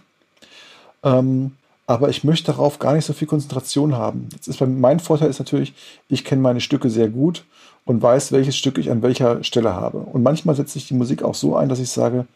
Ähm, 1.03 1.53
aber 1.89 2.11
ich 2.11 2.23
möchte 2.23 2.53
darauf 2.53 2.79
gar 2.79 2.93
nicht 2.93 3.07
so 3.07 3.15
viel 3.15 3.27
Konzentration 3.27 3.97
haben. 3.97 4.29
Jetzt 4.33 4.47
ist 4.47 4.59
bei, 4.59 4.67
mein 4.67 5.01
Vorteil 5.01 5.31
ist 5.31 5.39
natürlich, 5.39 5.73
ich 6.11 6.23
kenne 6.23 6.43
meine 6.43 6.61
Stücke 6.61 6.91
sehr 6.91 7.09
gut 7.09 7.45
und 7.87 8.03
weiß, 8.03 8.31
welches 8.31 8.59
Stück 8.59 8.77
ich 8.77 8.91
an 8.91 9.01
welcher 9.01 9.43
Stelle 9.43 9.73
habe. 9.73 9.97
Und 9.97 10.23
manchmal 10.23 10.55
setze 10.55 10.77
ich 10.77 10.87
die 10.87 10.93
Musik 10.93 11.23
auch 11.23 11.35
so 11.35 11.57
ein, 11.57 11.71
dass 11.71 11.79
ich 11.79 11.89
sage, 11.89 12.27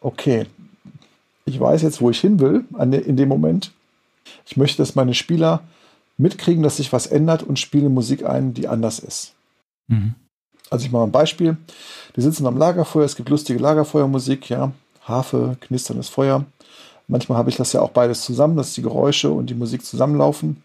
okay, 0.00 0.46
ich 1.44 1.58
weiß 1.60 1.82
jetzt, 1.82 2.00
wo 2.00 2.10
ich 2.10 2.20
hin 2.20 2.40
will 2.40 2.64
in 2.80 3.16
dem 3.16 3.28
Moment. 3.28 3.70
Ich 4.44 4.56
möchte, 4.56 4.78
dass 4.78 4.96
meine 4.96 5.14
Spieler 5.14 5.62
mitkriegen, 6.18 6.64
dass 6.64 6.78
sich 6.78 6.92
was 6.92 7.06
ändert 7.06 7.44
und 7.44 7.60
spiele 7.60 7.88
Musik 7.88 8.26
ein, 8.26 8.54
die 8.54 8.66
anders 8.66 8.98
ist. 8.98 9.34
Mhm. 9.86 10.16
Also 10.68 10.84
ich 10.84 10.90
mache 10.90 11.04
ein 11.04 11.12
Beispiel. 11.12 11.56
Die 12.16 12.22
sitzen 12.22 12.44
am 12.44 12.58
Lagerfeuer, 12.58 13.04
es 13.04 13.14
gibt 13.14 13.28
lustige 13.28 13.60
Lagerfeuermusik, 13.60 14.48
ja, 14.48 14.72
Harfe, 15.04 15.56
knisterndes 15.60 16.08
Feuer. 16.08 16.44
Manchmal 17.08 17.38
habe 17.38 17.50
ich 17.50 17.56
das 17.56 17.72
ja 17.72 17.80
auch 17.80 17.90
beides 17.90 18.22
zusammen, 18.22 18.56
dass 18.56 18.74
die 18.74 18.82
Geräusche 18.82 19.30
und 19.30 19.48
die 19.48 19.54
Musik 19.54 19.84
zusammenlaufen. 19.84 20.62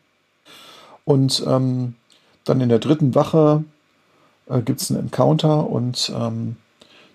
Und 1.06 1.44
ähm, 1.48 1.96
dann 2.46 2.62
in 2.62 2.70
der 2.70 2.80
dritten 2.80 3.14
Wache 3.16 3.64
äh, 4.48 4.62
gibt 4.62 4.82
es 4.82 4.92
einen 4.92 5.02
Encounter 5.02 5.70
und 5.70 6.12
ähm, 6.16 6.56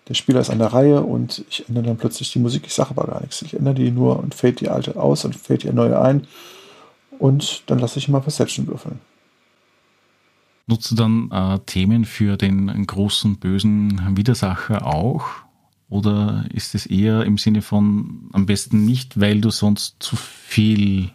der 0.08 0.14
Spieler 0.14 0.40
ist 0.40 0.50
an 0.50 0.60
der 0.60 0.72
Reihe 0.72 1.02
und 1.02 1.44
ich 1.50 1.68
ändere 1.68 1.86
dann 1.86 1.96
plötzlich 1.96 2.32
die 2.32 2.38
Musik. 2.38 2.64
Ich 2.66 2.74
sage 2.74 2.90
aber 2.90 3.06
gar 3.06 3.20
nichts. 3.20 3.42
Ich 3.42 3.54
ändere 3.54 3.74
die 3.74 3.90
nur 3.90 4.20
und 4.20 4.34
fade 4.34 4.52
die 4.52 4.68
alte 4.68 4.96
aus 4.96 5.24
und 5.24 5.34
fade 5.34 5.58
die 5.58 5.72
neue 5.72 6.00
ein. 6.00 6.26
Und 7.18 7.64
dann 7.66 7.80
lasse 7.80 7.98
ich 7.98 8.08
mal 8.08 8.20
Perception 8.20 8.66
würfeln. 8.68 9.00
Nutzt 10.68 10.90
du 10.90 10.94
dann 10.94 11.30
äh, 11.32 11.58
Themen 11.66 12.04
für 12.04 12.36
den 12.36 12.86
großen 12.86 13.38
bösen 13.38 14.16
Widersacher 14.16 14.86
auch? 14.86 15.24
Oder 15.88 16.46
ist 16.52 16.74
es 16.74 16.86
eher 16.86 17.24
im 17.24 17.38
Sinne 17.38 17.62
von 17.62 18.28
am 18.32 18.46
besten 18.46 18.84
nicht, 18.84 19.20
weil 19.20 19.40
du 19.40 19.50
sonst 19.50 19.96
zu 20.00 20.16
viel 20.16 21.10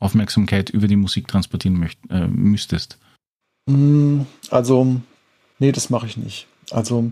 Aufmerksamkeit 0.00 0.70
über 0.70 0.88
die 0.88 0.96
Musik 0.96 1.28
transportieren 1.28 1.78
möcht, 1.78 1.98
äh, 2.10 2.26
müsstest? 2.26 2.98
Mm, 3.66 4.22
also 4.50 5.00
Nee, 5.58 5.72
das 5.72 5.90
mache 5.90 6.06
ich 6.06 6.16
nicht. 6.16 6.46
Also 6.70 7.10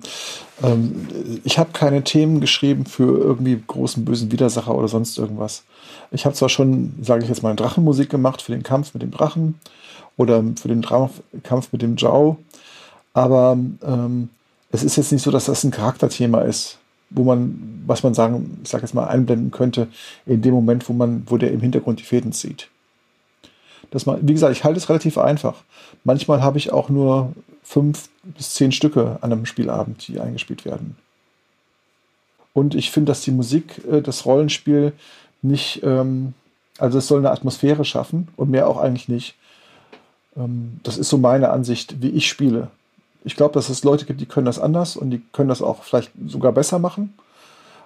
ähm, 0.63 1.09
ich 1.45 1.59
habe 1.59 1.71
keine 1.73 2.05
Themen 2.05 2.41
geschrieben 2.41 2.85
für 2.85 3.19
irgendwie 3.19 3.61
großen 3.67 4.05
bösen 4.05 4.31
Widersacher 4.31 4.75
oder 4.75 4.89
sonst 4.89 5.19
irgendwas. 5.19 5.65
Ich 6.11 6.27
habe 6.27 6.35
zwar 6.35 6.49
schon, 6.49 6.95
sage 7.01 7.25
ich 7.25 7.29
jetzt 7.29 7.43
mal, 7.43 7.57
Drachenmusik 7.57 8.11
gemacht 8.11 8.43
für 8.43 8.53
den 8.53 8.63
Kampf 8.63 8.93
mit 8.95 9.03
dem 9.03 9.11
Drachen 9.11 9.59
oder 10.17 10.45
für 10.57 10.69
den 10.69 10.83
Dra 10.83 11.11
Kampf 11.43 11.73
mit 11.73 11.83
dem 11.83 11.97
Jau, 11.97 12.37
aber 13.15 13.59
ähm, 13.83 14.29
es 14.71 14.85
ist 14.85 14.97
jetzt 14.97 15.13
nicht 15.13 15.23
so, 15.23 15.31
dass 15.31 15.47
das 15.47 15.65
ein 15.65 15.71
Charakterthema 15.71 16.43
ist, 16.43 16.79
wo 17.11 17.25
man, 17.25 17.83
was 17.87 18.03
man 18.03 18.15
sagen, 18.15 18.61
ich 18.63 18.69
sage 18.69 18.83
jetzt 18.83 18.95
mal, 18.95 19.07
einblenden 19.07 19.51
könnte 19.51 19.89
in 20.27 20.43
dem 20.43 20.55
Moment, 20.55 20.89
wo 20.89 20.93
man, 20.93 21.23
wo 21.27 21.37
der 21.37 21.53
im 21.53 21.61
Hintergrund 21.61 22.01
die 22.01 22.05
Fäden 22.05 22.33
zieht. 22.33 22.69
Das 23.91 24.07
mal, 24.07 24.19
wie 24.23 24.33
gesagt, 24.33 24.57
ich 24.57 24.65
halte 24.65 24.79
es 24.79 24.89
relativ 24.89 25.19
einfach. 25.19 25.63
Manchmal 26.05 26.43
habe 26.43 26.59
ich 26.59 26.73
auch 26.73 26.89
nur 26.89 27.33
fünf 27.63 28.09
bis 28.23 28.55
zehn 28.55 28.73
Stücke 28.73 29.19
an 29.21 29.33
einem 29.33 29.47
Spielabend, 29.47 30.07
die 30.09 30.21
eingespielt 30.21 30.65
werden. 30.65 30.97
Und 32.53 32.75
ich 32.75 32.91
finde, 32.91 33.11
dass 33.11 33.21
die 33.21 33.33
Musik 33.33 33.83
äh, 33.91 34.01
das 34.01 34.25
Rollenspiel 34.25 34.93
nicht, 35.43 35.83
ähm, 35.83 36.35
also 36.79 36.99
es 36.99 37.07
soll 37.07 37.19
eine 37.19 37.31
Atmosphäre 37.31 37.85
schaffen 37.85 38.29
und 38.37 38.51
mehr 38.51 38.69
auch 38.69 38.79
eigentlich 38.79 39.09
nicht. 39.09 39.35
Ähm, 40.37 40.81
das 40.83 40.97
ist 40.97 41.09
so 41.09 41.19
meine 41.19 41.51
Ansicht, 41.51 42.01
wie 42.01 42.11
ich 42.11 42.29
spiele. 42.29 42.71
Ich 43.27 43.35
glaube, 43.35 43.55
dass 43.55 43.69
es 43.71 43.83
Leute 43.83 44.07
gibt, 44.07 44.21
die 44.21 44.27
können 44.27 44.47
das 44.47 44.61
anders 44.61 44.97
und 44.97 45.11
die 45.11 45.21
können 45.33 45.49
das 45.49 45.61
auch 45.61 45.83
vielleicht 45.83 46.13
sogar 46.29 46.53
besser 46.53 46.79
machen 46.79 47.13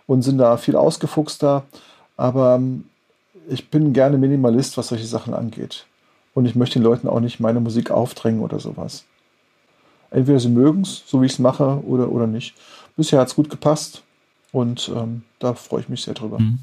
und 0.06 0.20
sind 0.20 0.36
da 0.36 0.58
viel 0.58 0.76
ausgefuchster. 0.76 1.64
Aber 2.18 2.56
ähm, 2.56 2.84
ich 3.48 3.70
bin 3.70 3.94
gerne 3.94 4.18
Minimalist, 4.18 4.76
was 4.76 4.88
solche 4.88 5.06
Sachen 5.06 5.32
angeht. 5.32 5.86
Und 6.34 6.44
ich 6.44 6.56
möchte 6.56 6.78
den 6.78 6.84
Leuten 6.84 7.08
auch 7.08 7.20
nicht 7.20 7.40
meine 7.40 7.58
Musik 7.58 7.90
aufdrängen 7.90 8.42
oder 8.42 8.60
sowas. 8.60 9.06
Entweder 10.10 10.38
sie 10.40 10.50
mögen 10.50 10.82
es, 10.82 11.04
so 11.06 11.22
wie 11.22 11.26
ich 11.26 11.32
es 11.32 11.38
mache, 11.38 11.82
oder, 11.86 12.12
oder 12.12 12.26
nicht. 12.26 12.54
Bisher 12.98 13.18
hat 13.18 13.28
es 13.28 13.34
gut 13.34 13.48
gepasst 13.48 14.02
und 14.52 14.92
ähm, 14.94 15.22
da 15.38 15.54
freue 15.54 15.80
ich 15.80 15.88
mich 15.88 16.02
sehr 16.02 16.12
drüber. 16.12 16.38
Mhm. 16.38 16.58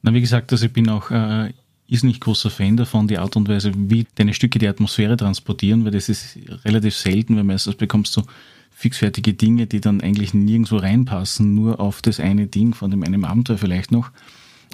Na, 0.00 0.14
wie 0.14 0.22
gesagt, 0.22 0.52
also 0.52 0.64
ich 0.64 0.72
bin 0.72 0.88
auch 0.88 1.10
äh, 1.10 1.52
ist 1.88 2.04
nicht 2.04 2.20
großer 2.20 2.50
Fan 2.50 2.76
davon, 2.76 3.06
die 3.08 3.18
Art 3.18 3.36
und 3.36 3.48
Weise, 3.48 3.72
wie 3.74 4.06
deine 4.16 4.34
Stücke 4.34 4.58
die 4.58 4.68
Atmosphäre 4.68 5.16
transportieren, 5.16 5.84
weil 5.84 5.92
das 5.92 6.08
ist 6.08 6.38
relativ 6.64 6.96
selten, 6.96 7.36
weil 7.36 7.44
meistens 7.44 7.76
bekommst 7.76 8.16
du 8.16 8.22
fixfertige 8.70 9.32
Dinge, 9.32 9.66
die 9.66 9.80
dann 9.80 10.00
eigentlich 10.00 10.34
nirgendwo 10.34 10.76
reinpassen, 10.76 11.54
nur 11.54 11.80
auf 11.80 12.02
das 12.02 12.20
eine 12.20 12.46
Ding 12.46 12.74
von 12.74 12.90
dem 12.90 13.02
einen 13.04 13.24
Abenteuer 13.24 13.56
vielleicht 13.56 13.90
noch. 13.90 14.10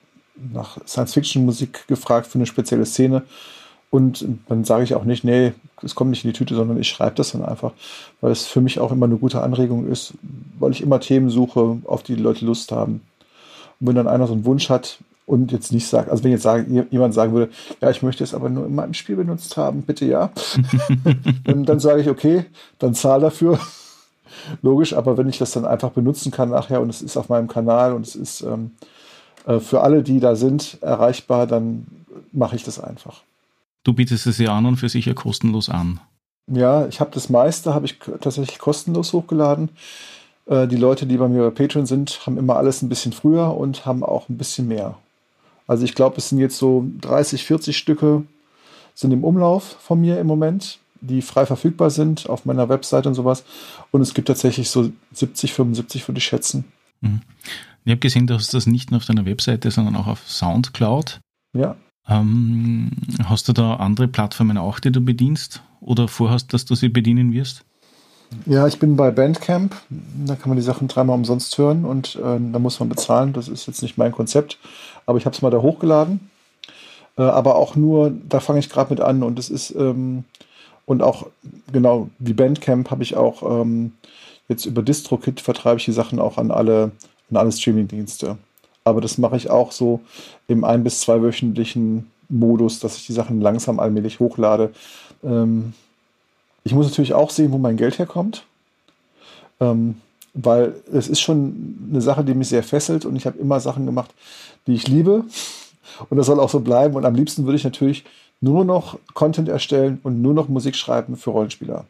nach 0.53 0.79
Science-Fiction-Musik 0.87 1.87
gefragt 1.89 2.27
für 2.27 2.35
eine 2.37 2.47
spezielle 2.47 2.85
Szene. 2.85 3.23
Und 3.95 4.27
dann 4.49 4.65
sage 4.65 4.83
ich 4.83 4.97
auch 4.97 5.05
nicht, 5.05 5.23
nee, 5.23 5.53
es 5.81 5.95
kommt 5.95 6.11
nicht 6.11 6.25
in 6.25 6.33
die 6.33 6.37
Tüte, 6.37 6.57
sondern 6.57 6.81
ich 6.81 6.89
schreibe 6.89 7.15
das 7.15 7.31
dann 7.31 7.45
einfach, 7.45 7.71
weil 8.21 8.33
es 8.33 8.45
für 8.45 8.61
mich 8.61 8.81
auch 8.81 8.91
immer 8.91 9.07
eine 9.07 9.19
gute 9.19 9.41
Anregung 9.41 9.87
ist, 9.87 10.15
weil 10.59 10.73
ich 10.73 10.81
immer 10.81 10.99
Themen 10.99 11.31
suche, 11.31 11.79
auf 11.85 12.03
die, 12.03 12.17
die 12.17 12.23
Leute 12.23 12.45
Lust 12.45 12.73
haben. 12.73 13.03
Und 13.79 13.87
wenn 13.87 13.95
dann 13.95 14.09
einer 14.09 14.27
so 14.27 14.33
einen 14.33 14.47
Wunsch 14.47 14.69
hat, 14.69 14.99
und 15.27 15.53
jetzt 15.53 15.71
nicht 15.71 15.87
sagt, 15.87 16.11
also 16.11 16.25
wenn 16.25 16.33
jetzt 16.33 16.43
sagen, 16.43 16.89
jemand 16.91 17.15
sagen 17.15 17.35
würde, 17.35 17.53
ja, 17.81 17.89
ich 17.89 18.03
möchte 18.03 18.25
es 18.25 18.35
aber 18.35 18.51
nur 18.51 18.67
in 18.67 18.75
meinem 18.75 18.95
Spiel 18.95 19.15
benutzt 19.15 19.57
haben, 19.57 19.83
bitte 19.83 20.07
ja, 20.07 20.33
dann, 21.45 21.65
dann 21.65 21.79
sage 21.79 22.01
ich, 22.01 22.09
okay, 22.09 22.47
dann 22.81 22.95
zahl 22.95 23.21
dafür. 23.21 23.61
Logisch, 24.61 24.93
aber 24.93 25.17
wenn 25.17 25.29
ich 25.29 25.39
das 25.39 25.53
dann 25.53 25.67
einfach 25.67 25.91
benutzen 25.91 26.33
kann 26.33 26.51
nachher 26.51 26.81
und 26.81 26.91
es 26.91 27.01
ist 27.01 27.17
auf 27.17 27.29
meinem 27.29 27.47
Kanal 27.47 27.93
und 27.93 28.09
es 28.09 28.17
ist 28.17 28.41
ähm, 28.41 28.73
äh, 29.47 29.61
für 29.61 29.83
alle, 29.83 30.03
die 30.03 30.19
da 30.19 30.35
sind, 30.35 30.79
erreichbar, 30.81 31.47
dann 31.47 31.87
mache 32.33 32.57
ich 32.57 32.65
das 32.65 32.81
einfach. 32.81 33.23
Du 33.85 33.93
bietest 33.93 34.27
es 34.27 34.39
ja 34.39 34.57
an 34.57 34.67
und 34.67 34.77
für 34.77 34.89
sich 34.89 35.07
ja 35.07 35.15
kostenlos 35.15 35.69
an. 35.69 36.01
Ja, 36.51 36.87
ich 36.87 37.01
habe 37.01 37.11
das 37.13 37.31
meiste, 37.31 37.75
habe 37.75 37.87
ich 37.87 37.99
tatsächlich 37.99 38.59
kostenlos 38.59 39.13
hochgeladen. 39.13 39.71
Äh, 40.47 40.67
die 40.67 40.77
Leute, 40.77 41.07
die 41.07 41.17
bei 41.17 41.29
mir 41.29 41.43
bei 41.43 41.51
Patreon 41.51 41.87
sind, 41.87 42.27
haben 42.27 42.39
immer 42.39 42.57
alles 42.57 42.83
ein 42.83 42.89
bisschen 42.89 43.13
früher 43.13 43.57
und 43.57 43.87
haben 43.87 44.03
auch 44.03 44.29
ein 44.29 44.37
bisschen 44.37 44.69
mehr. 44.69 44.99
Also 45.67 45.85
ich 45.85 45.95
glaube, 45.95 46.17
es 46.19 46.29
sind 46.29 46.39
jetzt 46.39 46.59
so 46.59 46.87
30, 47.01 47.45
40 47.45 47.77
Stücke 47.77 48.25
sind 48.95 49.13
im 49.13 49.25
Umlauf 49.25 49.77
von 49.81 50.01
mir 50.01 50.21
im 50.21 50.27
Moment, 50.27 50.79
die 51.01 51.23
frei 51.23 51.47
verfügbar 51.47 51.91
sind 51.91 52.29
auf 52.29 52.45
meiner 52.45 52.69
Website 52.69 53.07
und 53.07 53.15
sowas. 53.15 53.45
Und 53.91 54.01
es 54.01 54.15
gibt 54.15 54.29
tatsächlich 54.29 54.71
so 54.71 54.91
70, 55.13 55.53
75, 55.53 56.07
würde 56.09 56.19
ich 56.19 56.25
schätzen. 56.25 56.65
Mhm. 57.01 57.23
Ich 57.85 57.91
habe 57.91 58.01
gesehen, 58.01 58.27
du 58.27 58.35
hast 58.35 58.55
das 58.55 58.67
nicht 58.67 58.91
nur 58.91 58.99
auf 58.99 59.07
deiner 59.07 59.27
Webseite, 59.27 59.71
sondern 59.71 59.97
auch 59.97 60.07
auf 60.07 60.29
Soundcloud. 60.29 61.21
Ja. 61.55 61.77
Ähm, 62.09 62.91
hast 63.25 63.49
du 63.49 63.53
da 63.53 63.77
andere 63.77 64.09
Plattformen 64.09 64.59
auch, 64.59 64.79
die 64.79 64.93
du 64.93 65.01
bedienst 65.01 65.63
oder 65.81 66.09
vorhast, 66.09 66.53
dass 66.53 66.65
du 66.65 66.75
sie 66.75 66.89
bedienen 66.89 67.33
wirst? 67.33 67.65
Ja, 68.47 68.67
ich 68.67 68.79
bin 68.79 68.97
bei 68.97 69.11
Bandcamp. 69.11 69.75
Da 70.27 70.35
kann 70.35 70.49
man 70.49 70.57
die 70.57 70.65
Sachen 70.65 70.89
dreimal 70.89 71.17
umsonst 71.17 71.57
hören 71.57 71.85
und 71.85 72.17
äh, 72.17 72.39
da 72.53 72.59
muss 72.59 72.81
man 72.81 72.89
bezahlen. 72.89 73.33
Das 73.33 73.49
ist 73.49 73.67
jetzt 73.67 73.83
nicht 73.83 73.97
mein 73.97 74.13
Konzept, 74.13 74.59
aber 75.07 75.19
ich 75.19 75.27
habe 75.27 75.35
es 75.35 75.43
mal 75.43 75.51
da 75.51 75.63
hochgeladen. 75.63 76.31
Äh, 77.17 77.23
aber 77.23 77.57
auch 77.57 77.77
nur, 77.77 78.13
da 78.29 78.41
fange 78.41 78.59
ich 78.59 78.71
gerade 78.71 78.91
mit 78.91 79.01
an 79.01 79.23
und 79.23 79.39
es 79.39 79.51
ist 79.51 79.75
ähm, 79.77 80.25
und 80.87 81.03
auch 81.03 81.27
genau 81.73 82.11
wie 82.19 82.35
Bandcamp 82.35 82.91
habe 82.91 83.03
ich 83.03 83.17
auch 83.17 83.61
ähm, 83.63 83.93
jetzt 84.49 84.67
über 84.67 84.83
DistroKit 84.83 85.41
vertreibe 85.41 85.79
ich 85.79 85.87
die 85.87 85.93
Sachen 85.93 86.19
auch 86.19 86.37
an 86.37 86.51
alle 86.51 86.91
an 87.31 87.37
alle 87.37 87.53
Streamingdienste. 87.53 88.37
Aber 88.85 89.01
das 89.01 89.19
mache 89.19 89.37
ich 89.37 89.51
auch 89.51 89.73
so 89.73 90.01
im 90.47 90.63
ein- 90.65 90.85
bis 90.85 91.01
zweiwöchentlichen 91.01 92.11
Modus, 92.29 92.81
dass 92.81 92.97
ich 92.97 93.07
die 93.07 93.13
Sachen 93.13 93.41
langsam 93.41 93.81
allmählich 93.81 94.21
hochlade. 94.21 94.73
Ähm, 95.23 95.73
ich 96.65 96.75
muss 96.75 96.89
natürlich 96.89 97.15
auch 97.15 97.31
sehen, 97.31 97.53
wo 97.53 97.59
mein 97.59 97.77
Geld 97.77 97.99
herkommt. 97.99 98.45
Ähm, 99.61 99.97
weil 100.35 100.75
es 100.93 101.09
ist 101.09 101.21
schon 101.21 101.89
eine 101.91 102.01
Sache, 102.01 102.25
die 102.25 102.35
mich 102.35 102.49
sehr 102.49 102.65
fesselt 102.65 103.05
und 103.05 103.15
ich 103.15 103.25
habe 103.25 103.39
immer 103.39 103.61
Sachen 103.61 103.87
gemacht, 103.87 104.13
die 104.67 104.75
ich 104.75 104.89
liebe. 104.89 105.25
Und 106.11 106.17
das 106.17 106.27
soll 106.27 106.41
auch 106.41 106.51
so 106.51 106.61
bleiben. 106.61 106.97
Und 106.97 107.05
am 107.05 107.15
liebsten 107.15 107.45
würde 107.45 107.57
ich 107.57 107.65
natürlich 107.65 108.05
nur 108.41 108.65
noch 108.65 108.99
Content 109.15 109.49
erstellen 109.49 110.01
und 110.03 110.21
nur 110.21 110.35
noch 110.35 110.49
Musik 110.49 110.75
schreiben 110.75 111.17
für 111.17 111.31
Rollenspieler. 111.31 111.85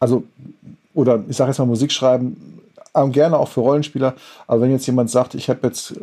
Also, 0.00 0.24
oder 0.94 1.22
ich 1.28 1.36
sage 1.36 1.50
jetzt 1.50 1.58
mal 1.58 1.66
Musik 1.66 1.92
schreiben 1.92 2.58
ähm, 2.96 3.12
gerne 3.12 3.38
auch 3.38 3.48
für 3.48 3.60
Rollenspieler. 3.60 4.14
Aber 4.46 4.60
wenn 4.62 4.70
jetzt 4.70 4.86
jemand 4.86 5.10
sagt, 5.10 5.34
ich 5.34 5.48
habe 5.48 5.60
jetzt 5.64 5.92
äh, 5.92 5.96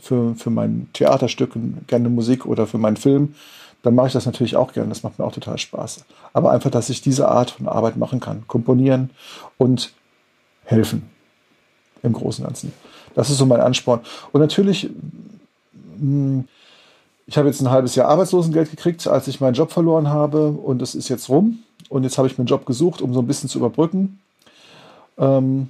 für, 0.00 0.34
für 0.34 0.50
mein 0.50 0.88
Theaterstück 0.92 1.52
gerne 1.86 2.08
Musik 2.08 2.46
oder 2.46 2.66
für 2.66 2.78
meinen 2.78 2.96
Film, 2.96 3.34
dann 3.82 3.94
mache 3.94 4.08
ich 4.08 4.12
das 4.14 4.26
natürlich 4.26 4.56
auch 4.56 4.72
gerne. 4.72 4.88
Das 4.88 5.02
macht 5.02 5.18
mir 5.18 5.24
auch 5.24 5.32
total 5.32 5.58
Spaß. 5.58 6.04
Aber 6.32 6.50
einfach, 6.50 6.70
dass 6.70 6.88
ich 6.88 7.02
diese 7.02 7.28
Art 7.28 7.50
von 7.50 7.68
Arbeit 7.68 7.96
machen 7.96 8.18
kann. 8.18 8.44
Komponieren 8.48 9.10
und 9.58 9.92
helfen. 10.64 11.10
Im 12.02 12.14
Großen 12.14 12.42
und 12.42 12.48
Ganzen. 12.48 12.72
Das 13.14 13.30
ist 13.30 13.38
so 13.38 13.46
mein 13.46 13.60
Ansporn. 13.60 14.00
Und 14.32 14.40
natürlich, 14.40 14.90
hm, 15.98 16.44
ich 17.26 17.36
habe 17.36 17.48
jetzt 17.48 17.60
ein 17.60 17.70
halbes 17.70 17.94
Jahr 17.94 18.08
Arbeitslosengeld 18.08 18.70
gekriegt, 18.70 19.06
als 19.06 19.28
ich 19.28 19.40
meinen 19.40 19.54
Job 19.54 19.70
verloren 19.70 20.08
habe. 20.08 20.48
Und 20.48 20.80
es 20.80 20.94
ist 20.94 21.10
jetzt 21.10 21.28
rum. 21.28 21.58
Und 21.90 22.04
jetzt 22.04 22.16
habe 22.16 22.26
ich 22.26 22.38
mir 22.38 22.42
einen 22.42 22.48
Job 22.48 22.64
gesucht, 22.66 23.02
um 23.02 23.12
so 23.12 23.20
ein 23.20 23.26
bisschen 23.26 23.50
zu 23.50 23.58
überbrücken. 23.58 24.18
Ähm, 25.18 25.68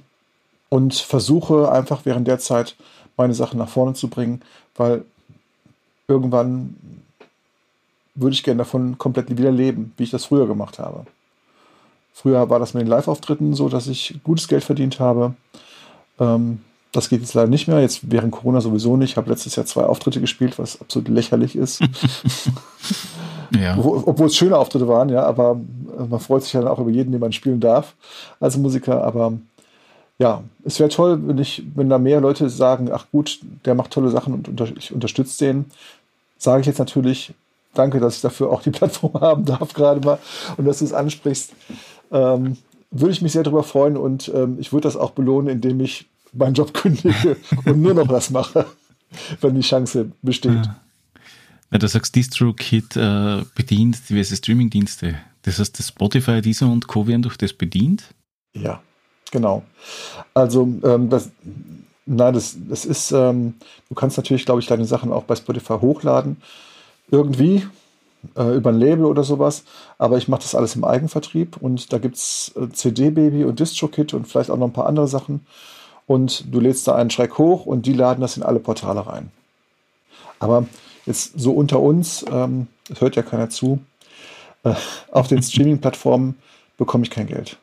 und 0.69 0.93
versuche 0.95 1.71
einfach 1.71 2.01
während 2.05 2.27
der 2.27 2.39
Zeit 2.39 2.75
meine 3.17 3.33
Sachen 3.33 3.57
nach 3.59 3.69
vorne 3.69 3.93
zu 3.93 4.09
bringen, 4.09 4.41
weil 4.75 5.05
irgendwann 6.07 6.75
würde 8.15 8.33
ich 8.33 8.43
gerne 8.43 8.59
davon 8.59 8.97
komplett 8.97 9.29
wieder 9.37 9.51
leben, 9.51 9.93
wie 9.97 10.03
ich 10.03 10.11
das 10.11 10.25
früher 10.25 10.47
gemacht 10.47 10.79
habe. 10.79 11.05
Früher 12.13 12.49
war 12.49 12.59
das 12.59 12.73
mit 12.73 12.81
den 12.81 12.87
Live-Auftritten 12.87 13.53
so, 13.53 13.67
dass 13.67 13.87
ich 13.87 14.19
gutes 14.23 14.47
Geld 14.47 14.63
verdient 14.63 14.99
habe. 14.99 15.33
Ähm, 16.17 16.61
das 16.93 17.09
geht 17.09 17.19
jetzt 17.19 17.33
leider 17.33 17.49
nicht 17.49 17.67
mehr. 17.67 17.81
Jetzt 17.81 18.09
während 18.09 18.31
Corona 18.31 18.61
sowieso 18.61 18.95
nicht. 18.95 19.11
Ich 19.11 19.17
habe 19.17 19.29
letztes 19.29 19.57
Jahr 19.57 19.65
zwei 19.65 19.83
Auftritte 19.83 20.21
gespielt, 20.21 20.57
was 20.57 20.79
absolut 20.79 21.09
lächerlich 21.09 21.57
ist. 21.57 21.81
ja. 23.59 23.77
Obwohl 23.77 24.27
es 24.27 24.35
schöne 24.37 24.57
Auftritte 24.57 24.87
waren, 24.87 25.09
ja, 25.09 25.23
aber 25.23 25.59
man 26.09 26.21
freut 26.21 26.43
sich 26.43 26.53
dann 26.53 26.69
auch 26.69 26.79
über 26.79 26.89
jeden, 26.89 27.11
den 27.11 27.19
man 27.19 27.33
spielen 27.33 27.59
darf 27.59 27.95
als 28.39 28.55
Musiker. 28.55 29.03
Aber 29.03 29.33
ja, 30.17 30.43
es 30.63 30.79
wäre 30.79 30.89
toll, 30.89 31.19
wenn 31.27 31.37
ich, 31.37 31.63
wenn 31.75 31.89
da 31.89 31.97
mehr 31.97 32.21
Leute 32.21 32.49
sagen, 32.49 32.89
ach 32.91 33.07
gut, 33.11 33.39
der 33.65 33.75
macht 33.75 33.91
tolle 33.91 34.09
Sachen 34.09 34.33
und 34.33 34.47
unter, 34.47 34.67
ich 34.77 34.93
unterstütze 34.93 35.45
den. 35.45 35.65
Sage 36.37 36.61
ich 36.61 36.67
jetzt 36.67 36.79
natürlich, 36.79 37.33
danke, 37.73 37.99
dass 37.99 38.17
ich 38.17 38.21
dafür 38.21 38.49
auch 38.49 38.61
die 38.61 38.69
Plattform 38.71 39.13
haben 39.19 39.45
darf, 39.45 39.73
gerade 39.73 40.05
mal, 40.05 40.19
und 40.57 40.65
dass 40.65 40.79
du 40.79 40.85
es 40.85 40.93
ansprichst. 40.93 41.53
Ähm, 42.11 42.57
würde 42.91 43.11
ich 43.11 43.21
mich 43.21 43.33
sehr 43.33 43.43
darüber 43.43 43.63
freuen 43.63 43.97
und 43.97 44.31
ähm, 44.33 44.57
ich 44.59 44.71
würde 44.71 44.87
das 44.87 44.95
auch 44.95 45.11
belohnen, 45.11 45.49
indem 45.49 45.81
ich 45.81 46.05
meinen 46.31 46.53
Job 46.53 46.73
kündige 46.73 47.35
und 47.65 47.81
nur 47.81 47.93
noch 47.93 48.07
was 48.07 48.29
mache, 48.29 48.65
wenn 49.41 49.55
die 49.55 49.61
Chance 49.61 50.11
besteht. 50.21 50.65
Ja. 50.65 50.79
Wenn 51.69 51.79
du 51.79 51.87
sagst, 51.89 52.15
DistroKit 52.15 52.95
äh, 52.95 53.43
bedient 53.53 54.09
diverse 54.09 54.35
Streamingdienste, 54.37 55.15
das 55.41 55.59
heißt, 55.59 55.77
das 55.77 55.89
Spotify, 55.89 56.41
Deezer 56.41 56.67
und 56.67 56.87
Co. 56.87 57.05
werden 57.05 57.21
durch 57.21 57.37
das 57.37 57.51
bedient? 57.51 58.13
Ja, 58.53 58.81
Genau. 59.35 59.63
Also 60.33 60.61
ähm, 60.85 61.09
das, 61.09 61.29
nein, 62.05 62.33
das, 62.33 62.55
das 62.69 62.85
ist, 62.85 63.11
ähm, 63.11 63.55
du 63.89 63.95
kannst 63.95 64.15
natürlich, 64.15 64.45
glaube 64.45 64.61
ich, 64.61 64.67
deine 64.67 64.85
Sachen 64.85 65.11
auch 65.11 65.23
bei 65.23 65.35
Spotify 65.35 65.73
hochladen. 65.73 66.37
Irgendwie, 67.11 67.67
äh, 68.37 68.55
über 68.55 68.69
ein 68.69 68.79
Label 68.79 69.03
oder 69.03 69.25
sowas. 69.25 69.65
Aber 69.97 70.17
ich 70.17 70.29
mache 70.29 70.43
das 70.43 70.55
alles 70.55 70.77
im 70.77 70.85
Eigenvertrieb 70.85 71.57
und 71.57 71.91
da 71.91 71.97
gibt 71.97 72.15
es 72.15 72.53
äh, 72.55 72.69
CD-Baby 72.69 73.43
und 73.43 73.59
DistroKit 73.59 74.13
und 74.13 74.25
vielleicht 74.25 74.49
auch 74.49 74.57
noch 74.57 74.67
ein 74.67 74.73
paar 74.73 74.87
andere 74.87 75.09
Sachen. 75.09 75.45
Und 76.07 76.45
du 76.53 76.61
lädst 76.61 76.87
da 76.87 76.95
einen 76.95 77.09
Track 77.09 77.37
hoch 77.37 77.65
und 77.65 77.85
die 77.85 77.93
laden 77.93 78.21
das 78.21 78.37
in 78.37 78.43
alle 78.43 78.59
Portale 78.59 79.05
rein. 79.05 79.31
Aber 80.39 80.65
jetzt 81.05 81.33
so 81.37 81.51
unter 81.51 81.81
uns, 81.81 82.23
ähm, 82.31 82.67
das 82.87 83.01
hört 83.01 83.17
ja 83.17 83.21
keiner 83.21 83.49
zu, 83.49 83.79
äh, 84.63 84.75
auf 85.11 85.27
den 85.27 85.43
Streaming-Plattformen 85.43 86.35
bekomme 86.77 87.03
ich 87.03 87.09
kein 87.09 87.27
Geld. 87.27 87.57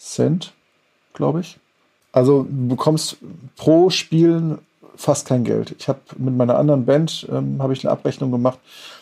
Cent, 0.00 0.52
glaube 1.12 1.42
ich. 1.42 1.60
Also 2.10 2.42
du 2.42 2.70
bekommst 2.70 3.18
pro 3.54 3.88
Spielen 3.90 4.58
fast 4.96 5.28
kein 5.28 5.44
Geld. 5.44 5.76
Ich 5.78 5.86
habe 5.86 6.00
mit 6.16 6.36
meiner 6.36 6.58
anderen 6.58 6.84
Band 6.84 7.28
ähm, 7.30 7.62
habe 7.62 7.72
ich 7.72 7.84
eine 7.84 7.92
Abrechnung 7.92 8.32
gemacht. 8.32 8.58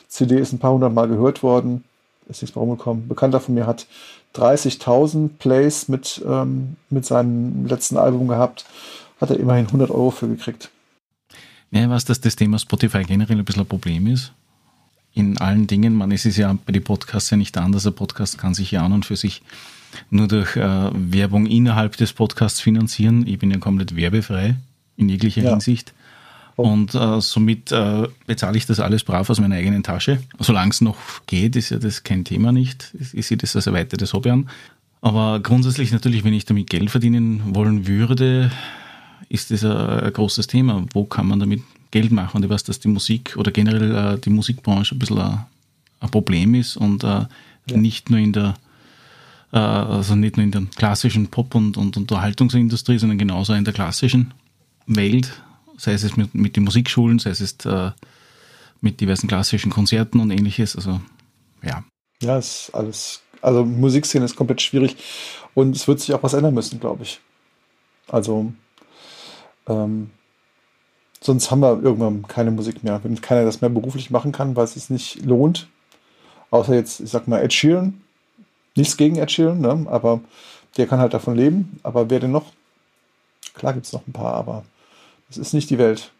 CD 0.09 0.38
ist 0.38 0.52
ein 0.52 0.59
paar 0.59 0.74
hundert 0.74 0.92
Mal 0.92 1.09
gehört 1.09 1.42
worden. 1.42 1.84
Ist 2.28 2.42
nichts 2.42 2.54
mehr 2.54 2.61
rumgekommen. 2.61 3.09
Bekannter 3.09 3.40
von 3.40 3.54
mir 3.54 3.66
hat 3.66 3.86
30.000 4.34 5.30
Plays 5.38 5.88
mit, 5.88 6.22
ähm, 6.28 6.76
mit 6.90 7.07
seinem 7.07 7.64
letzten 7.64 7.96
Album 7.96 8.28
gehabt. 8.28 8.66
Hat 9.22 9.30
er 9.30 9.40
immerhin 9.40 9.68
100 9.68 9.90
Euro 9.90 10.11
für 10.11 10.28
gekriegt. 10.28 10.70
Ja, 11.70 11.90
weiß, 11.90 12.04
dass 12.04 12.20
das 12.20 12.36
Thema 12.36 12.58
Spotify 12.58 13.02
generell 13.02 13.38
ein 13.38 13.44
bisschen 13.44 13.62
ein 13.62 13.68
Problem 13.68 14.06
ist. 14.06 14.32
In 15.14 15.38
allen 15.38 15.66
Dingen, 15.66 15.94
man, 15.94 16.12
es 16.12 16.26
ist 16.26 16.36
ja 16.36 16.56
bei 16.66 16.72
den 16.72 16.84
Podcasts 16.84 17.30
ja 17.30 17.36
nicht 17.36 17.56
anders. 17.56 17.86
Ein 17.86 17.94
Podcast 17.94 18.38
kann 18.38 18.54
sich 18.54 18.70
ja 18.70 18.84
an 18.84 18.92
und 18.92 19.06
für 19.06 19.16
sich 19.16 19.42
nur 20.10 20.28
durch 20.28 20.56
äh, 20.56 20.90
Werbung 20.92 21.46
innerhalb 21.46 21.96
des 21.96 22.12
Podcasts 22.12 22.60
finanzieren. 22.60 23.26
Ich 23.26 23.38
bin 23.38 23.50
ja 23.50 23.58
komplett 23.58 23.96
werbefrei 23.96 24.56
in 24.96 25.08
jeglicher 25.08 25.42
ja. 25.42 25.50
Hinsicht. 25.50 25.92
Oh. 26.56 26.62
Und 26.64 26.94
äh, 26.94 27.20
somit 27.20 27.72
äh, 27.72 28.08
bezahle 28.26 28.56
ich 28.56 28.66
das 28.66 28.80
alles 28.80 29.04
brav 29.04 29.28
aus 29.28 29.40
meiner 29.40 29.56
eigenen 29.56 29.82
Tasche. 29.82 30.18
Solange 30.38 30.70
es 30.70 30.80
noch 30.80 30.96
geht, 31.26 31.56
ist 31.56 31.70
ja 31.70 31.78
das 31.78 32.02
kein 32.02 32.24
Thema 32.24 32.52
nicht. 32.52 32.94
Ich 33.12 33.26
sehe 33.26 33.36
das 33.36 33.56
als 33.56 33.66
erweitertes 33.66 34.12
Hobby 34.12 34.30
an. 34.30 34.48
Aber 35.02 35.40
grundsätzlich 35.40 35.92
natürlich, 35.92 36.24
wenn 36.24 36.32
ich 36.32 36.46
damit 36.46 36.70
Geld 36.70 36.90
verdienen 36.90 37.54
wollen 37.54 37.86
würde, 37.86 38.50
ist 39.28 39.50
das 39.50 39.64
ein, 39.64 40.12
großes 40.12 40.46
Thema. 40.46 40.84
Wo 40.92 41.04
kann 41.04 41.26
man 41.26 41.40
damit 41.40 41.62
Geld 41.90 42.12
machen? 42.12 42.38
Und 42.38 42.44
ich 42.44 42.50
weiß, 42.50 42.64
dass 42.64 42.80
die 42.80 42.88
Musik 42.88 43.36
oder 43.36 43.50
generell 43.50 43.94
äh, 43.94 44.18
die 44.18 44.30
Musikbranche 44.30 44.94
ein 44.94 44.98
bisschen 44.98 45.18
ein, 45.18 45.46
Problem 46.10 46.54
ist 46.54 46.76
und 46.76 47.02
äh, 47.02 47.06
ja. 47.06 47.76
nicht 47.76 48.10
nur 48.10 48.20
in 48.20 48.32
der 48.32 48.54
äh, 49.52 49.58
also 49.58 50.14
nicht 50.14 50.36
nur 50.36 50.44
in 50.44 50.52
der 50.52 50.62
klassischen 50.76 51.28
Pop- 51.28 51.54
und, 51.54 51.76
und 51.76 51.96
Unterhaltungsindustrie, 51.96 52.98
sondern 52.98 53.18
genauso 53.18 53.54
in 53.54 53.64
der 53.64 53.74
klassischen 53.74 54.34
Welt, 54.86 55.42
sei 55.78 55.94
es 55.94 56.16
mit, 56.16 56.34
mit 56.34 56.54
den 56.54 56.64
Musikschulen, 56.64 57.18
sei 57.18 57.30
es 57.30 57.56
mit 58.80 59.00
diversen 59.00 59.26
klassischen 59.26 59.70
Konzerten 59.70 60.20
und 60.20 60.30
ähnliches. 60.30 60.76
Also 60.76 61.00
ja. 61.62 61.82
Ja, 62.22 62.38
ist 62.38 62.70
alles 62.72 63.22
Also 63.42 63.64
Musikszene 63.64 64.24
ist 64.24 64.36
komplett 64.36 64.62
schwierig 64.62 64.96
und 65.54 65.74
es 65.74 65.88
wird 65.88 66.00
sich 66.00 66.14
auch 66.14 66.22
was 66.22 66.34
ändern 66.34 66.54
müssen, 66.54 66.78
glaube 66.78 67.02
ich. 67.02 67.20
Also 68.08 68.52
ähm, 69.66 70.10
sonst 71.20 71.50
haben 71.50 71.60
wir 71.60 71.82
irgendwann 71.82 72.26
keine 72.26 72.50
Musik 72.50 72.84
mehr. 72.84 73.00
Wenn 73.02 73.20
keiner 73.20 73.44
das 73.44 73.60
mehr 73.60 73.70
beruflich 73.70 74.10
machen 74.10 74.32
kann, 74.32 74.56
weil 74.56 74.64
es 74.64 74.74
sich 74.74 74.90
nicht 74.90 75.24
lohnt. 75.24 75.68
Außer 76.50 76.74
jetzt, 76.74 77.00
ich 77.00 77.10
sag 77.10 77.28
mal, 77.28 77.42
Ed 77.42 77.52
Sheeran. 77.52 78.00
Nichts 78.74 78.96
gegen 78.96 79.16
Ed 79.16 79.30
Sheeran, 79.30 79.60
ne? 79.60 79.86
aber 79.88 80.20
der 80.76 80.86
kann 80.86 81.00
halt 81.00 81.14
davon 81.14 81.34
leben. 81.34 81.80
Aber 81.82 82.10
wer 82.10 82.20
denn 82.20 82.32
noch? 82.32 82.52
Klar 83.54 83.72
gibt 83.72 83.86
es 83.86 83.92
noch 83.92 84.06
ein 84.06 84.12
paar, 84.12 84.34
aber 84.34 84.64
es 85.30 85.38
ist 85.38 85.54
nicht 85.54 85.70
die 85.70 85.78
Welt. 85.78 86.12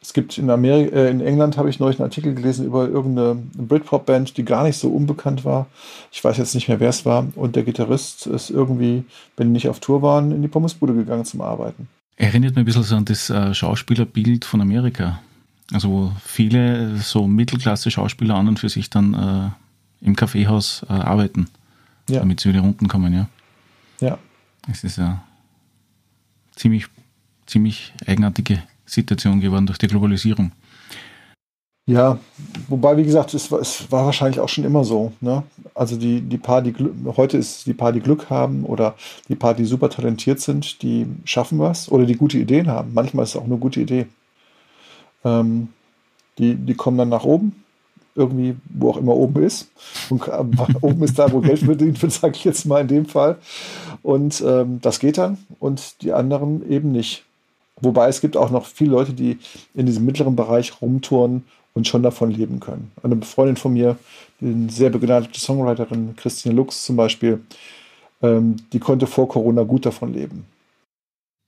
Es 0.00 0.12
gibt 0.12 0.38
in 0.38 0.50
Amerika, 0.50 0.96
äh, 0.96 1.10
in 1.10 1.20
England 1.20 1.56
habe 1.56 1.68
ich 1.68 1.80
neulich 1.80 1.98
einen 1.98 2.08
Artikel 2.08 2.34
gelesen 2.34 2.64
über 2.64 2.88
irgendeine 2.88 3.42
Britpop-Band, 3.54 4.36
die 4.36 4.44
gar 4.44 4.62
nicht 4.62 4.78
so 4.78 4.88
unbekannt 4.88 5.44
war. 5.44 5.66
Ich 6.12 6.22
weiß 6.22 6.36
jetzt 6.36 6.54
nicht 6.54 6.68
mehr, 6.68 6.80
wer 6.80 6.90
es 6.90 7.04
war. 7.04 7.26
Und 7.34 7.56
der 7.56 7.64
Gitarrist 7.64 8.26
ist 8.26 8.50
irgendwie, 8.50 9.04
wenn 9.36 9.48
die 9.48 9.54
nicht 9.54 9.68
auf 9.68 9.80
Tour 9.80 10.02
waren, 10.02 10.30
in 10.30 10.42
die 10.42 10.48
Pommesbude 10.48 10.94
gegangen 10.94 11.24
zum 11.24 11.40
Arbeiten. 11.40 11.88
Erinnert 12.16 12.52
mich 12.52 12.62
ein 12.62 12.64
bisschen 12.64 12.82
so 12.82 12.96
an 12.96 13.04
das 13.04 13.30
äh, 13.30 13.54
Schauspielerbild 13.54 14.44
von 14.44 14.60
Amerika. 14.60 15.20
Also 15.72 15.90
wo 15.90 16.12
viele 16.24 16.96
so 16.98 17.26
Mittelklasse-Schauspieler 17.26 18.34
an 18.34 18.48
und 18.48 18.58
für 18.58 18.68
sich 18.68 18.88
dann 18.88 19.14
äh, 19.14 20.04
im 20.04 20.16
Kaffeehaus 20.16 20.86
äh, 20.88 20.92
arbeiten, 20.92 21.48
ja. 22.08 22.20
damit 22.20 22.40
sie 22.40 22.48
wieder 22.50 22.62
unten 22.62 22.88
kommen, 22.88 23.12
ja. 23.12 23.28
Ja. 24.00 24.18
Es 24.70 24.84
ist 24.84 24.98
ja 24.98 25.22
ziemlich, 26.54 26.86
ziemlich 27.46 27.92
eigenartige 28.06 28.62
Situation 28.84 29.40
geworden 29.40 29.66
durch 29.66 29.78
die 29.78 29.88
Globalisierung. 29.88 30.52
Ja, 31.88 32.18
wobei, 32.68 32.96
wie 32.96 33.04
gesagt, 33.04 33.32
es 33.32 33.52
war, 33.52 33.60
es 33.60 33.90
war 33.92 34.06
wahrscheinlich 34.06 34.40
auch 34.40 34.48
schon 34.48 34.64
immer 34.64 34.82
so. 34.82 35.12
Ne? 35.20 35.44
Also 35.72 35.96
die, 35.96 36.20
die 36.20 36.36
paar, 36.36 36.60
die 36.60 36.74
heute 37.16 37.38
ist 37.38 37.64
die 37.66 37.74
paar, 37.74 37.92
die 37.92 38.00
Glück 38.00 38.28
haben 38.28 38.64
oder 38.64 38.96
die 39.28 39.36
paar, 39.36 39.54
die 39.54 39.64
super 39.64 39.88
talentiert 39.88 40.40
sind, 40.40 40.82
die 40.82 41.06
schaffen 41.24 41.60
was 41.60 41.90
oder 41.90 42.04
die 42.04 42.16
gute 42.16 42.38
Ideen 42.38 42.66
haben. 42.68 42.92
Manchmal 42.92 43.22
ist 43.22 43.30
es 43.30 43.36
auch 43.36 43.44
eine 43.44 43.56
gute 43.58 43.80
Idee. 43.80 44.06
Ähm, 45.24 45.68
die, 46.38 46.56
die 46.56 46.74
kommen 46.74 46.98
dann 46.98 47.08
nach 47.08 47.24
oben, 47.24 47.64
irgendwie, 48.16 48.56
wo 48.68 48.90
auch 48.90 48.96
immer 48.96 49.14
oben 49.14 49.44
ist. 49.44 49.70
Und 50.10 50.26
äh, 50.26 50.44
oben 50.80 51.04
ist 51.04 51.16
da, 51.20 51.30
wo 51.30 51.40
Geld 51.40 51.60
verdient 51.60 52.02
wird, 52.02 52.12
sage 52.12 52.34
ich 52.34 52.44
jetzt 52.44 52.66
mal 52.66 52.80
in 52.80 52.88
dem 52.88 53.06
Fall. 53.06 53.38
Und 54.02 54.42
ähm, 54.44 54.80
das 54.82 54.98
geht 54.98 55.18
dann 55.18 55.38
und 55.60 56.02
die 56.02 56.12
anderen 56.12 56.68
eben 56.68 56.90
nicht. 56.90 57.24
Wobei 57.80 58.08
es 58.08 58.20
gibt 58.20 58.36
auch 58.36 58.50
noch 58.50 58.66
viele 58.66 58.90
Leute, 58.90 59.12
die 59.12 59.38
in 59.74 59.86
diesem 59.86 60.04
mittleren 60.04 60.34
Bereich 60.34 60.80
rumtouren 60.80 61.44
und 61.76 61.86
schon 61.86 62.02
davon 62.02 62.30
leben 62.30 62.58
können. 62.58 62.90
Eine 63.02 63.20
Freundin 63.20 63.56
von 63.56 63.74
mir, 63.74 63.98
eine 64.40 64.70
sehr 64.70 64.88
begnadete 64.88 65.38
Songwriterin, 65.38 66.16
Christine 66.16 66.54
Lux 66.54 66.86
zum 66.86 66.96
Beispiel, 66.96 67.42
ähm, 68.22 68.56
die 68.72 68.78
konnte 68.78 69.06
vor 69.06 69.28
Corona 69.28 69.62
gut 69.62 69.84
davon 69.84 70.14
leben. 70.14 70.46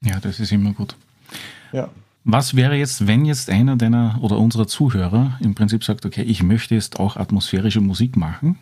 Ja, 0.05 0.21
das 0.21 0.39
ist 0.39 0.53
immer 0.53 0.75
gut. 0.75 0.95
Ja. 1.73 1.89
Was 2.25 2.55
wäre 2.55 2.77
jetzt, 2.77 3.07
wenn 3.07 3.25
jetzt 3.25 3.49
einer 3.49 3.77
deiner 3.77 4.19
oder 4.21 4.39
unserer 4.39 4.67
Zuhörer 4.67 5.39
im 5.41 5.55
Prinzip 5.55 5.83
sagt, 5.83 6.05
okay, 6.05 6.23
ich 6.23 6.43
möchte 6.43 6.75
jetzt 6.75 7.01
auch 7.01 7.17
atmosphärische 7.17 7.81
Musik 7.81 8.19
machen, 8.19 8.59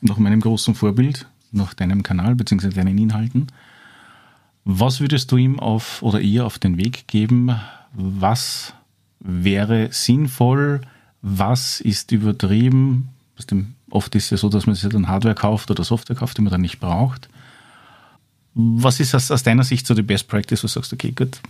nach 0.00 0.18
meinem 0.18 0.40
großen 0.40 0.76
Vorbild, 0.76 1.26
nach 1.50 1.74
deinem 1.74 2.04
Kanal 2.04 2.36
bzw. 2.36 2.68
deinen 2.68 2.96
Inhalten, 2.96 3.48
was 4.64 5.00
würdest 5.00 5.32
du 5.32 5.38
ihm 5.38 5.58
auf 5.58 6.02
oder 6.04 6.20
ihr 6.20 6.46
auf 6.46 6.60
den 6.60 6.76
Weg 6.76 7.08
geben? 7.08 7.50
Was 7.94 8.74
wäre 9.18 9.88
sinnvoll? 9.90 10.82
Was 11.22 11.80
ist 11.80 12.12
übertrieben? 12.12 13.10
Oft 13.90 14.14
ist 14.14 14.24
es 14.24 14.30
ja 14.30 14.36
so, 14.36 14.48
dass 14.48 14.66
man 14.66 14.74
sich 14.74 14.88
dann 14.90 15.08
Hardware 15.08 15.34
kauft 15.34 15.70
oder 15.70 15.84
Software 15.84 16.16
kauft, 16.16 16.38
die 16.38 16.42
man 16.42 16.50
dann 16.50 16.60
nicht 16.60 16.80
braucht. 16.80 17.28
Was 18.54 19.00
ist 19.00 19.14
aus, 19.14 19.30
aus 19.30 19.42
deiner 19.42 19.64
Sicht 19.64 19.86
so 19.86 19.94
die 19.94 20.02
Best 20.02 20.28
Practice, 20.28 20.62
wo 20.62 20.66
du 20.66 20.72
sagst, 20.72 20.92
okay, 20.92 21.12
gut, 21.12 21.40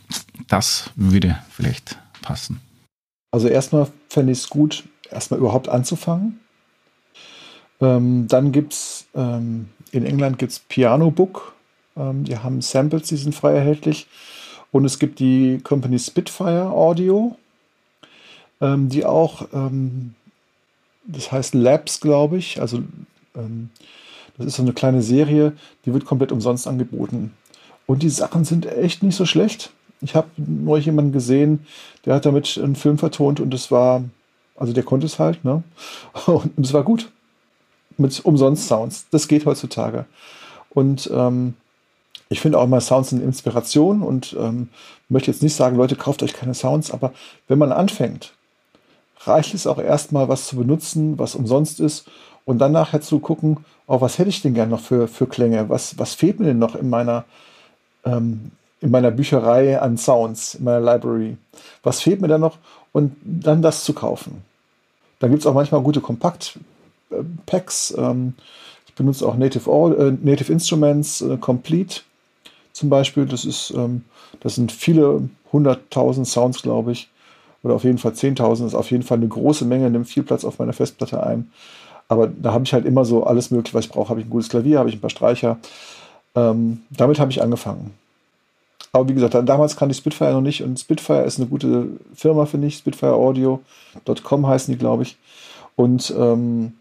das 0.49 0.91
würde 0.97 1.39
vielleicht 1.51 1.99
passen? 2.23 2.61
Also 3.31 3.49
erstmal 3.49 3.91
fände 4.09 4.33
ich 4.33 4.39
es 4.39 4.49
gut, 4.49 4.85
erstmal 5.11 5.41
überhaupt 5.41 5.69
anzufangen. 5.69 6.41
Ähm, 7.81 8.27
dann 8.29 8.53
gibt 8.53 8.75
es 8.75 9.07
ähm, 9.15 9.71
in 9.93 10.05
England 10.05 10.39
gibt's 10.39 10.61
Piano 10.61 11.11
Book. 11.11 11.55
Ähm, 11.97 12.25
die 12.25 12.37
haben 12.39 12.61
Samples, 12.61 13.09
die 13.09 13.17
sind 13.17 13.35
frei 13.35 13.55
erhältlich. 13.55 14.07
Und 14.73 14.85
es 14.85 14.99
gibt 14.99 15.19
die 15.19 15.59
Company 15.63 15.99
Spitfire 15.99 16.71
Audio, 16.71 17.37
ähm, 18.61 18.89
die 18.89 19.05
auch, 19.05 19.49
ähm, 19.53 20.15
das 21.05 21.33
heißt 21.33 21.55
Labs, 21.55 22.01
glaube 22.01 22.39
ich. 22.39 22.61
Also 22.61 22.83
ähm, 23.35 23.71
das 24.37 24.47
ist 24.47 24.57
so 24.57 24.63
eine 24.63 24.73
kleine 24.73 25.03
Serie, 25.03 25.53
die 25.85 25.93
wird 25.93 26.05
komplett 26.05 26.33
umsonst 26.33 26.67
angeboten. 26.67 27.33
Und 27.87 28.03
die 28.03 28.11
Sachen 28.11 28.45
sind 28.45 28.67
echt 28.67 29.03
nicht 29.03 29.17
so 29.17 29.27
schlecht. 29.27 29.71
Ich 30.01 30.15
habe 30.15 30.29
neulich 30.37 30.87
jemanden 30.87 31.13
gesehen, 31.13 31.67
der 32.07 32.15
hat 32.15 32.25
damit 32.25 32.59
einen 32.63 32.77
Film 32.77 32.99
vertont 32.99 33.41
und 33.41 33.53
es 33.53 33.71
war, 33.71 34.05
also 34.57 34.73
der 34.73 34.83
konnte 34.83 35.07
es 35.07 35.19
halt, 35.19 35.45
ne? 35.45 35.63
Und 36.27 36.59
es 36.59 36.73
war 36.73 36.85
gut. 36.85 37.11
Mit 37.99 38.25
umsonst 38.25 38.67
Sounds. 38.67 39.07
Das 39.11 39.29
geht 39.29 39.45
heutzutage. 39.45 40.07
Und 40.71 41.11
ähm, 41.13 41.55
ich 42.31 42.41
finde 42.41 42.59
auch 42.59 42.65
immer 42.65 42.81
Sounds 42.81 43.13
eine 43.13 43.23
Inspiration 43.23 44.03
und 44.03 44.35
ähm, 44.39 44.69
möchte 45.09 45.31
jetzt 45.31 45.43
nicht 45.43 45.55
sagen, 45.55 45.77
Leute, 45.77 45.97
kauft 45.97 46.23
euch 46.23 46.33
keine 46.33 46.55
Sounds, 46.55 46.93
aber 46.93 47.13
wenn 47.49 47.59
man 47.59 47.73
anfängt, 47.73 48.33
reicht 49.25 49.55
es 49.55 49.67
auch 49.67 49.79
erstmal 49.79 50.29
was 50.29 50.47
zu 50.47 50.57
benutzen, 50.57 51.19
was 51.19 51.35
umsonst 51.35 51.81
ist 51.81 52.07
und 52.45 52.59
dann 52.59 52.73
nachher 52.73 53.01
zu 53.01 53.19
gucken, 53.19 53.59
oh, 53.87 54.01
was 54.01 54.19
hätte 54.19 54.31
ich 54.31 54.43
denn 54.43 54.55
gerne 54.55 54.71
noch 54.71 54.81
für, 54.81 55.09
für 55.09 55.27
Klänge? 55.27 55.69
Was, 55.69 55.99
was 55.99 56.15
fehlt 56.15 56.41
mir 56.41 56.47
denn 56.47 56.59
noch 56.59 56.75
in 56.75 56.89
meiner, 56.89 57.25
ähm, 58.05 58.53
in 58.81 58.91
meiner 58.91 59.11
Bücherei 59.11 59.81
an 59.81 59.99
Sounds, 59.99 60.55
in 60.55 60.65
meiner 60.65 60.81
Library? 60.81 61.37
Was 61.83 62.01
fehlt 62.01 62.21
mir 62.21 62.29
da 62.29 62.39
noch? 62.39 62.59
Und 62.93 63.17
dann 63.23 63.63
das 63.63 63.85
zu 63.85 63.93
kaufen. 63.93 64.43
Da 65.19 65.29
gibt 65.29 65.41
es 65.41 65.47
auch 65.47 65.55
manchmal 65.55 65.83
gute 65.83 66.01
Kompakt-Packs. 66.01 67.95
Ähm, 67.97 68.35
ich 68.87 68.95
benutze 68.95 69.27
auch 69.29 69.37
Native, 69.37 69.71
äh, 69.71 70.13
Native 70.27 70.53
Instruments 70.53 71.21
äh, 71.21 71.37
Complete 71.37 72.01
zum 72.73 72.89
Beispiel. 72.89 73.27
Das 73.27 73.45
ist, 73.45 73.71
ähm, 73.77 74.05
das 74.41 74.55
sind 74.55 74.73
viele 74.73 75.29
hunderttausend 75.53 76.27
Sounds, 76.27 76.63
glaube 76.63 76.93
ich. 76.93 77.09
Oder 77.63 77.75
auf 77.75 77.85
jeden 77.85 77.99
Fall 77.99 78.15
zehntausend. 78.15 78.67
Das 78.67 78.73
ist 78.73 78.79
auf 78.79 78.91
jeden 78.91 79.03
Fall 79.03 79.19
eine 79.19 79.29
große 79.29 79.65
Menge, 79.65 79.91
nimmt 79.91 80.09
viel 80.09 80.23
Platz 80.23 80.45
auf 80.45 80.59
meiner 80.59 80.73
Festplatte 80.73 81.23
ein. 81.23 81.51
Aber 82.09 82.27
da 82.27 82.53
habe 82.53 82.65
ich 82.65 82.73
halt 82.73 82.87
immer 82.87 83.05
so 83.05 83.25
alles 83.25 83.51
mögliche, 83.51 83.75
was 83.75 83.85
ich 83.85 83.91
brauche. 83.91 84.09
Habe 84.09 84.21
ich 84.21 84.27
ein 84.27 84.31
gutes 84.31 84.49
Klavier, 84.49 84.79
habe 84.79 84.89
ich 84.89 84.97
ein 84.97 85.01
paar 85.01 85.11
Streicher. 85.11 85.59
Ähm, 86.35 86.83
damit 86.91 87.21
habe 87.21 87.31
ich 87.31 87.43
angefangen. 87.43 87.93
Aber 88.93 89.09
wie 89.09 89.15
gesagt, 89.15 89.35
damals 89.49 89.77
kannte 89.77 89.93
ich 89.93 89.99
Spitfire 89.99 90.33
noch 90.33 90.41
nicht 90.41 90.63
und 90.63 90.81
Spitfire 90.81 91.23
ist 91.23 91.39
eine 91.39 91.47
gute 91.47 91.89
Firma, 92.15 92.47
finde 92.47 92.67
ich. 92.67 92.77
SpitfireAudio.com 92.79 94.47
heißen 94.47 94.73
die, 94.73 94.79
glaube 94.79 95.05
ich. 95.05 95.17
Und 95.77 96.13
ähm, 96.19 96.73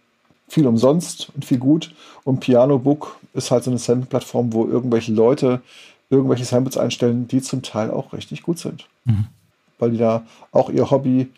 viel 0.47 0.65
umsonst 0.65 1.29
und 1.35 1.45
viel 1.45 1.59
gut. 1.59 1.93
Und 2.23 2.39
Piano 2.39 2.79
Book 2.79 3.17
ist 3.33 3.51
halt 3.51 3.63
so 3.63 3.69
eine 3.69 3.77
Sample-Plattform, 3.77 4.53
wo 4.53 4.65
irgendwelche 4.65 5.13
Leute 5.13 5.61
irgendwelche 6.09 6.45
Samples 6.45 6.77
einstellen, 6.77 7.27
die 7.27 7.41
zum 7.41 7.61
Teil 7.61 7.91
auch 7.91 8.13
richtig 8.13 8.41
gut 8.41 8.57
sind. 8.57 8.87
Mhm. 9.05 9.27
Weil 9.79 9.91
die 9.91 9.97
da 9.97 10.23
auch 10.51 10.69
ihr 10.69 10.91
Hobby 10.91 11.29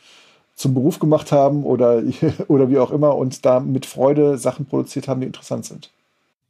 zum 0.56 0.74
Beruf 0.74 1.00
gemacht 1.00 1.32
haben 1.32 1.64
oder, 1.64 2.04
oder 2.48 2.70
wie 2.70 2.78
auch 2.78 2.92
immer 2.92 3.16
und 3.16 3.46
da 3.46 3.60
mit 3.60 3.86
Freude 3.86 4.38
Sachen 4.38 4.66
produziert 4.66 5.08
haben, 5.08 5.22
die 5.22 5.28
interessant 5.28 5.66
sind. 5.66 5.90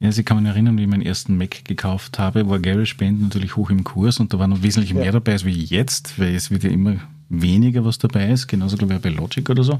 Ja, 0.00 0.10
Sie 0.10 0.24
kann 0.24 0.36
man 0.36 0.46
erinnern, 0.46 0.76
wie 0.76 0.82
ich 0.82 0.88
meinen 0.88 1.02
ersten 1.02 1.36
Mac 1.36 1.64
gekauft 1.64 2.18
habe, 2.18 2.48
war 2.48 2.58
GarageBand 2.58 3.22
natürlich 3.22 3.54
hoch 3.54 3.70
im 3.70 3.84
Kurs 3.84 4.18
und 4.18 4.34
da 4.34 4.38
war 4.40 4.48
noch 4.48 4.62
wesentlich 4.62 4.94
mehr 4.94 5.06
ja. 5.06 5.12
dabei 5.12 5.32
als 5.32 5.44
wie 5.44 5.52
jetzt, 5.52 6.18
weil 6.18 6.34
es 6.34 6.50
wird 6.50 6.64
ja 6.64 6.70
immer 6.70 6.96
weniger 7.28 7.84
was 7.84 7.98
dabei 7.98 8.28
ist, 8.30 8.48
genauso 8.48 8.76
glaube 8.76 8.94
ich 8.94 9.00
bei 9.00 9.10
Logic 9.10 9.48
oder 9.48 9.62
so 9.62 9.78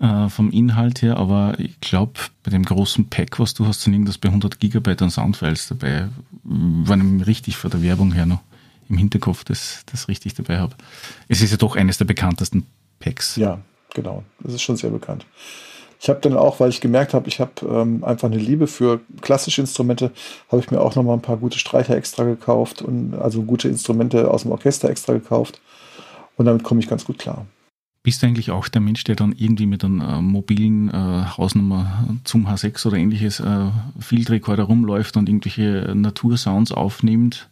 äh, 0.00 0.28
vom 0.28 0.50
Inhalt 0.50 1.02
her, 1.02 1.16
aber 1.16 1.54
ich 1.58 1.78
glaube, 1.80 2.14
bei 2.42 2.50
dem 2.50 2.64
großen 2.64 3.08
Pack, 3.08 3.38
was 3.38 3.54
du 3.54 3.66
hast, 3.66 3.82
sind 3.82 3.92
irgendwas 3.92 4.18
bei 4.18 4.28
100 4.28 4.58
Gigabyte 4.58 5.02
an 5.02 5.10
Soundfiles 5.10 5.68
dabei, 5.68 6.08
war 6.42 6.96
nämlich 6.96 7.26
richtig 7.26 7.56
vor 7.56 7.70
der 7.70 7.82
Werbung 7.82 8.12
her 8.12 8.26
noch 8.26 8.40
im 8.88 8.98
Hinterkopf, 8.98 9.44
dass 9.44 9.84
das 9.90 10.08
richtig 10.08 10.34
dabei 10.34 10.58
habe. 10.58 10.76
Es 11.28 11.40
ist 11.42 11.50
ja 11.50 11.56
doch 11.56 11.76
eines 11.76 11.98
der 11.98 12.04
bekanntesten 12.04 12.66
Packs. 12.98 13.36
Ja, 13.36 13.60
genau. 13.94 14.24
Das 14.40 14.54
ist 14.54 14.62
schon 14.62 14.76
sehr 14.76 14.90
bekannt. 14.90 15.26
Ich 16.00 16.08
habe 16.10 16.20
dann 16.20 16.36
auch, 16.36 16.60
weil 16.60 16.68
ich 16.68 16.82
gemerkt 16.82 17.14
habe, 17.14 17.28
ich 17.28 17.40
habe 17.40 17.52
ähm, 17.66 18.04
einfach 18.04 18.28
eine 18.28 18.36
Liebe 18.36 18.66
für 18.66 19.00
klassische 19.22 19.62
Instrumente, 19.62 20.12
habe 20.50 20.60
ich 20.60 20.70
mir 20.70 20.80
auch 20.80 20.94
noch 20.96 21.02
mal 21.02 21.14
ein 21.14 21.22
paar 21.22 21.38
gute 21.38 21.58
Streicher 21.58 21.96
extra 21.96 22.24
gekauft 22.24 22.82
und 22.82 23.14
also 23.14 23.42
gute 23.42 23.68
Instrumente 23.68 24.30
aus 24.30 24.42
dem 24.42 24.52
Orchester 24.52 24.90
extra 24.90 25.14
gekauft. 25.14 25.62
Und 26.36 26.44
damit 26.44 26.62
komme 26.62 26.80
ich 26.80 26.88
ganz 26.88 27.06
gut 27.06 27.18
klar. 27.18 27.46
Bist 28.02 28.22
du 28.22 28.26
eigentlich 28.26 28.50
auch 28.50 28.68
der 28.68 28.82
Mensch, 28.82 29.02
der 29.04 29.16
dann 29.16 29.32
irgendwie 29.32 29.64
mit 29.64 29.82
einem 29.82 30.02
äh, 30.02 30.20
mobilen 30.20 30.90
äh, 30.90 30.92
Hausnummer 31.38 32.06
zum 32.24 32.46
H6 32.46 32.86
oder 32.86 32.98
ähnliches 32.98 33.40
äh, 33.40 33.70
Fieldrecorder 33.98 34.64
rumläuft 34.64 35.16
und 35.16 35.26
irgendwelche 35.26 35.94
Natursounds 35.94 36.70
aufnimmt 36.70 37.48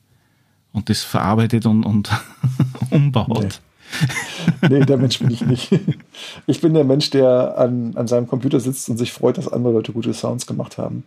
und 0.73 0.89
das 0.89 1.03
verarbeitet 1.03 1.67
und, 1.67 1.85
und 1.85 2.11
umbaut? 2.91 3.61
nee, 4.69 4.81
der 4.81 4.97
Mensch 4.97 5.19
bin 5.19 5.31
ich 5.31 5.43
nicht. 5.43 5.71
Ich 6.47 6.61
bin 6.61 6.75
der 6.75 6.85
Mensch, 6.85 7.11
der 7.11 7.59
an, 7.59 7.93
an 7.97 8.07
seinem 8.07 8.27
Computer 8.27 8.59
sitzt 8.61 8.89
und 8.89 8.97
sich 8.97 9.13
freut, 9.13 9.39
dass 9.39 9.49
andere 9.49 9.75
Leute 9.75 9.93
gute 9.93 10.15
Sounds 10.15 10.47
gemacht 10.47 10.79
haben. 10.79 11.05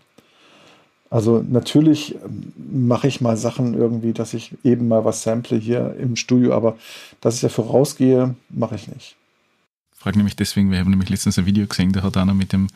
Also 1.09 1.43
natürlich 1.47 2.15
ähm, 2.15 2.51
mache 2.57 3.07
ich 3.07 3.21
mal 3.21 3.37
Sachen 3.37 3.73
irgendwie, 3.73 4.13
dass 4.13 4.33
ich 4.33 4.53
eben 4.63 4.87
mal 4.87 5.05
was 5.05 5.23
sample 5.23 5.57
hier 5.57 5.95
im 5.99 6.15
Studio, 6.15 6.53
aber 6.53 6.77
dass 7.21 7.35
ich 7.35 7.41
dafür 7.41 7.65
rausgehe, 7.65 8.35
mache 8.49 8.75
ich 8.75 8.87
nicht. 8.87 9.15
Ich 9.93 9.99
frage 9.99 10.17
nämlich 10.17 10.35
deswegen, 10.35 10.71
wir 10.71 10.79
haben 10.79 10.89
nämlich 10.89 11.09
letztens 11.09 11.39
ein 11.39 11.45
Video 11.45 11.65
gesehen, 11.67 11.93
da 11.93 12.03
hat 12.03 12.17
einer 12.17 12.33
mit 12.33 12.53
dem 12.53 12.67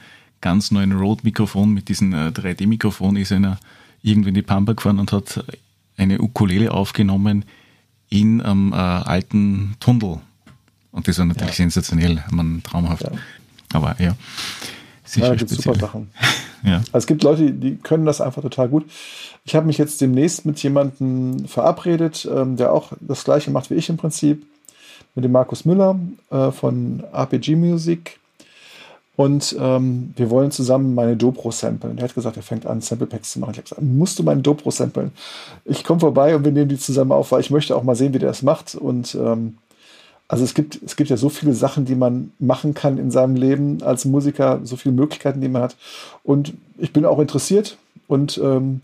ganz 0.41 0.71
neuen 0.71 0.93
Rode-Mikrofon, 0.93 1.71
mit 1.73 1.89
diesem 1.89 2.13
3D-Mikrofon, 2.13 3.17
ist 3.17 3.31
einer 3.31 3.59
irgendwie 4.01 4.29
in 4.29 4.35
die 4.35 4.41
Pampa 4.41 4.73
gefahren 4.73 4.99
und 4.99 5.11
hat 5.11 5.43
eine 5.99 6.21
Ukulele 6.21 6.71
aufgenommen 6.71 7.45
in 8.09 8.41
einem 8.41 8.73
äh, 8.73 8.75
alten 8.75 9.75
Tunnel. 9.79 10.19
Und 10.91 11.07
das 11.07 11.19
war 11.19 11.25
natürlich 11.25 11.51
ja. 11.51 11.55
sensationell, 11.55 12.23
man 12.31 12.63
traumhaft. 12.63 13.03
Ja. 13.03 13.11
Aber 13.73 13.95
ja, 13.99 14.15
sicher 15.03 15.27
ja, 15.27 15.35
gibt 15.35 15.49
super 15.49 15.75
Sachen. 15.75 16.09
ja. 16.63 16.77
Also 16.77 16.97
es 16.97 17.07
gibt 17.07 17.23
Leute, 17.23 17.51
die 17.51 17.75
können 17.77 18.05
das 18.05 18.21
einfach 18.21 18.41
total 18.41 18.69
gut. 18.69 18.89
Ich 19.45 19.55
habe 19.55 19.67
mich 19.67 19.77
jetzt 19.77 20.01
demnächst 20.01 20.45
mit 20.45 20.61
jemandem 20.63 21.47
verabredet, 21.47 22.27
ähm, 22.33 22.57
der 22.57 22.73
auch 22.73 22.93
das 22.99 23.23
gleiche 23.23 23.51
macht 23.51 23.69
wie 23.69 23.75
ich 23.75 23.89
im 23.89 23.97
Prinzip, 23.97 24.45
mit 25.15 25.25
dem 25.25 25.31
Markus 25.31 25.65
Müller 25.65 25.99
äh, 26.31 26.51
von 26.51 27.03
RPG 27.13 27.55
Music. 27.55 28.19
Und 29.19 29.53
ähm, 29.59 30.13
wir 30.15 30.29
wollen 30.29 30.49
zusammen 30.49 30.95
meine 30.95 31.17
Dobro 31.17 31.51
samplen. 31.51 31.97
Er 31.97 32.05
hat 32.05 32.15
gesagt, 32.15 32.37
er 32.37 32.41
fängt 32.41 32.65
an, 32.65 32.79
Sample 32.79 33.05
Packs 33.05 33.33
zu 33.33 33.39
machen. 33.39 33.51
Ich 33.51 33.57
habe 33.57 33.63
gesagt, 33.63 33.81
musst 33.81 34.17
du 34.17 34.23
meine 34.23 34.41
Dobro 34.41 34.71
samplen? 34.71 35.11
Ich 35.65 35.83
komme 35.83 35.99
vorbei 35.99 36.37
und 36.37 36.45
wir 36.45 36.53
nehmen 36.53 36.69
die 36.69 36.77
zusammen 36.77 37.11
auf, 37.11 37.33
weil 37.33 37.41
ich 37.41 37.49
möchte 37.49 37.75
auch 37.75 37.83
mal 37.83 37.97
sehen, 37.97 38.13
wie 38.13 38.19
der 38.19 38.29
das 38.29 38.43
macht. 38.43 38.75
Und 38.75 39.15
ähm, 39.15 39.57
also 40.29 40.45
es 40.45 40.53
gibt, 40.53 40.81
es 40.85 40.95
gibt 40.95 41.09
ja 41.09 41.17
so 41.17 41.27
viele 41.27 41.53
Sachen, 41.53 41.83
die 41.83 41.95
man 41.95 42.31
machen 42.39 42.73
kann 42.73 42.97
in 42.97 43.11
seinem 43.11 43.35
Leben 43.35 43.83
als 43.83 44.05
Musiker, 44.05 44.61
so 44.63 44.77
viele 44.77 44.95
Möglichkeiten, 44.95 45.41
die 45.41 45.49
man 45.49 45.63
hat. 45.63 45.75
Und 46.23 46.53
ich 46.77 46.93
bin 46.93 47.03
auch 47.03 47.19
interessiert 47.19 47.77
und 48.07 48.39
ähm, 48.41 48.79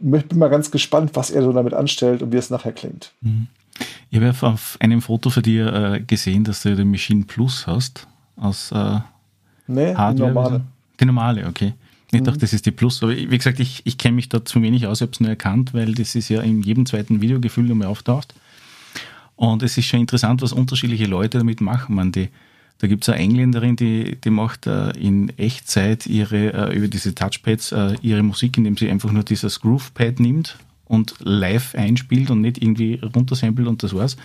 bin 0.00 0.24
mal 0.34 0.50
ganz 0.50 0.72
gespannt, 0.72 1.12
was 1.14 1.30
er 1.30 1.44
so 1.44 1.52
damit 1.52 1.74
anstellt 1.74 2.20
und 2.20 2.32
wie 2.32 2.36
es 2.36 2.50
nachher 2.50 2.72
klingt. 2.72 3.12
Mhm. 3.20 3.46
Ich 4.10 4.20
habe 4.20 4.44
auf 4.44 4.76
einem 4.80 5.02
Foto 5.02 5.30
für 5.30 5.42
dir 5.42 5.72
äh, 5.72 6.00
gesehen, 6.00 6.42
dass 6.42 6.64
du 6.64 6.74
den 6.74 6.90
Machine 6.90 7.26
Plus 7.26 7.68
hast 7.68 8.08
aus 8.34 8.72
äh 8.72 8.98
Nee, 9.68 9.94
Hardware, 9.94 10.14
die 10.14 10.34
normale. 10.34 10.60
Die 11.00 11.04
normale, 11.04 11.46
okay. 11.46 11.74
Ich 12.10 12.20
mhm. 12.20 12.24
dachte, 12.24 12.40
das 12.40 12.52
ist 12.52 12.66
die 12.66 12.70
Plus. 12.70 13.02
Aber 13.02 13.14
wie 13.14 13.26
gesagt, 13.26 13.60
ich, 13.60 13.82
ich 13.84 13.98
kenne 13.98 14.16
mich 14.16 14.28
da 14.28 14.44
zu 14.44 14.62
wenig 14.62 14.86
aus, 14.86 14.98
ich 14.98 15.02
habe 15.02 15.12
es 15.12 15.20
nur 15.20 15.28
erkannt, 15.28 15.74
weil 15.74 15.94
das 15.94 16.14
ist 16.14 16.28
ja 16.30 16.40
in 16.40 16.62
jedem 16.62 16.86
zweiten 16.86 17.20
Video 17.20 17.38
gefühlt 17.38 17.70
einmal 17.70 17.88
auftaucht. 17.88 18.34
Und 19.36 19.62
es 19.62 19.78
ist 19.78 19.84
schon 19.84 20.00
interessant, 20.00 20.42
was 20.42 20.52
unterschiedliche 20.52 21.04
Leute 21.04 21.38
damit 21.38 21.60
machen. 21.60 21.94
Man, 21.94 22.10
die, 22.10 22.28
da 22.78 22.88
gibt 22.88 23.04
es 23.04 23.08
eine 23.08 23.22
Engländerin, 23.22 23.76
die, 23.76 24.16
die 24.16 24.30
macht 24.30 24.66
äh, 24.66 24.90
in 24.92 25.28
Echtzeit 25.38 26.06
ihre, 26.06 26.52
äh, 26.52 26.76
über 26.76 26.88
diese 26.88 27.14
Touchpads 27.14 27.72
äh, 27.72 27.94
ihre 28.02 28.22
Musik, 28.22 28.56
indem 28.56 28.76
sie 28.76 28.90
einfach 28.90 29.12
nur 29.12 29.22
dieses 29.22 29.60
Groovepad 29.60 30.18
nimmt 30.18 30.56
und 30.86 31.14
live 31.20 31.74
einspielt 31.74 32.30
und 32.30 32.40
nicht 32.40 32.60
irgendwie 32.60 33.00
runtersampelt 33.14 33.68
und 33.68 33.82
das 33.82 33.94
war's. 33.94 34.16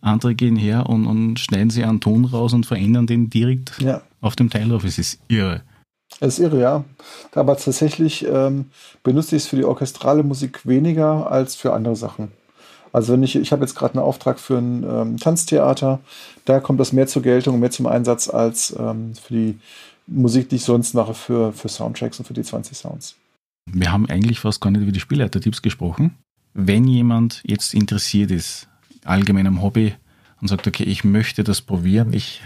Andere 0.00 0.34
gehen 0.34 0.56
her 0.56 0.88
und, 0.88 1.06
und 1.06 1.38
schneiden 1.38 1.70
sie 1.70 1.84
einen 1.84 2.00
Ton 2.00 2.24
raus 2.24 2.52
und 2.52 2.66
verändern 2.66 3.06
den 3.06 3.30
direkt 3.30 3.80
ja. 3.80 4.02
auf 4.20 4.36
dem 4.36 4.50
Teil 4.50 4.68
drauf. 4.68 4.84
Es 4.84 4.98
ist 4.98 5.20
irre. 5.28 5.62
Es 6.20 6.38
ist 6.38 6.44
irre, 6.44 6.60
ja. 6.60 6.84
Aber 7.34 7.56
tatsächlich 7.56 8.26
ähm, 8.26 8.66
benutze 9.02 9.36
ich 9.36 9.42
es 9.42 9.48
für 9.48 9.56
die 9.56 9.64
orchestrale 9.64 10.22
Musik 10.22 10.66
weniger 10.66 11.30
als 11.30 11.54
für 11.54 11.72
andere 11.72 11.96
Sachen. 11.96 12.32
Also 12.92 13.12
wenn 13.12 13.22
ich, 13.22 13.36
ich 13.36 13.52
habe 13.52 13.62
jetzt 13.62 13.76
gerade 13.76 13.94
einen 13.94 14.02
Auftrag 14.02 14.40
für 14.40 14.58
ein 14.58 14.82
ähm, 14.82 15.16
Tanztheater, 15.18 16.00
da 16.44 16.60
kommt 16.60 16.80
das 16.80 16.92
mehr 16.92 17.06
zur 17.06 17.22
Geltung, 17.22 17.60
mehr 17.60 17.70
zum 17.70 17.86
Einsatz 17.86 18.28
als 18.28 18.74
ähm, 18.78 19.14
für 19.14 19.34
die 19.34 19.58
Musik, 20.06 20.48
die 20.48 20.56
ich 20.56 20.64
sonst 20.64 20.94
mache 20.94 21.14
für, 21.14 21.52
für 21.52 21.68
Soundtracks 21.68 22.18
und 22.18 22.24
für 22.24 22.34
die 22.34 22.42
20 22.42 22.76
Sounds. 22.76 23.14
Wir 23.70 23.92
haben 23.92 24.08
eigentlich 24.08 24.40
fast 24.40 24.60
gar 24.60 24.70
nicht 24.70 24.82
über 24.82 24.90
die 24.90 25.00
Spielleiter-Tipps 25.00 25.62
gesprochen. 25.62 26.16
Wenn 26.52 26.88
jemand 26.88 27.42
jetzt 27.44 27.74
interessiert 27.74 28.32
ist 28.32 28.69
allgemeinem 29.04 29.62
Hobby 29.62 29.94
und 30.40 30.48
sagt, 30.48 30.66
okay, 30.66 30.84
ich 30.84 31.04
möchte 31.04 31.44
das 31.44 31.60
probieren, 31.60 32.12
ich 32.12 32.42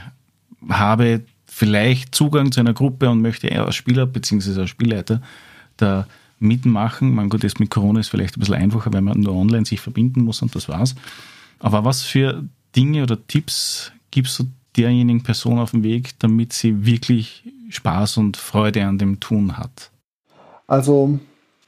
habe 0.68 1.22
vielleicht 1.46 2.14
Zugang 2.14 2.52
zu 2.52 2.60
einer 2.60 2.74
Gruppe 2.74 3.08
und 3.10 3.20
möchte 3.20 3.50
als 3.58 3.76
Spieler 3.76 4.06
bzw. 4.06 4.60
als 4.60 4.70
Spielleiter 4.70 5.20
da 5.76 6.06
mitmachen. 6.38 7.14
Man 7.14 7.28
gut, 7.28 7.42
jetzt 7.42 7.60
mit 7.60 7.70
Corona 7.70 8.00
ist 8.00 8.08
vielleicht 8.08 8.36
ein 8.36 8.40
bisschen 8.40 8.56
einfacher, 8.56 8.92
weil 8.92 9.02
man 9.02 9.20
nur 9.20 9.34
online 9.34 9.64
sich 9.64 9.80
verbinden 9.80 10.22
muss 10.22 10.42
und 10.42 10.54
das 10.54 10.68
war's. 10.68 10.94
Aber 11.60 11.84
was 11.84 12.02
für 12.02 12.44
Dinge 12.74 13.02
oder 13.02 13.24
Tipps 13.26 13.92
gibst 14.10 14.38
du 14.38 14.44
derjenigen 14.76 15.22
Person 15.22 15.58
auf 15.58 15.70
dem 15.70 15.82
Weg, 15.82 16.18
damit 16.18 16.52
sie 16.52 16.84
wirklich 16.84 17.44
Spaß 17.70 18.16
und 18.18 18.36
Freude 18.36 18.84
an 18.84 18.98
dem 18.98 19.20
Tun 19.20 19.56
hat? 19.56 19.90
Also, 20.66 21.18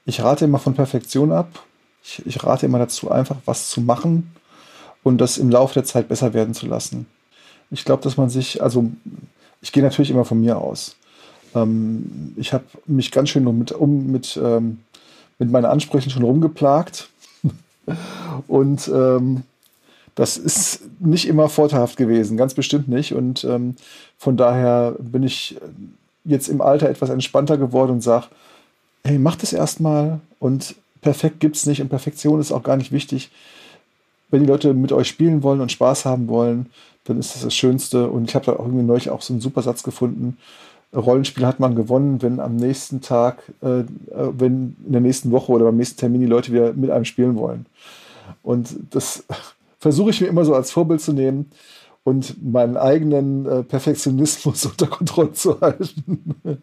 ich 0.04 0.20
rate 0.20 0.44
immer 0.44 0.58
von 0.58 0.74
Perfektion 0.74 1.32
ab. 1.32 1.64
Ich, 2.02 2.24
ich 2.26 2.42
rate 2.42 2.66
immer 2.66 2.78
dazu, 2.78 3.10
einfach 3.10 3.36
was 3.44 3.70
zu 3.70 3.80
machen, 3.80 4.32
und 5.06 5.18
das 5.18 5.38
im 5.38 5.50
Laufe 5.50 5.74
der 5.74 5.84
Zeit 5.84 6.08
besser 6.08 6.34
werden 6.34 6.52
zu 6.52 6.66
lassen. 6.66 7.06
Ich 7.70 7.84
glaube, 7.84 8.02
dass 8.02 8.16
man 8.16 8.28
sich, 8.28 8.60
also 8.60 8.90
ich 9.62 9.70
gehe 9.70 9.84
natürlich 9.84 10.10
immer 10.10 10.24
von 10.24 10.40
mir 10.40 10.58
aus. 10.58 10.96
Ähm, 11.54 12.34
ich 12.36 12.52
habe 12.52 12.64
mich 12.86 13.12
ganz 13.12 13.28
schön 13.28 13.44
mit, 13.56 13.70
um, 13.70 14.10
mit, 14.10 14.36
ähm, 14.42 14.80
mit 15.38 15.48
meinen 15.48 15.66
Ansprüchen 15.66 16.10
schon 16.10 16.24
rumgeplagt. 16.24 17.08
und 18.48 18.88
ähm, 18.92 19.44
das 20.16 20.38
ist 20.38 20.80
nicht 20.98 21.28
immer 21.28 21.48
vorteilhaft 21.48 21.96
gewesen, 21.96 22.36
ganz 22.36 22.54
bestimmt 22.54 22.88
nicht. 22.88 23.14
Und 23.14 23.44
ähm, 23.44 23.76
von 24.18 24.36
daher 24.36 24.96
bin 24.98 25.22
ich 25.22 25.56
jetzt 26.24 26.48
im 26.48 26.60
Alter 26.60 26.90
etwas 26.90 27.10
entspannter 27.10 27.58
geworden 27.58 27.92
und 27.92 28.00
sage, 28.00 28.26
hey, 29.04 29.20
mach 29.20 29.36
das 29.36 29.52
erstmal 29.52 30.18
und 30.40 30.74
perfekt 31.00 31.38
gibt 31.38 31.54
es 31.54 31.64
nicht 31.64 31.80
und 31.80 31.90
Perfektion 31.90 32.40
ist 32.40 32.50
auch 32.50 32.64
gar 32.64 32.76
nicht 32.76 32.90
wichtig 32.90 33.30
wenn 34.36 34.42
die 34.42 34.50
Leute 34.50 34.74
mit 34.74 34.92
euch 34.92 35.08
spielen 35.08 35.42
wollen 35.42 35.62
und 35.62 35.72
Spaß 35.72 36.04
haben 36.04 36.28
wollen, 36.28 36.66
dann 37.04 37.18
ist 37.18 37.34
das 37.34 37.42
das 37.42 37.54
Schönste. 37.54 38.10
Und 38.10 38.28
ich 38.28 38.34
habe 38.34 38.44
da 38.44 38.52
auch 38.52 38.66
irgendwie 38.66 38.84
neulich 38.84 39.08
auch 39.08 39.22
so 39.22 39.32
einen 39.32 39.40
super 39.40 39.62
Satz 39.62 39.82
gefunden. 39.82 40.36
Rollenspiel 40.94 41.46
hat 41.46 41.58
man 41.58 41.74
gewonnen, 41.74 42.20
wenn 42.20 42.38
am 42.38 42.56
nächsten 42.56 43.00
Tag, 43.00 43.50
äh, 43.62 43.80
äh, 43.80 43.84
wenn 44.10 44.76
in 44.84 44.92
der 44.92 45.00
nächsten 45.00 45.30
Woche 45.30 45.52
oder 45.52 45.64
beim 45.64 45.78
nächsten 45.78 45.98
Termin 45.98 46.20
die 46.20 46.26
Leute 46.26 46.52
wieder 46.52 46.74
mit 46.74 46.90
einem 46.90 47.06
spielen 47.06 47.36
wollen. 47.36 47.64
Und 48.42 48.76
das 48.90 49.24
versuche 49.78 50.10
ich 50.10 50.20
mir 50.20 50.26
immer 50.26 50.44
so 50.44 50.54
als 50.54 50.70
Vorbild 50.70 51.00
zu 51.00 51.14
nehmen 51.14 51.50
und 52.04 52.36
meinen 52.44 52.76
eigenen 52.76 53.46
äh, 53.46 53.62
Perfektionismus 53.62 54.66
unter 54.66 54.86
Kontrolle 54.86 55.32
zu 55.32 55.60
halten. 55.60 56.34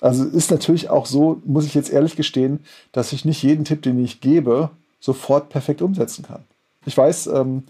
Also 0.00 0.24
ist 0.24 0.50
natürlich 0.50 0.90
auch 0.90 1.06
so, 1.06 1.40
muss 1.46 1.64
ich 1.64 1.72
jetzt 1.72 1.90
ehrlich 1.90 2.14
gestehen, 2.14 2.60
dass 2.92 3.14
ich 3.14 3.24
nicht 3.24 3.42
jeden 3.42 3.64
Tipp, 3.64 3.80
den 3.80 4.04
ich 4.04 4.20
gebe, 4.20 4.68
sofort 5.00 5.48
perfekt 5.48 5.80
umsetzen 5.80 6.24
kann. 6.24 6.44
Ich 6.86 6.96
weiß, 6.96 7.28
ähm, 7.28 7.64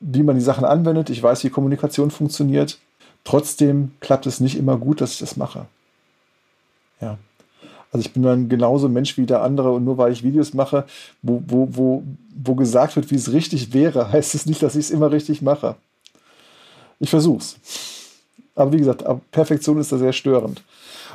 wie 0.00 0.22
man 0.22 0.36
die 0.36 0.42
Sachen 0.42 0.64
anwendet, 0.64 1.10
ich 1.10 1.22
weiß, 1.22 1.44
wie 1.44 1.50
Kommunikation 1.50 2.10
funktioniert. 2.10 2.78
Trotzdem 3.24 3.92
klappt 4.00 4.26
es 4.26 4.40
nicht 4.40 4.56
immer 4.56 4.76
gut, 4.76 5.00
dass 5.00 5.12
ich 5.12 5.18
das 5.18 5.36
mache. 5.36 5.66
Ja. 7.00 7.18
Also 7.90 8.06
ich 8.06 8.12
bin 8.12 8.22
dann 8.22 8.48
genauso 8.48 8.88
Mensch 8.88 9.16
wie 9.16 9.26
der 9.26 9.42
andere 9.42 9.72
und 9.72 9.84
nur 9.84 9.96
weil 9.96 10.12
ich 10.12 10.22
Videos 10.22 10.52
mache, 10.52 10.84
wo, 11.22 11.42
wo, 11.46 11.68
wo, 11.70 12.02
wo 12.36 12.54
gesagt 12.54 12.96
wird, 12.96 13.10
wie 13.10 13.16
es 13.16 13.32
richtig 13.32 13.72
wäre, 13.72 14.12
heißt 14.12 14.34
es 14.34 14.46
nicht, 14.46 14.62
dass 14.62 14.76
ich 14.76 14.86
es 14.86 14.90
immer 14.90 15.10
richtig 15.10 15.42
mache. 15.42 15.76
Ich 17.00 17.10
versuch's. 17.10 17.56
Aber 18.54 18.72
wie 18.72 18.78
gesagt, 18.78 19.04
Perfektion 19.30 19.78
ist 19.78 19.92
da 19.92 19.98
sehr 19.98 20.12
störend. 20.12 20.62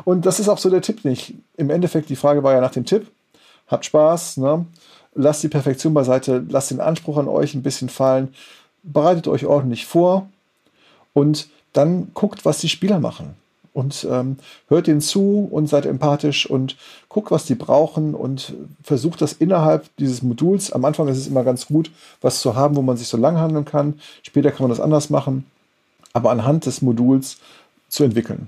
Und 0.05 0.25
das 0.25 0.39
ist 0.39 0.49
auch 0.49 0.57
so 0.57 0.69
der 0.69 0.81
Tipp 0.81 1.03
nicht. 1.03 1.33
Im 1.57 1.69
Endeffekt, 1.69 2.09
die 2.09 2.15
Frage 2.15 2.41
war 2.41 2.53
ja 2.53 2.61
nach 2.61 2.71
dem 2.71 2.85
Tipp. 2.85 3.07
Habt 3.67 3.85
Spaß, 3.85 4.37
ne? 4.37 4.65
Lasst 5.15 5.43
die 5.43 5.49
Perfektion 5.49 5.93
beiseite, 5.93 6.43
lasst 6.49 6.71
den 6.71 6.79
Anspruch 6.79 7.17
an 7.17 7.27
euch 7.27 7.53
ein 7.53 7.63
bisschen 7.63 7.89
fallen, 7.89 8.33
bereitet 8.83 9.27
euch 9.27 9.45
ordentlich 9.45 9.85
vor 9.85 10.29
und 11.13 11.47
dann 11.73 12.11
guckt, 12.13 12.45
was 12.45 12.59
die 12.59 12.69
Spieler 12.69 12.99
machen. 12.99 13.35
Und 13.73 14.07
ähm, 14.09 14.37
hört 14.67 14.87
ihnen 14.87 15.01
zu 15.01 15.47
und 15.49 15.65
seid 15.65 15.87
empathisch 15.87 16.47
und 16.47 16.77
guckt, 17.09 17.31
was 17.31 17.45
die 17.45 17.55
brauchen 17.55 18.13
und 18.13 18.53
versucht 18.83 19.19
das 19.19 19.33
innerhalb 19.33 19.89
dieses 19.97 20.21
Moduls. 20.21 20.71
Am 20.71 20.85
Anfang 20.85 21.07
ist 21.07 21.17
es 21.17 21.25
immer 21.25 21.43
ganz 21.43 21.65
gut, 21.65 21.89
was 22.21 22.39
zu 22.39 22.55
haben, 22.55 22.75
wo 22.75 22.83
man 22.83 22.97
sich 22.97 23.07
so 23.07 23.17
lang 23.17 23.37
handeln 23.37 23.65
kann. 23.65 23.99
Später 24.21 24.51
kann 24.51 24.61
man 24.61 24.69
das 24.69 24.79
anders 24.79 25.09
machen, 25.09 25.45
aber 26.13 26.29
anhand 26.29 26.67
des 26.67 26.83
Moduls 26.83 27.37
zu 27.89 28.03
entwickeln. 28.03 28.47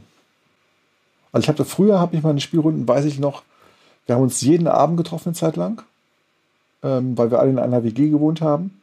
Also 1.31 1.45
ich 1.45 1.49
habe 1.49 1.65
früher 1.65 1.99
habe 1.99 2.15
ich 2.15 2.21
meine 2.21 2.39
Spielrunden, 2.39 2.87
weiß 2.87 3.05
ich 3.05 3.17
noch, 3.17 3.41
wir 4.05 4.13
haben 4.13 4.21
uns 4.21 4.41
jeden 4.41 4.67
Abend 4.67 4.97
getroffen 4.97 5.29
eine 5.29 5.35
Zeit 5.35 5.55
lang 5.55 5.81
ähm, 6.85 7.17
weil 7.17 7.31
wir 7.31 7.39
alle 7.39 7.49
in 7.49 7.59
einer 7.59 7.83
WG 7.83 8.09
gewohnt 8.09 8.41
haben. 8.41 8.79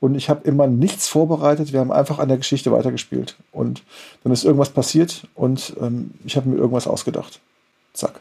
Und 0.00 0.14
ich 0.14 0.30
habe 0.30 0.46
immer 0.48 0.66
nichts 0.66 1.08
vorbereitet. 1.08 1.72
Wir 1.72 1.80
haben 1.80 1.92
einfach 1.92 2.18
an 2.18 2.28
der 2.28 2.38
Geschichte 2.38 2.72
weitergespielt. 2.72 3.36
Und 3.52 3.82
dann 4.22 4.32
ist 4.32 4.44
irgendwas 4.44 4.70
passiert 4.70 5.26
und 5.34 5.74
ähm, 5.80 6.12
ich 6.24 6.36
habe 6.36 6.48
mir 6.48 6.56
irgendwas 6.56 6.86
ausgedacht. 6.86 7.40
Zack. 7.92 8.20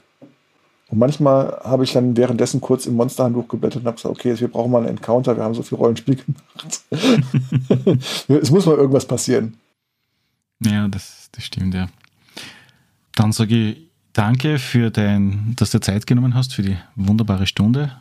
Und 0.90 1.00
manchmal 1.00 1.60
habe 1.64 1.84
ich 1.84 1.94
dann 1.94 2.16
währenddessen 2.18 2.62
kurz 2.62 2.86
im 2.86 2.96
Monsterhandbuch 2.96 3.48
geblättert 3.48 3.82
und 3.82 3.88
habe 3.88 3.98
gesagt, 3.98 4.16
okay, 4.18 4.40
wir 4.40 4.48
brauchen 4.48 4.72
mal 4.72 4.80
einen 4.80 4.98
Encounter, 4.98 5.36
wir 5.36 5.44
haben 5.44 5.54
so 5.54 5.62
viel 5.62 5.78
Rollenspiel 5.78 6.16
gemacht. 6.16 6.82
es 8.28 8.52
muss 8.52 8.66
mal 8.66 8.78
irgendwas 8.78 9.06
passieren. 9.06 9.58
Ja, 10.64 10.88
das, 10.88 11.30
das 11.32 11.44
stimmt, 11.44 11.74
ja. 11.74 11.88
Dann 13.16 13.32
sage 13.32 13.56
ich 13.56 13.78
danke 14.14 14.58
für 14.58 14.90
dein, 14.90 15.54
dass 15.58 15.72
du 15.72 15.80
Zeit 15.80 16.08
genommen 16.08 16.34
hast 16.34 16.54
für 16.54 16.64
die 16.64 16.78
wunderbare 16.96 17.46
Stunde, 17.46 17.92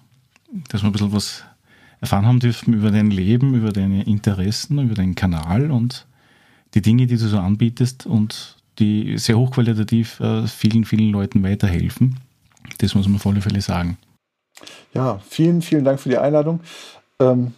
dass 0.68 0.82
wir 0.82 0.88
ein 0.88 0.92
bisschen 0.92 1.12
was 1.12 1.44
erfahren 2.00 2.26
haben 2.26 2.40
dürfen 2.40 2.74
über 2.74 2.90
dein 2.90 3.10
Leben, 3.10 3.54
über 3.54 3.72
deine 3.72 4.04
Interessen, 4.04 4.78
über 4.78 4.94
deinen 4.94 5.14
Kanal 5.14 5.70
und 5.70 6.06
die 6.74 6.82
Dinge, 6.82 7.06
die 7.06 7.16
du 7.16 7.26
so 7.26 7.38
anbietest 7.38 8.06
und 8.06 8.56
die 8.78 9.16
sehr 9.18 9.38
hochqualitativ 9.38 10.20
äh, 10.20 10.46
vielen, 10.46 10.84
vielen 10.84 11.10
Leuten 11.10 11.42
weiterhelfen. 11.42 12.20
Das 12.78 12.94
muss 12.94 13.06
man 13.06 13.16
auf 13.16 13.26
alle 13.26 13.40
Fälle 13.40 13.60
sagen. 13.60 13.96
Ja, 14.92 15.20
vielen, 15.28 15.62
vielen 15.62 15.84
Dank 15.84 16.00
für 16.00 16.08
die 16.08 16.18
Einladung. 16.18 16.60
Ähm, 17.18 17.52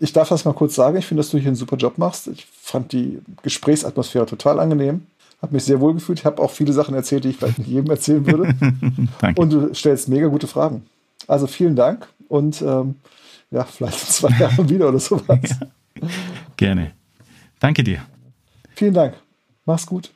ich 0.00 0.12
darf 0.12 0.28
das 0.28 0.44
mal 0.44 0.54
kurz 0.54 0.74
sagen. 0.74 0.96
Ich 0.96 1.06
finde, 1.06 1.22
dass 1.22 1.30
du 1.30 1.38
hier 1.38 1.48
einen 1.48 1.56
super 1.56 1.76
Job 1.76 1.98
machst. 1.98 2.28
Ich 2.28 2.46
fand 2.46 2.92
die 2.92 3.20
Gesprächsatmosphäre 3.42 4.26
total 4.26 4.58
angenehm. 4.58 5.06
Habe 5.42 5.54
mich 5.54 5.64
sehr 5.64 5.80
wohl 5.80 5.94
gefühlt. 5.94 6.20
Ich 6.20 6.24
habe 6.24 6.40
auch 6.40 6.50
viele 6.50 6.72
Sachen 6.72 6.94
erzählt, 6.94 7.24
die 7.24 7.30
ich 7.30 7.36
vielleicht 7.36 7.58
nicht 7.58 7.68
jedem 7.68 7.90
erzählen 7.90 8.26
würde. 8.26 8.54
Danke. 9.20 9.40
Und 9.40 9.52
du 9.52 9.74
stellst 9.74 10.08
mega 10.08 10.28
gute 10.28 10.46
Fragen. 10.46 10.84
Also 11.26 11.46
vielen 11.46 11.76
Dank 11.76 12.08
und 12.28 12.60
ähm, 12.62 12.96
ja, 13.50 13.64
vielleicht 13.64 14.02
in 14.02 14.08
zwei 14.08 14.30
Jahren 14.40 14.68
wieder 14.68 14.88
oder 14.88 14.98
sowas. 14.98 15.40
Ja, 16.00 16.08
gerne. 16.56 16.92
Danke 17.60 17.84
dir. 17.84 18.04
Vielen 18.74 18.94
Dank. 18.94 19.14
Mach's 19.64 19.86
gut. 19.86 20.10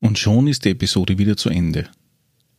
Und 0.00 0.18
schon 0.18 0.46
ist 0.46 0.64
die 0.64 0.70
Episode 0.70 1.18
wieder 1.18 1.36
zu 1.36 1.48
Ende. 1.48 1.88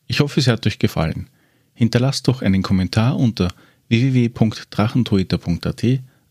Ich 0.08 0.20
hoffe, 0.20 0.40
es 0.40 0.48
hat 0.48 0.66
euch 0.66 0.80
gefallen. 0.80 1.30
Hinterlasst 1.74 2.28
doch 2.28 2.42
einen 2.42 2.64
Kommentar 2.64 3.18
unter 3.18 3.50
www.drachentoeter.at, 3.90 5.84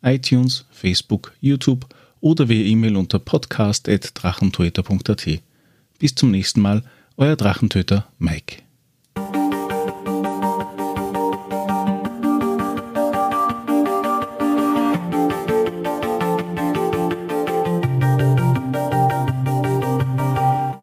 iTunes, 0.03 0.66
Facebook, 0.70 1.32
YouTube 1.40 1.86
oder 2.20 2.49
via 2.49 2.64
E-Mail 2.64 2.97
unter 2.97 3.20
podcast.drachentoeter.at. 3.20 5.28
Bis 5.99 6.14
zum 6.14 6.32
nächsten 6.32 6.61
Mal, 6.61 6.82
euer 7.16 7.36
Drachentöter 7.36 8.09
Mike. 8.18 8.63